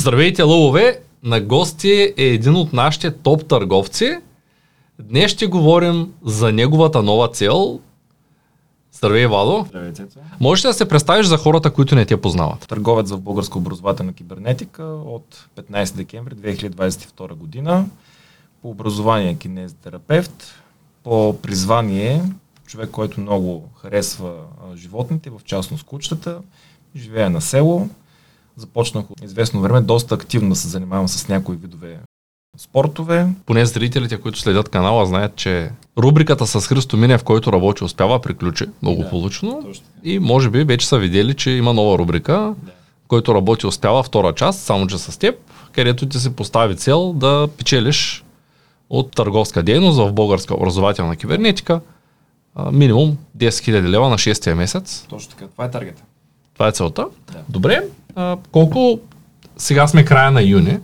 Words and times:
Здравейте, 0.00 0.42
лъвове! 0.42 1.00
На 1.22 1.40
гости 1.40 2.14
е 2.16 2.24
един 2.24 2.54
от 2.54 2.72
нашите 2.72 3.10
топ 3.10 3.46
търговци. 3.46 4.18
Днес 4.98 5.30
ще 5.30 5.46
говорим 5.46 6.12
за 6.24 6.52
неговата 6.52 7.02
нова 7.02 7.28
цел. 7.28 7.80
Здравей, 8.92 9.26
Владо! 9.26 9.64
Здравей, 9.68 9.92
Цецо. 9.92 10.18
Можеш 10.40 10.64
ли 10.64 10.68
да 10.68 10.74
се 10.74 10.88
представиш 10.88 11.26
за 11.26 11.36
хората, 11.36 11.70
които 11.70 11.94
не 11.94 12.06
те 12.06 12.20
познават? 12.20 12.68
Търговец 12.68 13.10
в 13.10 13.20
българска 13.20 13.58
образователна 13.58 14.12
кибернетика 14.12 14.84
от 14.84 15.48
15 15.56 15.94
декември 15.94 16.34
2022 16.34 17.34
година. 17.34 17.86
По 18.62 18.70
образование 18.70 19.34
кинезитерапевт. 19.34 20.54
По 21.02 21.38
призвание 21.42 22.22
човек, 22.66 22.90
който 22.90 23.20
много 23.20 23.68
харесва 23.76 24.32
животните, 24.76 25.30
в 25.30 25.40
частност 25.44 25.84
кучетата. 25.84 26.38
Живее 26.96 27.28
на 27.28 27.40
село. 27.40 27.88
Започнах 28.56 29.10
от 29.10 29.22
известно 29.24 29.60
време 29.60 29.80
доста 29.80 30.14
активно 30.14 30.48
да 30.48 30.56
се 30.56 30.68
занимавам 30.68 31.08
с 31.08 31.28
някои 31.28 31.56
видове 31.56 31.98
спортове. 32.58 33.26
Поне 33.46 33.66
зрителите, 33.66 34.20
които 34.20 34.38
следят 34.38 34.68
канала, 34.68 35.06
знаят, 35.06 35.36
че 35.36 35.70
рубриката 35.98 36.46
с 36.46 36.66
Христо 36.66 36.96
Минев, 36.96 37.24
който 37.24 37.52
работи, 37.52 37.84
успява, 37.84 38.20
приключи 38.20 38.66
много 38.82 39.02
Да. 39.02 39.10
Точно. 39.66 39.84
И 40.04 40.18
може 40.18 40.50
би 40.50 40.64
вече 40.64 40.88
са 40.88 40.98
видели, 40.98 41.34
че 41.34 41.50
има 41.50 41.72
нова 41.74 41.98
рубрика, 41.98 42.32
Да. 42.32 42.72
който 43.08 43.34
работи, 43.34 43.66
успява, 43.66 44.02
втора 44.02 44.34
част, 44.34 44.60
само 44.60 44.86
че 44.86 44.98
с 44.98 45.18
теб, 45.18 45.34
където 45.72 46.08
ти 46.08 46.18
се 46.18 46.36
постави 46.36 46.76
цел 46.76 47.12
да 47.12 47.48
печелиш 47.58 48.24
от 48.90 49.10
търговска 49.10 49.62
дейност 49.62 49.98
в 49.98 50.12
българска 50.12 50.54
образователна 50.54 51.16
кибернетика 51.16 51.80
минимум 52.72 53.16
10 53.36 53.48
000 53.48 53.88
лева 53.88 54.08
на 54.08 54.18
6 54.18 54.54
месец. 54.54 55.06
Точно 55.08 55.30
така. 55.30 55.46
Това 55.52 55.64
е 55.64 55.70
таргета. 55.70 56.02
Това 56.54 56.68
е 56.68 56.72
целта. 56.72 57.06
Да. 57.32 57.38
Добре, 57.48 57.82
а, 58.14 58.36
колко 58.52 59.00
сега 59.56 59.86
сме 59.86 60.04
края 60.04 60.30
на 60.30 60.42
юни, 60.42 60.78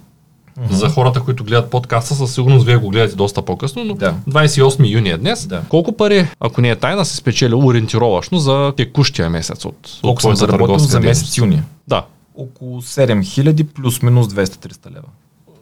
за 0.71 0.89
хората, 0.89 1.21
които 1.21 1.45
гледат 1.45 1.71
подкаста, 1.71 2.15
със 2.15 2.35
сигурност 2.35 2.67
вие 2.67 2.77
го 2.77 2.89
гледате 2.89 3.17
доста 3.17 3.43
по-късно, 3.43 3.85
но 3.85 3.95
Да. 3.95 4.15
28 4.29 4.91
юни 4.91 5.11
е 5.11 5.19
днес. 5.19 5.47
Да. 5.47 5.63
Колко 5.69 5.93
пари, 5.93 6.29
ако 6.41 6.61
не 6.61 6.71
е 6.71 6.77
тайна, 6.77 7.05
си 7.05 7.17
спечелил 7.17 7.67
ориентировъчно 7.67 8.39
за 8.39 8.73
текущия 8.77 9.31
месец 9.31 9.65
от, 9.65 9.99
Колко 10.03 10.23
съм 10.23 10.37
заработил 10.37 10.79
за 10.79 11.01
месец 11.01 11.37
юни? 11.39 11.63
Да, 11.89 12.05
Около 12.35 12.83
7000 12.83 13.65
плюс-минус 13.65 14.29
200-300 14.29 14.91
лева. 14.91 15.09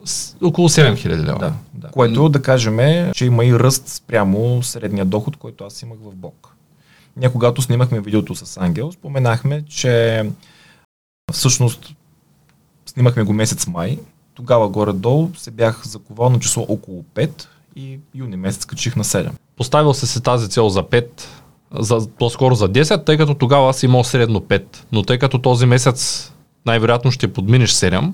с, 0.05 0.35
около 0.43 0.69
7000 0.69 1.07
лева. 1.07 1.39
Да, 1.39 1.53
да. 1.73 1.87
Което 1.87 2.29
да 2.29 2.41
кажем, 2.41 2.77
че 3.13 3.25
има 3.25 3.45
и 3.45 3.59
ръст 3.59 3.87
спрямо 3.87 4.63
средния 4.63 5.05
доход, 5.05 5.37
който 5.37 5.63
аз 5.63 5.81
имах 5.81 5.97
в 6.03 6.15
Бог. 6.15 6.55
Ние 7.17 7.29
когато 7.29 7.61
снимахме 7.61 7.99
видеото 8.01 8.35
с 8.35 8.57
Ангел, 8.57 8.91
споменахме, 8.91 9.63
че 9.69 10.23
всъщност 11.31 11.95
снимахме 12.85 13.23
го 13.23 13.33
месец 13.33 13.67
май. 13.67 13.99
Тогава 14.33 14.69
горе-долу 14.69 15.29
се 15.37 15.51
бях 15.51 15.87
заковал 15.87 16.29
на 16.29 16.39
число 16.39 16.65
около 16.69 17.03
5 17.15 17.47
и 17.75 17.99
юни 18.15 18.37
месец 18.37 18.65
качих 18.65 18.95
на 18.95 19.03
7. 19.03 19.29
Поставил 19.57 19.93
си 19.93 20.07
си 20.07 20.23
тази 20.23 20.49
цел 20.49 20.69
за 20.69 20.83
5, 20.83 21.07
за, 21.79 22.07
по-скоро 22.19 22.55
за 22.55 22.69
10, 22.69 23.05
тъй 23.05 23.17
като 23.17 23.33
тогава 23.33 23.73
си 23.73 23.85
имал 23.85 24.03
средно 24.03 24.41
5. 24.41 24.63
Но 24.91 25.03
тъй 25.03 25.17
като 25.17 25.39
този 25.39 25.65
месец 25.65 26.31
най-вероятно 26.65 27.11
ще 27.11 27.33
подминеш 27.33 27.71
7, 27.71 28.11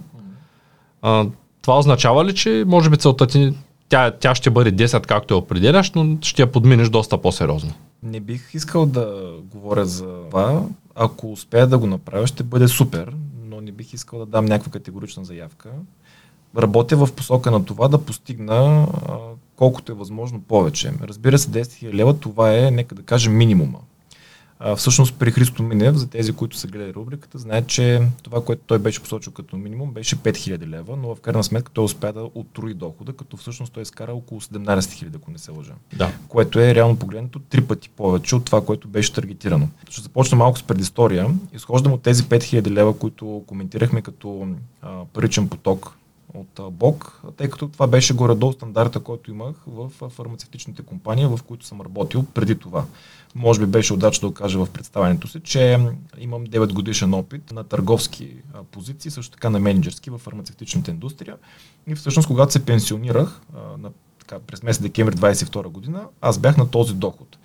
а, 1.01 1.25
това 1.61 1.79
означава 1.79 2.25
ли, 2.25 2.35
че 2.35 2.63
може 2.67 2.89
би 2.89 2.97
целта 2.97 3.27
ти, 3.27 3.53
тя, 3.89 4.11
тя 4.11 4.35
ще 4.35 4.49
бъде 4.49 4.87
10, 4.87 5.05
както 5.05 5.33
я 5.33 5.37
определяш, 5.37 5.91
но 5.91 6.17
ще 6.21 6.41
я 6.41 6.51
подминеш 6.51 6.89
доста 6.89 7.17
по-сериозно. 7.17 7.73
Не 8.03 8.19
бих 8.19 8.53
искал 8.53 8.85
да 8.85 9.33
говоря 9.51 9.85
за 9.85 10.07
това. 10.29 10.61
Ако 11.03 11.31
успея 11.31 11.67
да 11.67 11.77
го 11.77 11.87
направя, 11.87 12.27
ще 12.27 12.43
бъде 12.43 12.67
супер, 12.67 13.15
но 13.43 13.61
не 13.61 13.71
бих 13.71 13.93
искал 13.93 14.19
да 14.19 14.25
дам 14.25 14.45
някаква 14.45 14.71
категорична 14.71 15.25
заявка. 15.25 15.69
Работя 16.57 16.97
в 16.97 17.13
посока 17.13 17.51
на 17.51 17.65
това 17.65 17.87
да 17.87 18.05
постигна 18.05 18.87
колкото 19.55 19.91
е 19.91 19.95
възможно 19.95 20.41
повече. 20.41 20.93
Разбира 21.01 21.37
се, 21.37 21.49
10 21.49 21.61
000 21.61 21.93
лева, 21.93 22.19
това 22.19 22.57
е, 22.57 22.71
нека 22.71 22.95
да 22.95 23.03
кажем, 23.03 23.37
минимума. 23.37 23.79
А, 24.63 24.75
всъщност 24.75 25.15
при 25.19 25.31
Христо 25.31 25.63
Минев, 25.63 25.95
за 25.95 26.09
тези, 26.09 26.33
които 26.33 26.57
са 26.57 26.67
гледали 26.67 26.93
рубриката, 26.93 27.37
знаят, 27.37 27.67
че 27.67 28.01
това, 28.23 28.43
което 28.43 28.61
той 28.67 28.79
беше 28.79 29.01
посочил 29.01 29.33
като 29.33 29.57
минимум, 29.57 29.91
беше 29.93 30.15
5000 30.15 30.67
лева, 30.67 30.95
но 30.95 31.15
в 31.15 31.19
крайна 31.21 31.43
сметка 31.43 31.71
той 31.73 31.83
успя 31.83 32.13
да 32.13 32.29
отруи 32.35 32.73
дохода, 32.73 33.13
като 33.13 33.37
всъщност 33.37 33.73
той 33.73 33.83
изкара 33.83 34.13
около 34.13 34.41
17 34.41 34.79
000, 34.79 35.15
ако 35.15 35.31
не 35.31 35.37
се 35.37 35.51
лъжа 35.51 35.73
Да. 35.95 36.11
което 36.27 36.59
е 36.59 36.75
реално 36.75 36.95
погледнато 36.95 37.39
три 37.39 37.61
пъти 37.61 37.89
повече 37.89 38.35
от 38.35 38.45
това, 38.45 38.65
което 38.65 38.87
беше 38.87 39.13
таргетирано. 39.13 39.67
Ще 39.89 40.01
започна 40.01 40.37
малко 40.37 40.59
с 40.59 40.63
предистория. 40.63 41.27
Изхождам 41.53 41.93
от 41.93 42.01
тези 42.01 42.23
5000 42.23 42.69
лева, 42.69 42.97
които 42.97 43.43
коментирахме 43.47 44.01
като 44.01 44.47
а, 44.81 45.05
паричен 45.13 45.49
поток 45.49 45.97
от 46.33 46.73
БОК, 46.73 47.21
тъй 47.37 47.49
като 47.49 47.67
това 47.67 47.87
беше 47.87 48.13
горе-долу 48.13 48.53
стандарта, 48.53 48.99
който 48.99 49.31
имах 49.31 49.55
в 49.67 50.09
фармацевтичните 50.09 50.81
компании, 50.81 51.25
в 51.25 51.39
които 51.47 51.65
съм 51.65 51.81
работил 51.81 52.25
преди 52.33 52.55
това. 52.55 52.85
Може 53.35 53.59
би 53.59 53.65
беше 53.65 53.93
удачно 53.93 54.29
да 54.29 54.35
кажа 54.35 54.65
в 54.65 54.69
представянето 54.69 55.27
си, 55.27 55.39
че 55.43 55.79
имам 56.17 56.47
9 56.47 56.73
годишен 56.73 57.13
опит 57.13 57.51
на 57.51 57.63
търговски 57.63 58.35
позиции, 58.71 59.11
също 59.11 59.31
така 59.31 59.49
на 59.49 59.59
менеджерски 59.59 60.09
в 60.09 60.17
фармацевтичната 60.17 60.91
индустрия. 60.91 61.35
И 61.87 61.95
всъщност, 61.95 62.27
когато 62.27 62.53
се 62.53 62.65
пенсионирах 62.65 63.41
на 63.79 63.89
така, 64.19 64.39
през 64.39 64.63
месец 64.63 64.81
декември 64.81 65.15
22 65.15 65.67
година, 65.67 66.03
аз 66.21 66.39
бях 66.39 66.57
на 66.57 66.69
този 66.69 66.93
доход. 66.93 67.37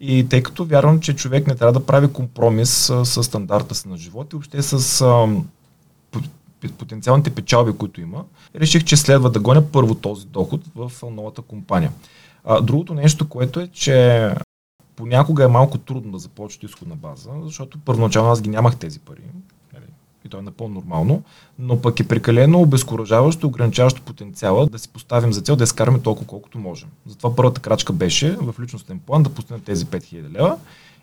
И 0.00 0.28
тъй 0.28 0.42
като 0.42 0.64
вярвам, 0.64 1.00
че 1.00 1.16
човек 1.16 1.46
не 1.46 1.54
трябва 1.54 1.72
да 1.72 1.86
прави 1.86 2.12
компромис 2.12 2.92
с 3.04 3.24
стандарта 3.24 3.74
си 3.74 3.88
на 3.88 3.96
живот 3.96 4.32
и 4.32 4.36
въобще 4.36 4.62
с 4.62 5.04
потенциалните 6.78 7.30
печалби, 7.30 7.72
които 7.72 8.00
има, 8.00 8.24
реших, 8.56 8.84
че 8.84 8.96
следва 8.96 9.30
да 9.30 9.40
гоня 9.40 9.62
първо 9.72 9.94
този 9.94 10.26
доход 10.26 10.60
в 10.74 10.92
новата 11.10 11.42
компания. 11.42 11.92
А, 12.44 12.60
другото 12.60 12.94
нещо, 12.94 13.28
което 13.28 13.60
е, 13.60 13.68
че 13.68 14.28
понякога 15.02 15.44
е 15.44 15.48
малко 15.48 15.78
трудно 15.78 16.12
да 16.12 16.18
започне 16.18 16.56
от 16.56 16.70
изходна 16.70 16.96
база, 16.96 17.30
защото 17.42 17.78
първоначално 17.78 18.30
аз 18.30 18.42
ги 18.42 18.50
нямах 18.50 18.76
тези 18.76 18.98
пари. 18.98 19.20
нали, 19.74 19.84
И 20.24 20.28
то 20.28 20.38
е 20.38 20.42
напълно 20.42 20.74
нормално, 20.74 21.22
но 21.58 21.80
пък 21.80 22.00
е 22.00 22.08
прекалено 22.08 22.60
обезкуражаващо, 22.60 23.46
ограничаващо 23.46 24.02
потенциала 24.02 24.66
да 24.66 24.78
си 24.78 24.88
поставим 24.88 25.32
за 25.32 25.40
цел 25.40 25.56
да 25.56 25.64
изкараме 25.64 25.98
толкова 25.98 26.26
колкото 26.26 26.58
можем. 26.58 26.88
Затова 27.06 27.36
първата 27.36 27.60
крачка 27.60 27.92
беше 27.92 28.36
в 28.36 28.54
личностен 28.60 28.98
план 28.98 29.22
да 29.22 29.30
постигнем 29.30 29.60
тези 29.60 29.86
5000 29.86 30.32
лева 30.32 30.58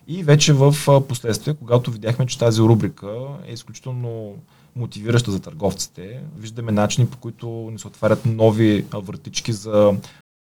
и 0.07 0.23
вече 0.23 0.53
в 0.53 0.75
последствие, 1.07 1.53
когато 1.53 1.91
видяхме, 1.91 2.25
че 2.25 2.39
тази 2.39 2.61
рубрика 2.61 3.17
е 3.47 3.53
изключително 3.53 4.35
мотивираща 4.75 5.31
за 5.31 5.39
търговците, 5.39 6.21
виждаме 6.37 6.71
начини 6.71 7.07
по 7.07 7.17
които 7.17 7.47
ни 7.47 7.79
се 7.79 7.87
отварят 7.87 8.25
нови 8.25 8.85
вратички 8.93 9.53
за 9.53 9.93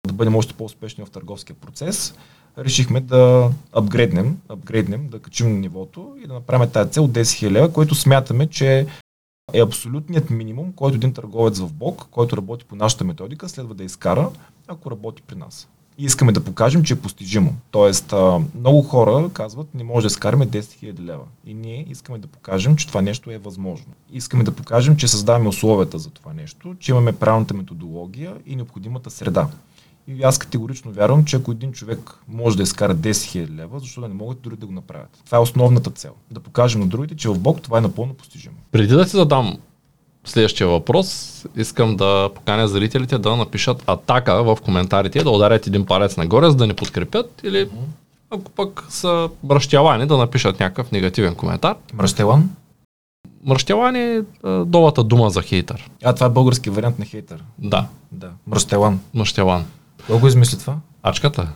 да 0.08 0.14
бъдем 0.14 0.36
още 0.36 0.54
по-успешни 0.54 1.06
в 1.06 1.10
търговския 1.10 1.56
процес, 1.56 2.16
решихме 2.58 3.02
да 3.02 3.52
апгрейднем, 3.74 4.38
апгрейднем, 4.50 5.08
да 5.08 5.20
качим 5.20 5.60
нивото 5.60 6.16
и 6.24 6.28
да 6.28 6.34
направим 6.34 6.70
тази 6.70 6.92
цел 6.92 7.08
10 7.08 7.22
000 7.22 7.52
лева, 7.52 7.74
което 7.74 7.96
смятаме, 7.96 8.48
че 8.48 8.88
е 9.54 9.62
абсолютният 9.62 10.30
минимум, 10.30 10.74
който 10.74 10.96
един 10.96 11.14
търговец 11.14 11.60
в 11.60 11.74
БОК, 11.74 12.08
който 12.12 12.38
работи 12.38 12.66
по 12.66 12.76
нашата 12.76 13.04
методика, 13.04 13.50
следва 13.50 13.74
да 13.74 13.84
изкара, 13.84 14.30
ако 14.68 14.92
работи 14.92 15.22
при 15.22 15.36
нас. 15.36 15.68
И 16.00 16.06
искаме 16.06 16.32
да 16.32 16.44
покажем, 16.44 16.84
че 16.84 16.94
е 16.94 17.00
постижимо. 17.00 17.54
Тоест, 17.72 18.14
много 18.60 18.82
хора 18.82 19.30
казват, 19.34 19.76
не 19.76 19.84
може 19.84 20.04
да 20.04 20.08
изкараме 20.08 20.48
10 20.48 20.60
000 20.60 21.00
лева. 21.00 21.24
И 21.46 21.54
ние 21.54 21.86
искаме 21.90 22.20
да 22.20 22.28
покажем, 22.28 22.76
че 22.76 22.88
това 22.88 23.02
нещо 23.02 23.32
е 23.32 23.38
възможно. 23.38 23.94
Искаме 24.14 24.44
да 24.44 24.52
покажем, 24.52 24.98
че 24.98 25.08
създаваме 25.08 25.50
условията 25.50 26.00
за 26.00 26.10
това 26.10 26.34
нещо, 26.34 26.76
че 26.80 26.92
имаме 26.92 27.12
правилната 27.12 27.54
методология 27.54 28.34
и 28.46 28.56
необходимата 28.56 29.10
среда. 29.10 29.48
И 30.08 30.24
аз 30.24 30.38
категорично 30.38 30.92
вярвам, 30.92 31.26
че 31.26 31.36
ако 31.36 31.52
един 31.52 31.72
човек 31.72 32.20
може 32.28 32.58
да 32.58 32.64
изкара 32.64 32.96
10 32.96 33.12
000 33.12 33.56
лева, 33.56 33.80
защо 33.80 34.02
да 34.02 34.08
не 34.08 34.14
могат 34.14 34.42
дори 34.42 34.56
да 34.56 34.66
го 34.66 34.72
направят? 34.72 35.22
Това 35.26 35.38
е 35.38 35.42
основната 35.42 35.90
цел. 35.90 36.12
Да 36.32 36.40
покажем 36.40 36.82
на 36.82 36.88
другите, 36.88 37.16
че 37.16 37.30
в 37.30 37.40
Бог 37.40 37.62
това 37.62 37.78
е 37.78 37.82
напълно 37.82 38.14
постижимо. 38.14 38.56
Преди 38.72 38.88
да 38.94 39.04
ти 39.06 39.10
задам 39.10 39.58
следващия 40.26 40.68
въпрос, 40.68 41.46
искам 41.56 41.96
да 41.96 42.30
поканя 42.36 42.68
зрителите 42.68 43.18
да 43.18 43.36
напишат 43.36 43.84
атака 43.88 44.44
в 44.44 44.58
коментарите, 44.64 45.24
да 45.24 45.30
ударят 45.30 45.68
един 45.68 45.86
палец 45.86 46.18
нагоре, 46.18 46.50
за 46.50 46.56
да 46.56 46.68
ни 46.68 46.74
подкрепят 46.74 47.42
или 47.44 47.70
ако 48.30 48.52
пък 48.52 48.86
са 48.90 49.30
мръщялани, 49.44 50.06
да 50.06 50.18
напишат 50.18 50.60
някакъв 50.60 50.92
негативен 50.92 51.36
коментар. 51.36 51.76
Мръщелан? 51.94 52.50
Мръщялани 53.46 54.00
е 54.00 54.22
а, 54.44 54.50
новата 54.50 55.04
дума 55.04 55.30
за 55.30 55.42
хейтър. 55.42 55.90
А, 56.04 56.16
това 56.16 56.28
е 56.28 56.30
български 56.30 56.70
вариант 56.70 57.00
на 57.00 57.06
хейтър. 57.06 57.44
Да, 57.60 57.88
Да. 58.12 58.30
Мръщелан. 58.48 59.00
мръщялан. 59.14 59.66
Кой 60.08 60.20
го 60.20 60.28
измисли 60.28 60.58
това? 60.60 60.78
Ачката. 61.04 61.48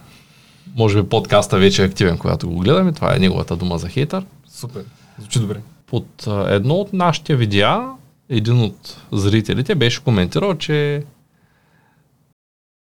Може 0.76 1.02
би 1.02 1.10
подкаста 1.10 1.58
вече 1.58 1.84
е 1.84 1.86
активен, 1.86 2.18
когато 2.18 2.50
го 2.50 2.58
гледаме. 2.60 2.92
Това 2.92 3.16
е 3.16 3.20
неговата 3.20 3.56
дума 3.56 3.78
за 3.78 3.90
хейтър. 3.90 4.26
Супер. 4.50 4.84
Звучи 5.20 5.40
добре. 5.40 5.62
Под 5.88 6.28
едно 6.48 6.74
от 6.76 6.94
нашите 6.94 7.36
видеа, 7.36 7.88
един 8.30 8.62
от 8.62 8.98
зрителите 9.12 9.76
беше 9.76 10.04
коментирал, 10.04 10.56
че 10.58 11.04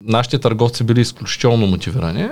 нашите 0.04 0.40
търговци 0.40 0.84
били 0.84 1.02
изключително 1.02 1.68
мотивирани, 1.68 2.28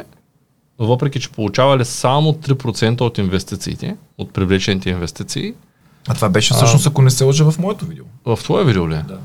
въпреки 0.79 1.19
че 1.19 1.29
получавали 1.31 1.85
само 1.85 2.33
3% 2.33 3.01
от 3.01 3.17
инвестициите, 3.17 3.95
от 4.17 4.33
привлечените 4.33 4.89
инвестиции, 4.89 5.53
А 6.07 6.13
това 6.13 6.29
беше 6.29 6.53
всъщност, 6.53 6.87
ако 6.87 7.01
не 7.01 7.09
се 7.11 7.23
лъжа 7.23 7.51
в 7.51 7.59
моето 7.59 7.85
видео. 7.85 8.05
В 8.25 8.39
твое 8.43 8.65
видео 8.65 8.89
ли? 8.89 8.95
е? 8.95 9.03
Да. 9.07 9.19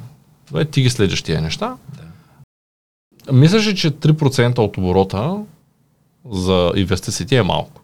Добре, 0.49 0.65
ти 0.65 0.83
ги 0.83 0.91
следиш 0.91 1.23
тия 1.23 1.43
неща. 1.43 1.77
да. 1.97 2.03
Мислиш 3.33 3.67
ли, 3.67 3.77
че 3.77 3.91
3% 3.91 4.59
от 4.59 4.77
оборота 4.77 5.45
за 6.31 6.73
инвестициите 6.77 7.37
е 7.37 7.43
малко? 7.43 7.83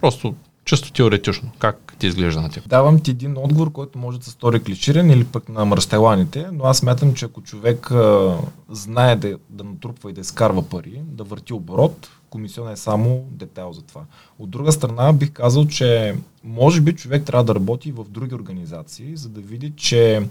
Просто 0.00 0.34
чисто 0.64 0.92
теоретично. 0.92 1.50
Как 1.58 1.94
ти 1.98 2.06
изглежда 2.06 2.40
на 2.40 2.50
тях? 2.50 2.64
Давам 2.66 3.00
ти 3.00 3.10
един 3.10 3.36
отговор, 3.36 3.72
който 3.72 3.98
може 3.98 4.18
да 4.18 4.24
се 4.24 4.30
стори 4.30 4.62
клиширан 4.62 5.10
или 5.10 5.24
пък 5.24 5.48
на 5.48 5.64
мръщеланите, 5.64 6.46
но 6.52 6.64
аз 6.64 6.82
мятам, 6.82 7.14
че 7.14 7.24
ако 7.24 7.42
човек 7.42 7.90
а, 7.90 8.36
знае 8.70 9.16
да, 9.16 9.38
да 9.48 9.64
натрупва 9.64 10.10
и 10.10 10.12
да 10.12 10.20
изкарва 10.20 10.68
пари, 10.68 11.02
да 11.04 11.24
върти 11.24 11.52
оборот, 11.52 12.10
комисион 12.30 12.70
е 12.70 12.76
само 12.76 13.24
детайл 13.30 13.72
за 13.72 13.82
това. 13.82 14.00
От 14.38 14.50
друга 14.50 14.72
страна 14.72 15.12
бих 15.12 15.30
казал, 15.30 15.66
че 15.66 16.16
може 16.44 16.80
би 16.80 16.96
човек 16.96 17.24
трябва 17.24 17.44
да 17.44 17.54
работи 17.54 17.92
в 17.92 18.04
други 18.08 18.34
организации, 18.34 19.16
за 19.16 19.28
да 19.28 19.40
види, 19.40 19.72
че 19.76 20.22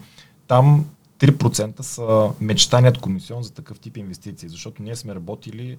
там 0.48 0.86
3% 1.20 1.82
са 1.82 2.30
мечтаният 2.42 2.98
комисион 2.98 3.44
за 3.44 3.54
такъв 3.54 3.80
тип 3.80 3.98
инвестиции, 3.98 4.50
защото 4.50 4.84
ние 4.84 4.96
сме 4.96 5.16
работили 5.16 5.78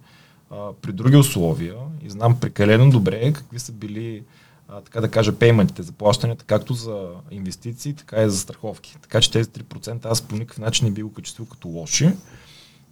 а, 0.51 0.73
при 0.83 0.93
други 0.93 1.17
условия 1.17 1.75
и 2.03 2.11
знам 2.11 2.41
прекалено 2.41 2.91
добре 2.91 3.33
какви 3.33 3.59
са 3.59 3.73
били 3.73 4.23
а, 4.69 4.81
така 4.81 5.01
да 5.01 5.09
кажа, 5.09 5.33
пейментите 5.33 5.83
за 5.83 5.93
плащанията, 5.93 6.45
както 6.45 6.75
за 6.75 7.09
инвестиции, 7.31 7.95
така 7.95 8.23
и 8.23 8.31
за 8.31 8.39
страховки. 8.39 8.97
Така 9.03 9.21
че 9.21 9.31
тези 9.31 9.49
3% 9.49 10.07
аз 10.07 10.23
по 10.23 10.35
никакъв 10.35 10.59
начин 10.59 10.87
не 10.87 10.93
би 10.93 11.03
го 11.03 11.13
качествил 11.13 11.47
като 11.47 11.69
лоши. 11.69 12.13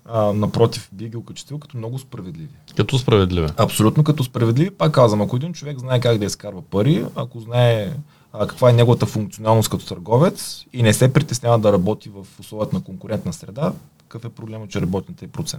А, 0.05 0.33
напротив, 0.33 0.89
би 0.93 1.09
ги 1.09 1.17
окачествил 1.17 1.59
като 1.59 1.77
много 1.77 1.99
справедливи. 1.99 2.49
Като 2.77 2.99
справедливе. 2.99 3.49
Абсолютно 3.57 4.05
като 4.05 4.25
справедливи. 4.25 4.71
Пак 4.71 4.93
казвам, 4.93 5.23
ако 5.23 5.37
един 5.37 5.53
човек 5.53 5.79
знае 5.79 6.01
как 6.01 6.19
да 6.19 6.25
изкарва 6.25 6.63
пари, 6.63 7.05
ако 7.17 7.41
знае 7.41 7.93
а, 8.33 8.47
каква 8.47 8.71
е 8.71 8.73
неговата 8.73 9.07
функционалност 9.07 9.71
като 9.71 9.87
търговец 9.87 10.65
и 10.73 10.83
не 10.83 10.93
се 10.93 11.13
притеснява 11.13 11.59
да 11.59 11.73
работи 11.73 12.09
в 12.09 12.41
условията 12.41 12.77
на 12.77 12.83
конкурентна 12.85 13.33
среда, 13.33 13.73
какъв 13.99 14.25
е 14.25 14.29
проблема, 14.35 14.69
че 14.69 14.81
работи 14.81 15.13
на 15.23 15.29
3%. 15.29 15.59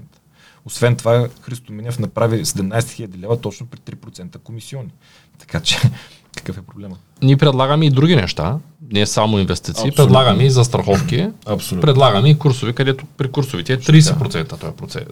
Освен 0.66 0.96
това, 0.96 1.28
Христо 1.42 1.74
Минев 1.74 2.00
направи 2.00 2.46
17 2.46 2.80
000 2.80 3.18
лева 3.18 3.42
точно 3.42 3.66
при 3.66 3.80
3% 3.80 4.38
комисиони. 4.38 4.90
Така 5.40 5.60
че, 5.60 5.78
какъв 6.36 6.58
е 6.58 6.62
проблема? 6.62 6.98
Ние 7.22 7.38
предлагаме 7.38 7.86
и 7.86 7.90
други 7.90 8.16
неща, 8.16 8.58
не 8.92 9.06
само 9.06 9.40
инвестиции, 9.40 9.90
Абсолютно. 9.90 10.06
предлагаме 10.06 10.44
и 10.44 10.50
застраховки, 10.50 11.28
Абсолютно. 11.46 11.82
предлагаме 11.82 12.30
и 12.30 12.40
курсови, 12.40 12.74
където 12.74 13.06
при 13.18 13.32
курсовите 13.32 13.74
е 13.74 13.78
30% 13.78 14.50
този 14.50 14.74
процент, 14.74 15.08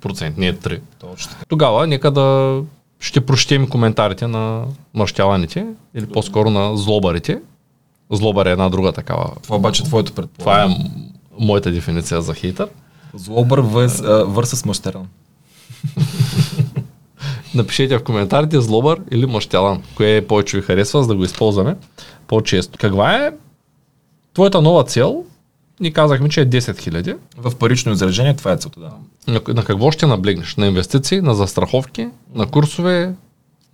процент, 0.00 0.38
не 0.38 0.46
е 0.46 0.54
3. 0.54 0.80
Точно 0.98 1.32
така. 1.32 1.44
Тогава 1.48 1.86
нека 1.86 2.10
да 2.10 2.60
ще 3.02 3.20
прочетем 3.20 3.68
коментарите 3.68 4.26
на 4.26 4.64
мъщяланите 4.94 5.66
или 5.94 6.06
по-скоро 6.06 6.50
на 6.50 6.76
злобарите. 6.76 7.40
Злобар 8.10 8.46
е 8.46 8.50
една 8.50 8.68
друга 8.68 8.92
такава. 8.92 9.30
Това 9.42 9.56
обаче 9.56 9.82
е 9.82 9.86
твоето 9.86 10.12
Това 10.12 10.22
предполагане. 10.22 10.74
е 10.74 10.78
м- 10.78 10.84
моята 11.38 11.70
дефиниция 11.70 12.22
за 12.22 12.34
хейтър. 12.34 12.68
Злобър 13.14 13.58
върсъс 14.26 14.64
мъщеран. 14.64 15.08
Напишете 17.54 17.98
в 17.98 18.04
коментарите 18.04 18.60
злобър 18.60 19.00
или 19.10 19.26
мъщялан. 19.26 19.82
Кое 19.96 20.26
повече 20.28 20.56
ви 20.56 20.62
харесва, 20.62 21.02
за 21.02 21.08
да 21.08 21.14
го 21.14 21.24
използваме 21.24 21.76
по-често. 22.26 22.78
Каква 22.78 23.16
е 23.16 23.32
твоята 24.34 24.62
нова 24.62 24.84
цел? 24.84 25.24
Ни 25.80 25.92
казахме, 25.92 26.28
че 26.28 26.40
е 26.40 26.46
10 26.46 26.58
000. 26.58 27.16
В 27.36 27.56
парично 27.56 27.92
изражение 27.92 28.36
това 28.36 28.52
е 28.52 28.56
целта, 28.56 28.80
да. 28.80 28.92
На, 29.28 29.54
на 29.54 29.64
какво 29.64 29.90
ще 29.90 30.06
наблегнеш? 30.06 30.56
На 30.56 30.66
инвестиции, 30.66 31.20
на 31.20 31.34
застраховки, 31.34 32.08
на 32.34 32.46
курсове, 32.46 33.14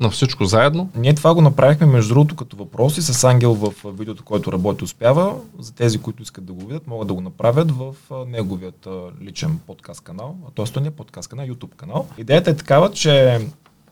на 0.01 0.11
всичко 0.11 0.45
заедно? 0.45 0.91
Ние 0.97 1.15
това 1.15 1.35
го 1.35 1.43
направихме, 1.43 1.87
между 1.87 2.15
другото, 2.15 2.37
като 2.37 2.57
въпроси 2.57 3.03
с 3.03 3.25
Ангел 3.25 3.55
в 3.55 3.73
видеото, 3.85 4.25
който 4.25 4.53
работи 4.53 4.85
успява. 4.85 5.35
За 5.59 5.75
тези, 5.75 5.99
които 5.99 6.23
искат 6.23 6.45
да 6.45 6.53
го 6.53 6.67
видят, 6.67 6.87
могат 6.87 7.09
да 7.09 7.15
го 7.15 7.21
направят 7.21 7.71
в 7.71 7.95
неговият 8.27 8.89
личен 9.23 9.61
подкаст 9.67 10.01
канал. 10.01 10.37
А 10.49 10.51
т.е. 10.51 10.65
то 10.65 10.81
не 10.81 10.89
е 10.89 10.91
подкаст 10.91 11.29
канал, 11.29 11.47
YouTube 11.47 11.75
канал. 11.77 12.07
Идеята 12.19 12.51
е 12.51 12.57
такава, 12.57 12.93
че 12.93 13.41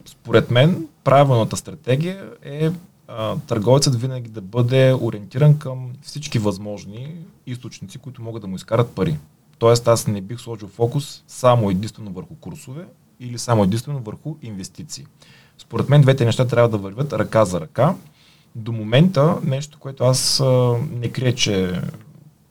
според 0.04 0.50
мен 0.50 0.86
правилната 1.04 1.56
стратегия 1.56 2.24
е 2.42 2.70
а, 3.08 3.36
търговецът 3.36 4.00
винаги 4.00 4.28
да 4.28 4.40
бъде 4.40 4.94
ориентиран 5.00 5.58
към 5.58 5.90
всички 6.02 6.38
възможни 6.38 7.14
източници, 7.46 7.98
които 7.98 8.22
могат 8.22 8.42
да 8.42 8.48
му 8.48 8.56
изкарат 8.56 8.90
пари. 8.90 9.18
Тоест 9.58 9.88
аз 9.88 10.06
не 10.06 10.20
бих 10.20 10.40
сложил 10.40 10.68
фокус 10.68 11.24
само 11.28 11.70
единствено 11.70 12.10
върху 12.10 12.34
курсове 12.34 12.86
или 13.20 13.38
само 13.38 13.64
единствено 13.64 14.00
върху 14.00 14.36
инвестиции. 14.42 15.06
Според 15.58 15.88
мен 15.88 16.00
двете 16.02 16.24
неща 16.24 16.46
трябва 16.46 16.68
да 16.68 16.78
вървят 16.78 17.12
ръка 17.12 17.44
за 17.44 17.60
ръка. 17.60 17.94
До 18.54 18.72
момента 18.72 19.38
нещо, 19.42 19.78
което 19.78 20.04
аз 20.04 20.42
не 20.90 21.08
крия, 21.08 21.34
че 21.34 21.80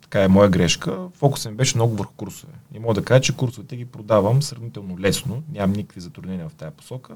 така 0.02 0.24
е 0.24 0.28
моя 0.28 0.50
грешка, 0.50 1.00
фокусът 1.14 1.52
ми 1.52 1.58
беше 1.58 1.78
много 1.78 1.96
върху 1.96 2.14
курсове. 2.14 2.54
И 2.74 2.80
мога 2.80 2.94
да 2.94 3.06
кажа, 3.06 3.22
че 3.22 3.36
курсовете 3.36 3.76
ги 3.76 3.86
продавам 3.86 4.42
сравнително 4.42 5.00
лесно, 5.00 5.44
нямам 5.54 5.76
никакви 5.76 6.02
затруднения 6.02 6.50
в 6.50 6.54
тази 6.54 6.76
посока. 6.76 7.16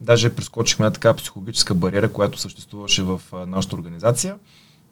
Даже 0.00 0.34
прескочихме 0.34 0.86
една 0.86 0.92
така 0.92 1.14
психологическа 1.14 1.74
бариера, 1.74 2.12
която 2.12 2.38
съществуваше 2.38 3.02
в 3.02 3.20
нашата 3.46 3.76
организация. 3.76 4.38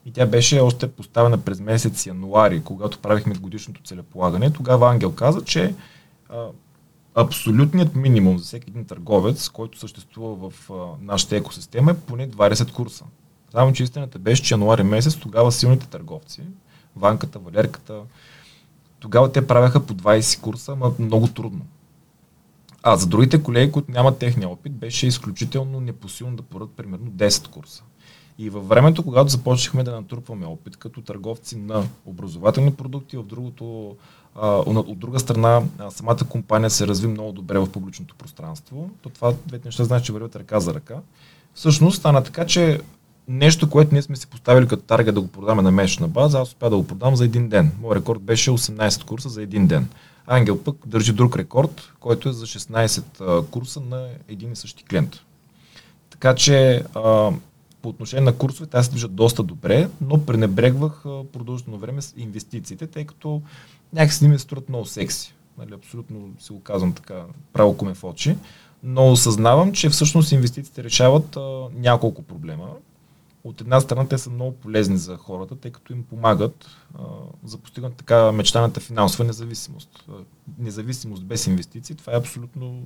И 0.06 0.12
тя 0.12 0.26
беше 0.26 0.60
още 0.60 0.92
поставена 0.92 1.38
през 1.38 1.60
месец 1.60 2.06
януари, 2.06 2.62
когато 2.62 2.98
правихме 2.98 3.34
годишното 3.34 3.82
целеполагане. 3.82 4.52
Тогава 4.52 4.90
Ангел 4.90 5.12
каза, 5.12 5.44
че 5.44 5.74
а, 6.28 6.46
абсолютният 7.14 7.94
минимум 7.94 8.38
за 8.38 8.44
всеки 8.44 8.70
един 8.70 8.84
търговец, 8.84 9.48
който 9.48 9.78
съществува 9.78 10.50
в 10.50 10.70
а, 10.70 10.74
нашата 11.00 11.36
екосистема 11.36 11.90
е 11.90 11.94
поне 11.94 12.30
20 12.30 12.72
курса. 12.72 13.04
Само, 13.52 13.72
че 13.72 13.82
истината 13.82 14.18
беше, 14.18 14.42
че 14.42 14.54
януари 14.54 14.82
месец 14.82 15.16
тогава 15.16 15.52
силните 15.52 15.86
търговци, 15.86 16.42
Ванката, 16.96 17.38
Валерката, 17.38 18.00
тогава 18.98 19.32
те 19.32 19.46
правяха 19.46 19.86
по 19.86 19.94
20 19.94 20.40
курса, 20.40 20.76
но 20.76 20.94
много 20.98 21.28
трудно. 21.28 21.66
А 22.82 22.96
за 22.96 23.06
другите 23.06 23.42
колеги, 23.42 23.72
които 23.72 23.90
нямат 23.90 24.18
техния 24.18 24.48
опит, 24.48 24.72
беше 24.72 25.06
изключително 25.06 25.80
непосилно 25.80 26.36
да 26.36 26.42
поръдат 26.42 26.76
примерно 26.76 27.10
10 27.10 27.48
курса. 27.48 27.82
И 28.38 28.50
във 28.50 28.68
времето, 28.68 29.02
когато 29.02 29.30
започнахме 29.30 29.84
да 29.84 29.92
натрупваме 29.92 30.46
опит 30.46 30.76
като 30.76 31.02
търговци 31.02 31.56
на 31.56 31.84
образователни 32.06 32.74
продукти, 32.74 33.16
в 33.16 33.22
другото, 33.22 33.96
а, 34.34 34.48
от 34.66 34.98
друга 34.98 35.18
страна, 35.18 35.62
а, 35.78 35.90
самата 35.90 36.18
компания 36.28 36.70
се 36.70 36.86
разви 36.86 37.06
много 37.06 37.32
добре 37.32 37.58
в 37.58 37.70
публичното 37.70 38.14
пространство, 38.14 38.90
то 39.02 39.08
това 39.08 39.32
двете 39.46 39.68
неща 39.68 39.84
значи, 39.84 40.06
че 40.06 40.12
вървят 40.12 40.36
ръка 40.36 40.60
за 40.60 40.74
ръка. 40.74 40.96
Всъщност 41.54 41.98
стана 41.98 42.24
така, 42.24 42.46
че 42.46 42.80
нещо, 43.28 43.70
което 43.70 43.94
ние 43.94 44.02
сме 44.02 44.16
си 44.16 44.26
поставили 44.26 44.68
като 44.68 44.82
тарга 44.82 45.12
да 45.12 45.20
го 45.20 45.28
продаме 45.28 45.62
на 45.62 45.70
месечна 45.70 46.08
база, 46.08 46.40
аз 46.40 46.48
успя 46.48 46.70
да 46.70 46.76
го 46.76 46.86
продам 46.86 47.16
за 47.16 47.24
един 47.24 47.48
ден. 47.48 47.72
Мой 47.80 47.96
рекорд 47.96 48.20
беше 48.20 48.50
18 48.50 49.04
курса 49.04 49.28
за 49.28 49.42
един 49.42 49.66
ден. 49.66 49.88
Ангел 50.26 50.62
пък 50.62 50.76
държи 50.86 51.12
друг 51.12 51.36
рекорд, 51.36 51.92
който 52.00 52.28
е 52.28 52.32
за 52.32 52.46
16 52.46 53.02
а, 53.20 53.42
курса 53.46 53.80
на 53.80 54.08
един 54.28 54.52
и 54.52 54.56
същи 54.56 54.84
клиент. 54.84 55.16
Така 56.10 56.34
че 56.34 56.84
а, 56.94 57.30
по 57.86 57.90
отношение 57.90 58.24
на 58.24 58.36
курсовете 58.36 58.76
аз 58.76 58.88
движа 58.88 59.08
доста 59.08 59.42
добре, 59.42 59.88
но 60.00 60.26
пренебрегвах 60.26 61.02
продължително 61.32 61.78
време 61.78 62.02
с 62.02 62.14
инвестициите, 62.16 62.86
тъй 62.86 63.04
като 63.04 63.42
някакси 63.92 64.28
ми 64.28 64.38
струват 64.38 64.68
много 64.68 64.84
секси. 64.84 65.34
Нали, 65.58 65.74
абсолютно 65.74 66.30
си 66.38 66.52
го 66.52 66.60
казвам 66.60 66.92
така, 66.92 67.24
право 67.52 67.76
коме 67.76 67.94
в 67.94 68.04
очи. 68.04 68.36
Но 68.82 69.12
осъзнавам, 69.12 69.72
че 69.72 69.88
всъщност 69.88 70.32
инвестициите 70.32 70.84
решават 70.84 71.36
а, 71.36 71.68
няколко 71.74 72.22
проблема. 72.22 72.68
От 73.44 73.60
една 73.60 73.80
страна 73.80 74.08
те 74.08 74.18
са 74.18 74.30
много 74.30 74.52
полезни 74.52 74.98
за 74.98 75.16
хората, 75.16 75.56
тъй 75.56 75.70
като 75.70 75.92
им 75.92 76.02
помагат 76.02 76.66
а, 76.94 77.02
за 77.44 77.58
постигане 77.58 77.94
така 77.94 78.32
мечтаната 78.32 78.80
финансова 78.80 79.24
независимост. 79.24 80.04
А, 80.08 80.12
независимост 80.58 81.24
без 81.24 81.46
инвестиции, 81.46 81.96
това 81.96 82.12
е 82.12 82.18
абсолютно 82.18 82.82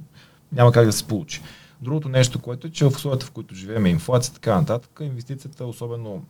няма 0.52 0.73
как 0.73 0.87
да 0.87 0.92
се 0.92 1.04
получи. 1.04 1.42
Другото 1.82 2.08
нещо, 2.08 2.38
което 2.38 2.66
е, 2.66 2.70
че 2.70 2.84
в 2.84 2.88
условията, 2.88 3.26
в 3.26 3.30
които 3.30 3.54
живеем, 3.54 3.87
инфлация 3.87 4.30
и 4.30 4.34
така 4.34 4.54
нататък, 4.54 4.99
инвестицията, 5.00 5.66
особено 5.66 6.22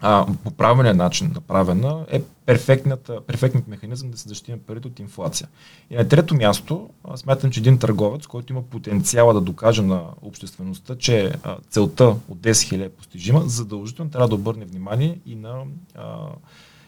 а, 0.00 0.26
по 0.44 0.50
правилния 0.50 0.94
начин 0.94 1.32
направена, 1.34 2.06
е 2.10 2.22
перфектният, 2.46 3.10
перфектният 3.26 3.68
механизъм 3.68 4.10
да 4.10 4.18
се 4.18 4.28
защитим 4.28 4.58
парите 4.66 4.88
от 4.88 4.98
инфлация. 4.98 5.48
И 5.90 5.96
на 5.96 6.08
трето 6.08 6.34
място, 6.34 6.90
аз 7.04 7.20
смятам, 7.20 7.50
че 7.50 7.60
един 7.60 7.78
търговец, 7.78 8.26
който 8.26 8.52
има 8.52 8.62
потенциала 8.62 9.34
да 9.34 9.40
докаже 9.40 9.82
на 9.82 10.02
обществеността, 10.22 10.98
че 10.98 11.32
а, 11.42 11.56
целта 11.70 12.04
от 12.04 12.38
10 12.38 12.50
000 12.50 12.84
е 12.84 12.88
постижима, 12.88 13.42
задължително 13.46 14.10
трябва 14.10 14.28
да 14.28 14.34
обърне 14.34 14.64
внимание 14.64 15.18
и 15.26 15.36
на, 15.36 15.62
а, 15.94 16.16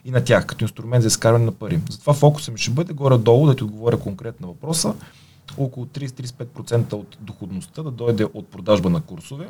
и 0.04 0.10
на 0.10 0.24
тях, 0.24 0.46
като 0.46 0.64
инструмент 0.64 1.02
за 1.02 1.08
изкарване 1.08 1.44
на 1.44 1.52
пари. 1.52 1.80
Затова 1.90 2.12
фокусът 2.14 2.52
ми 2.52 2.58
ще 2.58 2.70
бъде 2.70 2.92
горе-долу, 2.92 3.46
да 3.46 3.56
ти 3.56 3.64
отговоря 3.64 3.98
конкретно 3.98 4.46
на 4.46 4.52
въпроса, 4.52 4.94
около 5.56 5.86
30-35% 5.86 6.92
от 6.92 7.18
доходността 7.20 7.82
да 7.82 7.90
дойде 7.90 8.24
от 8.34 8.48
продажба 8.48 8.90
на 8.90 9.00
курсове 9.00 9.48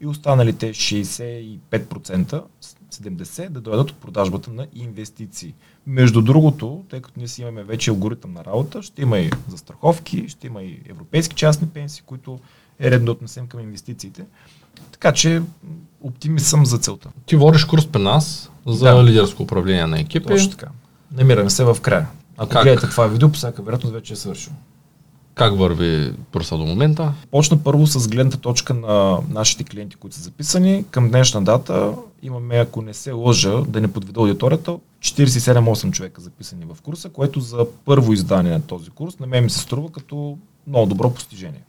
и 0.00 0.06
останалите 0.06 0.70
65%, 0.70 2.42
70% 2.92 3.48
да 3.48 3.60
дойдат 3.60 3.90
от 3.90 3.96
продажбата 3.96 4.50
на 4.52 4.66
инвестиции. 4.74 5.54
Между 5.86 6.22
другото, 6.22 6.84
тъй 6.90 7.00
като 7.00 7.14
ние 7.18 7.28
си 7.28 7.42
имаме 7.42 7.64
вече 7.64 7.90
алгоритъм 7.90 8.32
на 8.32 8.44
работа, 8.44 8.82
ще 8.82 9.02
има 9.02 9.18
и 9.18 9.30
застраховки, 9.48 10.28
ще 10.28 10.46
има 10.46 10.62
и 10.62 10.80
европейски 10.88 11.36
частни 11.36 11.68
пенсии, 11.68 12.02
които 12.06 12.38
е 12.80 12.90
редно 12.90 13.06
да 13.06 13.12
отнесем 13.12 13.46
към 13.46 13.60
инвестициите. 13.60 14.24
Така 14.92 15.12
че 15.12 15.42
оптимист 16.00 16.46
съм 16.46 16.66
за 16.66 16.78
целта. 16.78 17.08
Ти 17.26 17.36
водиш 17.36 17.64
курс 17.64 17.86
при 17.86 18.02
нас 18.02 18.50
за 18.66 18.84
Да. 18.84 19.04
лидерско 19.04 19.42
управление 19.42 19.86
на 19.86 20.00
екипи. 20.00 20.26
Точно 20.26 20.50
така. 20.50 20.66
Намираме 21.12 21.50
се 21.50 21.64
в 21.64 21.76
края. 21.82 22.08
Ако 22.36 22.50
Как? 22.50 22.62
гледате 22.62 22.88
това 22.88 23.06
видео, 23.06 23.28
по 23.28 23.34
всяка 23.36 23.62
вероятност 23.62 23.94
вече 23.94 24.12
е 24.12 24.16
свършил. 24.16 24.52
Как 25.36 25.58
върви 25.58 26.12
курса 26.32 26.56
до 26.56 26.66
момента? 26.66 27.12
Почна 27.30 27.58
първо 27.62 27.86
с 27.86 28.08
гледната 28.08 28.36
точка 28.36 28.74
на 28.74 29.18
нашите 29.28 29.64
клиенти, 29.64 29.96
които 29.96 30.16
са 30.16 30.22
записани. 30.22 30.84
Към 30.90 31.08
днешна 31.08 31.44
дата 31.44 31.94
имаме, 32.22 32.56
ако 32.56 32.82
не 32.82 32.94
се 32.94 33.12
лъжа, 33.12 33.62
да 33.68 33.80
не 33.80 33.92
подведа 33.92 34.20
аудиторията, 34.20 34.78
47-8 35.00 35.90
човека 35.90 36.20
записани 36.20 36.64
в 36.64 36.82
курса, 36.82 37.08
което 37.08 37.40
за 37.40 37.66
първо 37.84 38.12
издание 38.12 38.52
на 38.52 38.62
този 38.62 38.90
курс 38.90 39.18
на 39.18 39.26
мен 39.26 39.44
ми 39.44 39.50
се 39.50 39.58
струва 39.58 39.92
като 39.92 40.38
много 40.66 40.86
добро 40.86 41.14
постижение. 41.14 41.62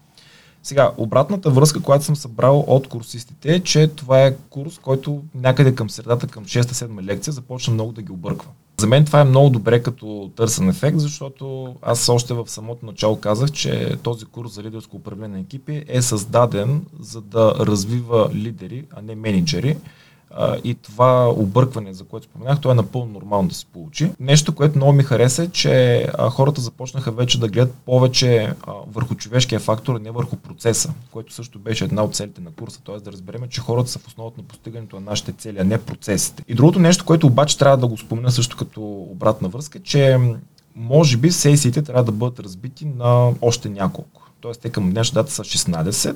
Сега, 0.64 0.92
обратната 0.98 1.50
връзка, 1.50 1.82
която 1.82 2.06
съм 2.06 2.16
събрал 2.16 2.60
от 2.68 2.88
курсистите 2.88 3.56
е, 3.56 3.60
че 3.60 3.88
това 3.88 4.26
е 4.26 4.36
курс, 4.50 4.78
който 4.78 5.24
някъде 5.36 5.76
към 5.76 5.90
средата, 5.90 6.28
към 6.28 6.46
6-7 6.46 7.04
лекция, 7.04 7.34
започна 7.34 7.74
много 7.74 7.92
да 7.92 8.02
ги 8.02 8.12
обърква. 8.12 8.50
За 8.82 8.88
мен 8.88 9.06
това 9.06 9.22
е 9.22 9.24
много 9.24 9.50
добре 9.50 9.84
като 9.84 10.32
търсен 10.36 10.70
ефект, 10.70 11.00
защото 11.00 11.76
аз 11.82 12.10
още 12.10 12.34
в 12.34 12.48
самото 12.48 12.86
начало 12.86 13.20
казах, 13.20 13.52
че 13.52 13.96
този 14.04 14.26
курс 14.26 14.54
за 14.54 14.64
лидерско 14.64 14.96
управление 14.96 15.38
на 15.38 15.40
екипи 15.40 15.84
е 15.88 16.02
създаден 16.02 16.86
за 17.00 17.22
да 17.22 17.56
развива 17.60 18.30
лидери, 18.34 18.86
а 18.92 19.02
не 19.02 19.16
менеджери. 19.16 19.78
А, 20.32 20.58
и 20.64 20.76
това 20.76 21.30
объркване, 21.30 21.94
за 21.94 22.04
което 22.04 22.26
споменах, 22.26 22.60
то 22.62 22.72
е 22.72 22.76
напълно 22.76 23.12
нормално 23.12 23.50
да 23.50 23.56
се 23.56 23.66
получи. 23.66 24.12
Нещо, 24.20 24.56
което 24.56 24.78
много 24.78 24.94
ми 24.94 25.04
хареса 25.04 25.44
е, 25.44 25.48
че 25.48 26.08
а, 26.18 26.30
хората 26.30 26.62
започнаха 26.62 27.12
вече 27.12 27.40
да 27.40 27.48
гледат 27.48 27.74
повече 27.86 28.54
а, 28.62 28.74
върху 28.92 29.16
човешкия 29.16 29.60
фактор, 29.60 29.96
а 29.96 30.00
не 30.00 30.12
върху 30.12 30.36
процеса, 30.36 30.94
което 31.12 31.34
също 31.34 31.60
беше 31.60 31.84
една 31.84 32.04
от 32.04 32.16
целите 32.16 32.42
на 32.42 32.52
курса, 32.52 32.82
т.е. 32.86 33.00
да 33.00 33.12
разберем, 33.12 33.42
че 33.50 33.62
хората 33.62 33.90
са 33.90 34.00
в 34.00 34.08
основата 34.08 34.42
на 34.42 34.48
постигането 34.48 34.96
на 34.96 35.02
нашите 35.02 35.32
цели, 35.32 35.58
а 35.60 35.64
не 35.64 35.78
процесите. 35.78 36.44
И 36.48 36.56
другото 36.56 36.80
нещо, 36.80 37.06
което 37.06 37.28
обаче 37.28 37.58
трябва 37.58 37.78
да 37.78 37.88
го 37.88 37.98
спомена 37.98 38.32
също 38.32 38.58
като 38.58 38.82
обратна 38.82 39.50
връзка, 39.50 39.80
че 39.80 40.18
може 40.76 41.18
би 41.18 41.32
сесиите 41.32 41.82
трябва 41.82 42.04
да 42.04 42.12
бъдат 42.12 42.40
разбити 42.40 42.86
на 42.86 43.32
още 43.42 43.70
няколко. 43.70 44.22
Тоест, 44.42 44.62
те 44.62 44.70
към 44.70 44.92
днешна 44.92 45.22
дата 45.22 45.32
са 45.32 45.44
16, 45.44 46.16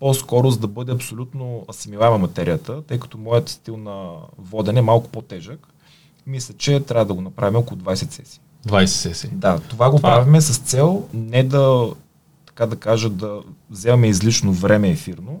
по-скоро 0.00 0.50
за 0.50 0.58
да 0.58 0.66
бъде 0.66 0.92
абсолютно 0.92 1.64
асимилаема 1.70 2.18
материята, 2.18 2.82
тъй 2.82 2.98
като 2.98 3.18
моят 3.18 3.48
стил 3.48 3.76
на 3.76 4.08
водене 4.38 4.78
е 4.78 4.82
малко 4.82 5.08
по-тежък. 5.08 5.66
Мисля, 6.26 6.54
че 6.54 6.80
трябва 6.80 7.04
да 7.04 7.14
го 7.14 7.20
направим 7.20 7.56
около 7.56 7.80
20 7.80 7.94
сесии. 7.94 8.40
20 8.66 8.84
сесии. 8.84 9.30
Да, 9.32 9.58
това 9.60 9.90
го 9.90 9.96
Това- 9.96 10.14
правиме 10.14 10.40
с 10.40 10.58
цел 10.58 11.08
не 11.14 11.42
да, 11.42 11.88
така 12.46 12.66
да 12.66 12.76
кажа, 12.76 13.10
да 13.10 13.40
вземаме 13.70 14.08
излишно 14.08 14.52
време 14.52 14.90
ефирно, 14.90 15.40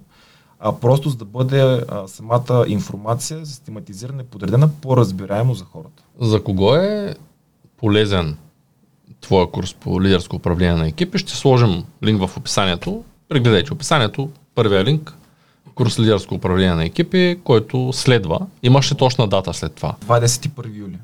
а 0.60 0.72
просто 0.72 1.08
за 1.08 1.16
да 1.16 1.24
бъде 1.24 1.60
а, 1.88 2.08
самата 2.08 2.64
информация 2.68 3.46
систематизирана 3.46 4.22
и 4.22 4.26
подредена 4.26 4.68
по-разбираемо 4.68 5.54
за 5.54 5.64
хората. 5.64 6.02
За 6.20 6.44
кого 6.44 6.74
е 6.74 7.14
полезен 7.76 8.36
твоя 9.20 9.50
курс 9.50 9.74
по 9.74 10.02
лидерско 10.02 10.36
управление 10.36 10.74
на 10.74 10.88
екипи? 10.88 11.18
Ще 11.18 11.36
сложим 11.36 11.84
линк 12.04 12.26
в 12.26 12.36
описанието. 12.36 13.04
Прегледайте 13.28 13.72
описанието. 13.72 14.30
Първия 14.58 14.84
линк. 14.84 15.14
Курс 15.74 15.98
лидерско 15.98 16.34
управление 16.34 16.74
на 16.74 16.84
екипи, 16.84 17.40
който 17.44 17.92
следва. 17.92 18.38
Имаше 18.62 18.94
точна 18.94 19.28
дата 19.28 19.54
след 19.54 19.74
това. 19.74 19.94
21 20.06 20.76
юли. 20.76 20.98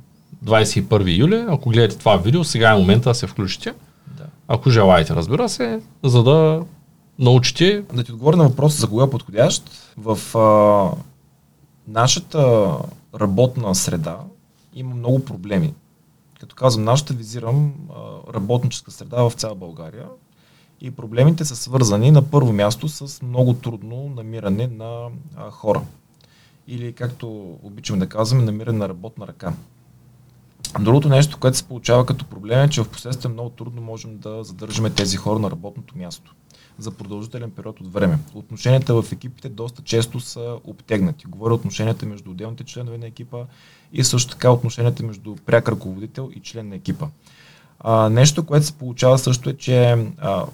21 0.44 1.18
юли. 1.18 1.44
Ако 1.48 1.70
гледате 1.70 1.98
това 1.98 2.16
видео, 2.16 2.44
сега 2.44 2.70
е 2.70 2.78
момента 2.78 3.10
да 3.10 3.14
се 3.14 3.26
включите. 3.26 3.74
Да. 4.06 4.24
Ако 4.48 4.70
желаете, 4.70 5.14
разбира 5.14 5.48
се, 5.48 5.80
за 6.04 6.22
да 6.22 6.62
научите 7.18 7.82
Да 7.94 8.04
ти 8.04 8.12
отговоря 8.12 8.36
на 8.36 8.48
въпроса 8.48 8.80
за 8.80 8.88
кога 8.88 9.04
е 9.04 9.10
подходящ. 9.10 9.70
В 9.96 10.38
а, 10.38 10.96
нашата 11.88 12.70
работна 13.20 13.74
среда 13.74 14.16
има 14.74 14.94
много 14.94 15.24
проблеми. 15.24 15.74
Като 16.40 16.56
казвам 16.56 16.84
нашата, 16.84 17.14
визирам 17.14 17.72
а, 17.90 18.32
работническа 18.34 18.90
среда 18.90 19.22
в 19.22 19.32
цяла 19.32 19.54
България. 19.54 20.06
И 20.84 20.90
проблемите 20.90 21.44
са 21.44 21.56
свързани 21.56 22.10
на 22.10 22.22
първо 22.22 22.52
място 22.52 22.88
с 22.88 23.22
много 23.22 23.54
трудно 23.54 24.12
намиране 24.16 24.66
на 24.66 25.08
а, 25.36 25.50
хора. 25.50 25.82
Или 26.68 26.92
както 26.92 27.58
обичаме 27.62 27.98
да 27.98 28.06
казваме, 28.06 28.44
намиране 28.44 28.78
на 28.78 28.88
работна 28.88 29.26
ръка. 29.26 29.52
Другото 30.80 31.08
нещо, 31.08 31.38
което 31.40 31.56
се 31.56 31.64
получава 31.64 32.06
като 32.06 32.24
проблем 32.24 32.60
е, 32.60 32.70
че 32.70 32.82
в 32.82 32.88
последствие 32.88 33.32
много 33.32 33.50
трудно 33.50 33.82
можем 33.82 34.18
да 34.18 34.44
задържаме 34.44 34.90
тези 34.90 35.16
хора 35.16 35.38
на 35.38 35.50
работното 35.50 35.98
място 35.98 36.34
за 36.78 36.90
продължителен 36.90 37.50
период 37.50 37.80
от 37.80 37.92
време. 37.92 38.18
Отношенията 38.34 39.02
в 39.02 39.12
екипите 39.12 39.48
доста 39.48 39.82
често 39.82 40.20
са 40.20 40.58
обтегнати. 40.64 41.26
Говоря 41.26 41.54
отношенията 41.54 42.06
между 42.06 42.30
отделните 42.30 42.64
членове 42.64 42.98
на 42.98 43.06
екипа 43.06 43.38
и 43.92 44.04
също 44.04 44.32
така 44.32 44.50
отношенията 44.50 45.02
между 45.02 45.36
пряк 45.46 45.68
ръководител 45.68 46.30
и 46.34 46.40
член 46.40 46.68
на 46.68 46.76
екипа. 46.76 47.06
А, 47.80 48.08
нещо, 48.08 48.46
което 48.46 48.66
се 48.66 48.72
получава 48.72 49.18
също 49.18 49.50
е, 49.50 49.54
че 49.54 50.06
а, 50.18 50.44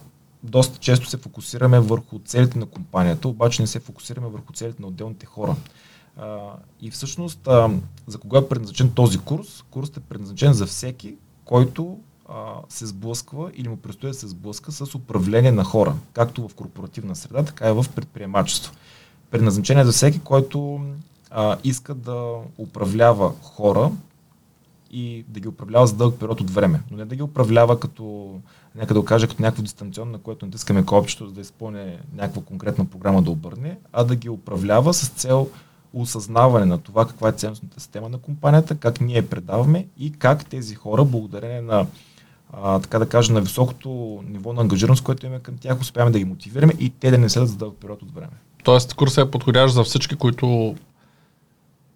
доста 0.42 0.78
често 0.78 1.06
се 1.06 1.16
фокусираме 1.16 1.80
върху 1.80 2.18
целите 2.24 2.58
на 2.58 2.66
компанията, 2.66 3.28
обаче 3.28 3.62
не 3.62 3.68
се 3.68 3.80
фокусираме 3.80 4.28
върху 4.28 4.52
целите 4.52 4.82
на 4.82 4.88
отделните 4.88 5.26
хора. 5.26 5.56
А, 6.16 6.38
и 6.80 6.90
всъщност, 6.90 7.48
а, 7.48 7.70
за 8.06 8.18
кога 8.18 8.38
е 8.38 8.48
предназначен 8.48 8.90
този 8.90 9.18
курс? 9.18 9.64
Курсът 9.70 9.96
е 9.96 10.00
предназначен 10.00 10.52
за 10.52 10.66
всеки, 10.66 11.14
който 11.44 11.98
а, 12.28 12.34
се 12.68 12.86
сблъсква 12.86 13.50
или 13.54 13.68
му 13.68 13.76
предстои 13.76 14.10
да 14.10 14.14
се 14.14 14.28
сблъска 14.28 14.72
с 14.72 14.94
управление 14.94 15.52
на 15.52 15.64
хора, 15.64 15.94
както 16.12 16.48
в 16.48 16.54
корпоративна 16.54 17.16
среда, 17.16 17.42
така 17.42 17.68
и 17.68 17.72
в 17.72 17.86
предприемачество. 17.94 18.74
Предназначен 19.30 19.78
е 19.78 19.84
за 19.84 19.92
всеки, 19.92 20.20
който 20.20 20.80
а, 21.30 21.56
иска 21.64 21.94
да 21.94 22.34
управлява 22.58 23.32
хора 23.42 23.90
и 24.90 25.24
да 25.28 25.40
ги 25.40 25.48
управлява 25.48 25.86
за 25.86 25.96
дълъг 25.96 26.18
период 26.20 26.40
от 26.40 26.50
време. 26.50 26.82
Но 26.90 26.96
не 26.96 27.04
да 27.04 27.16
ги 27.16 27.22
управлява 27.22 27.80
като, 27.80 28.34
нека 28.74 28.94
да 28.94 29.00
го 29.00 29.06
кажа, 29.06 29.28
като 29.28 29.42
някакво 29.42 29.62
дистанционно, 29.62 30.12
на 30.12 30.18
което 30.18 30.46
натискаме 30.46 30.84
копчето, 30.84 31.26
за 31.26 31.32
да 31.32 31.40
изпълне 31.40 31.98
някаква 32.14 32.42
конкретна 32.42 32.84
програма 32.84 33.22
да 33.22 33.30
обърне, 33.30 33.78
а 33.92 34.04
да 34.04 34.16
ги 34.16 34.28
управлява 34.28 34.94
с 34.94 35.08
цел 35.08 35.48
осъзнаване 35.94 36.66
на 36.66 36.78
това 36.78 37.06
каква 37.06 37.28
е 37.28 37.32
ценностната 37.32 37.80
система 37.80 38.08
на 38.08 38.18
компанията, 38.18 38.74
как 38.74 39.00
ние 39.00 39.26
предаваме 39.26 39.86
и 39.98 40.12
как 40.12 40.46
тези 40.46 40.74
хора, 40.74 41.04
благодарение 41.04 41.60
на 41.60 41.86
а, 42.52 42.78
така 42.78 42.98
да 42.98 43.08
кажа, 43.08 43.32
на 43.32 43.40
високото 43.40 44.20
ниво 44.28 44.52
на 44.52 44.60
ангажираност, 44.60 45.04
което 45.04 45.26
имаме 45.26 45.42
към 45.42 45.58
тях, 45.58 45.80
успяваме 45.80 46.12
да 46.12 46.18
ги 46.18 46.24
мотивираме 46.24 46.72
и 46.78 46.90
те 46.90 47.10
да 47.10 47.18
не 47.18 47.28
седат 47.28 47.48
за 47.48 47.56
дълъг 47.56 47.76
период 47.80 48.02
от 48.02 48.14
време. 48.14 48.32
Тоест, 48.64 48.94
курсът 48.94 49.28
е 49.28 49.30
подходящ 49.30 49.74
за 49.74 49.84
всички, 49.84 50.16
които 50.16 50.74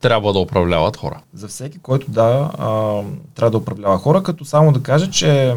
трябва 0.00 0.32
да 0.32 0.38
управляват 0.38 0.96
хора. 0.96 1.20
За 1.34 1.48
всеки, 1.48 1.78
който 1.78 2.10
да, 2.10 2.50
а, 2.58 3.02
трябва 3.34 3.50
да 3.50 3.58
управлява 3.58 3.98
хора, 3.98 4.22
като 4.22 4.44
само 4.44 4.72
да 4.72 4.82
кажа, 4.82 5.10
че 5.10 5.48
а, 5.48 5.56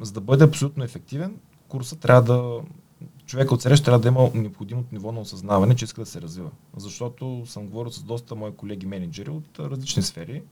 за 0.00 0.12
да 0.12 0.20
бъде 0.20 0.44
абсолютно 0.44 0.84
ефективен, 0.84 1.36
курсът 1.68 2.00
трябва 2.00 2.22
да 2.22 2.60
човека 3.26 3.54
от 3.54 3.62
среща 3.62 3.84
трябва 3.84 3.98
да 3.98 4.08
има 4.08 4.30
необходимото 4.34 4.88
ниво 4.92 5.12
на 5.12 5.20
осъзнаване, 5.20 5.74
че 5.74 5.84
иска 5.84 6.00
да 6.00 6.06
се 6.06 6.20
развива. 6.20 6.50
Защото 6.76 7.42
съм 7.46 7.66
говорил 7.66 7.92
с 7.92 8.02
доста 8.02 8.34
мои 8.34 8.52
колеги 8.52 8.86
менеджери 8.86 9.30
от 9.30 9.58
различни 9.58 10.02
сфери 10.02 10.42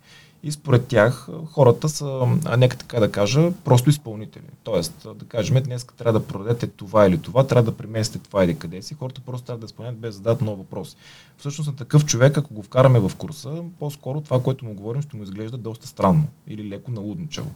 и 0.43 0.53
според 0.53 0.87
тях 0.87 1.29
хората 1.47 1.89
са, 1.89 2.39
а 2.45 2.57
нека 2.57 2.77
така 2.77 3.01
да 3.01 3.13
кажа, 3.13 3.53
просто 3.65 3.91
изпълнители. 3.91 4.43
Тоест, 4.65 5.07
да 5.15 5.25
кажем, 5.25 5.63
днес 5.63 5.85
трябва 5.85 6.21
да 6.21 6.27
продадете 6.27 6.67
това 6.67 7.07
или 7.07 7.19
това, 7.19 7.47
трябва 7.47 7.71
да 7.71 7.77
преместите 7.77 8.29
това 8.29 8.45
или 8.45 8.59
къде 8.59 8.83
си, 8.83 8.95
хората 8.95 9.21
просто 9.21 9.47
трябва 9.47 9.61
да 9.61 9.67
изпълнят 9.67 9.99
без 9.99 10.15
да 10.15 10.17
зададат 10.17 10.41
много 10.41 10.57
въпроси. 10.57 10.97
Всъщност 11.37 11.71
на 11.71 11.77
такъв 11.77 12.05
човек, 12.05 12.39
ако 12.39 12.55
го 12.55 12.63
вкараме 12.63 13.01
в 13.01 13.13
курса, 13.19 13.63
по-скоро 13.79 14.21
това, 14.21 14.43
което 14.43 14.65
му 14.65 14.75
говорим, 14.75 15.03
ще 15.03 15.17
му 15.17 15.23
изглежда 15.23 15.59
доста 15.59 15.87
странно 15.87 16.27
или 16.47 16.69
леко 16.69 16.91
налудничаво. 16.91 17.51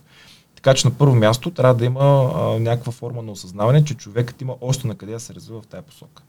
Така 0.62 0.74
че 0.74 0.88
на 0.88 0.94
първо 0.94 1.14
място 1.14 1.50
трябва 1.50 1.74
да 1.74 1.84
има 1.84 2.32
а, 2.34 2.60
някаква 2.60 2.92
форма 2.92 3.22
на 3.22 3.32
осъзнаване, 3.32 3.84
че 3.84 3.94
човекът 3.94 4.40
има 4.40 4.54
още 4.60 4.86
на 4.86 4.94
къде 4.94 5.12
да 5.12 5.20
се 5.20 5.34
развива 5.34 5.62
в 5.62 5.66
тази 5.66 5.86
посока. 5.86 6.22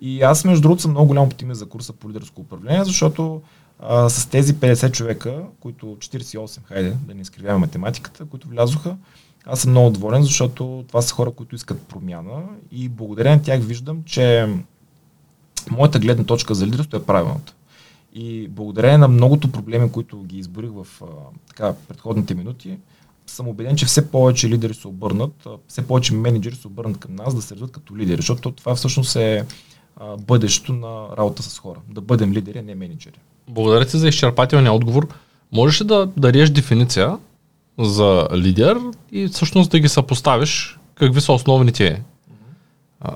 И 0.00 0.22
аз, 0.22 0.44
между 0.44 0.62
другото, 0.62 0.82
съм 0.82 0.90
много 0.90 1.08
голям 1.08 1.24
оптимист 1.24 1.58
за 1.58 1.66
курса 1.66 1.92
по 1.92 2.08
лидерско 2.08 2.40
управление, 2.40 2.84
защото 2.84 3.42
а, 3.80 4.08
с 4.08 4.26
тези 4.26 4.54
50 4.54 4.92
човека, 4.92 5.42
които 5.60 5.86
48, 5.86 6.60
хайде 6.64 6.96
да 7.06 7.14
не 7.14 7.22
изкривяваме 7.22 7.66
математиката, 7.66 8.24
които 8.24 8.48
влязоха, 8.48 8.96
аз 9.46 9.60
съм 9.60 9.70
много 9.70 9.90
доволен, 9.90 10.22
защото 10.22 10.84
това 10.88 11.02
са 11.02 11.14
хора, 11.14 11.30
които 11.30 11.54
искат 11.54 11.82
промяна 11.82 12.42
и 12.72 12.88
благодарение 12.88 13.36
на 13.36 13.42
тях 13.42 13.62
виждам, 13.62 14.02
че 14.04 14.48
моята 15.70 15.98
гледна 15.98 16.24
точка 16.24 16.54
за 16.54 16.66
лидерство 16.66 16.96
е 16.96 17.04
правилната. 17.04 17.54
И 18.14 18.48
благодарение 18.48 18.98
на 18.98 19.08
многото 19.08 19.52
проблеми, 19.52 19.92
които 19.92 20.22
ги 20.22 20.38
изборих 20.38 20.70
в 20.70 21.02
а, 21.02 21.06
така, 21.48 21.74
предходните 21.88 22.34
минути, 22.34 22.78
съм 23.26 23.48
убеден, 23.48 23.76
че 23.76 23.86
все 23.86 24.10
повече 24.10 24.48
лидери 24.48 24.74
се 24.74 24.88
обърнат, 24.88 25.46
все 25.68 25.86
повече 25.86 26.14
менеджери 26.14 26.54
се 26.54 26.66
обърнат 26.66 26.98
към 26.98 27.14
нас 27.14 27.34
да 27.34 27.42
се 27.42 27.54
развиват 27.54 27.72
като 27.72 27.96
лидери, 27.96 28.16
защото 28.16 28.50
това 28.50 28.74
всъщност 28.74 29.16
е 29.16 29.44
бъдещето 30.18 30.72
на 30.72 31.16
работа 31.18 31.42
с 31.42 31.58
хора. 31.58 31.78
Да 31.88 32.00
бъдем 32.00 32.32
лидери, 32.32 32.58
а 32.58 32.62
не 32.62 32.74
менеджери. 32.74 33.18
Благодаря 33.48 33.84
ти 33.84 33.98
за 33.98 34.08
изчерпателния 34.08 34.72
отговор. 34.72 35.08
Можеш 35.52 35.80
ли 35.80 35.84
да 35.84 36.08
дадеш 36.16 36.50
дефиниция 36.50 37.18
за 37.78 38.28
лидер 38.34 38.78
и 39.12 39.28
всъщност 39.28 39.70
да 39.70 39.78
ги 39.78 39.88
съпоставиш 39.88 40.78
какви 40.94 41.20
са 41.20 41.32
основните 41.32 42.02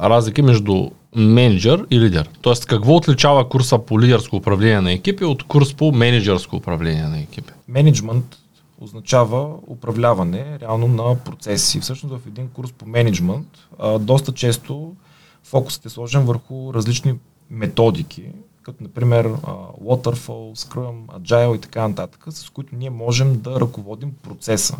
разлики 0.02 0.42
между 0.42 0.90
менеджер 1.16 1.86
и 1.90 2.00
лидер. 2.00 2.28
Тоест, 2.40 2.66
какво 2.66 2.96
отличава 2.96 3.48
курса 3.48 3.78
по 3.78 4.00
лидерско 4.00 4.36
управление 4.36 4.80
на 4.80 4.92
екипи 4.92 5.24
от 5.24 5.42
курс 5.42 5.74
по 5.74 5.92
менеджерско 5.92 6.56
управление 6.56 7.02
на 7.02 7.20
екипи? 7.20 7.52
Менеджмент 7.68 8.36
означава 8.80 9.54
управляване 9.66 10.58
реално 10.60 10.88
на 10.88 11.16
процеси. 11.16 11.80
Всъщност 11.80 12.14
в 12.14 12.26
един 12.26 12.48
курс 12.48 12.72
по 12.72 12.86
менеджмент 12.86 13.46
а, 13.78 13.98
доста 13.98 14.32
често 14.32 14.94
фокусът 15.42 15.86
е 15.86 15.88
сложен 15.88 16.24
върху 16.24 16.74
различни 16.74 17.14
методики, 17.50 18.24
като 18.62 18.82
например 18.82 19.24
а, 19.24 19.52
Waterfall, 19.84 20.56
Scrum, 20.56 21.06
Agile 21.06 21.56
и 21.56 21.60
така 21.60 21.88
нататък, 21.88 22.24
с 22.30 22.50
които 22.50 22.76
ние 22.76 22.90
можем 22.90 23.40
да 23.40 23.60
ръководим 23.60 24.12
процеса. 24.22 24.76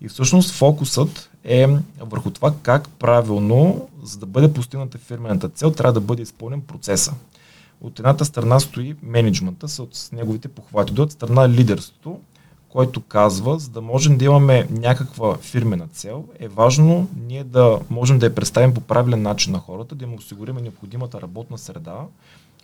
И 0.00 0.08
всъщност 0.08 0.50
фокусът 0.50 1.30
е 1.44 1.68
върху 2.00 2.30
това 2.30 2.54
как 2.62 2.88
правилно, 2.88 3.88
за 4.02 4.18
да 4.18 4.26
бъде 4.26 4.52
постигната 4.52 4.98
фирмената 4.98 5.48
цел, 5.48 5.70
трябва 5.70 5.92
да 5.92 6.00
бъде 6.00 6.22
изпълнен 6.22 6.60
процеса. 6.60 7.14
От 7.80 7.98
едната 7.98 8.24
страна 8.24 8.60
стои 8.60 8.96
менеджмента 9.02 9.68
с 9.68 10.12
неговите 10.12 10.48
похвати, 10.48 11.00
от 11.00 11.12
страна 11.12 11.48
лидерството, 11.48 12.20
който 12.74 13.00
казва, 13.00 13.58
за 13.58 13.70
да 13.70 13.80
можем 13.80 14.18
да 14.18 14.24
имаме 14.24 14.68
някаква 14.70 15.36
фирмена 15.36 15.88
цел, 15.88 16.24
е 16.38 16.48
важно 16.48 17.08
ние 17.26 17.44
да 17.44 17.80
можем 17.90 18.18
да 18.18 18.26
я 18.26 18.34
представим 18.34 18.74
по 18.74 18.80
правилен 18.80 19.22
начин 19.22 19.52
на 19.52 19.58
хората, 19.58 19.94
да 19.94 20.04
им 20.04 20.14
осигурим 20.14 20.56
необходимата 20.56 21.20
работна 21.20 21.58
среда, 21.58 22.06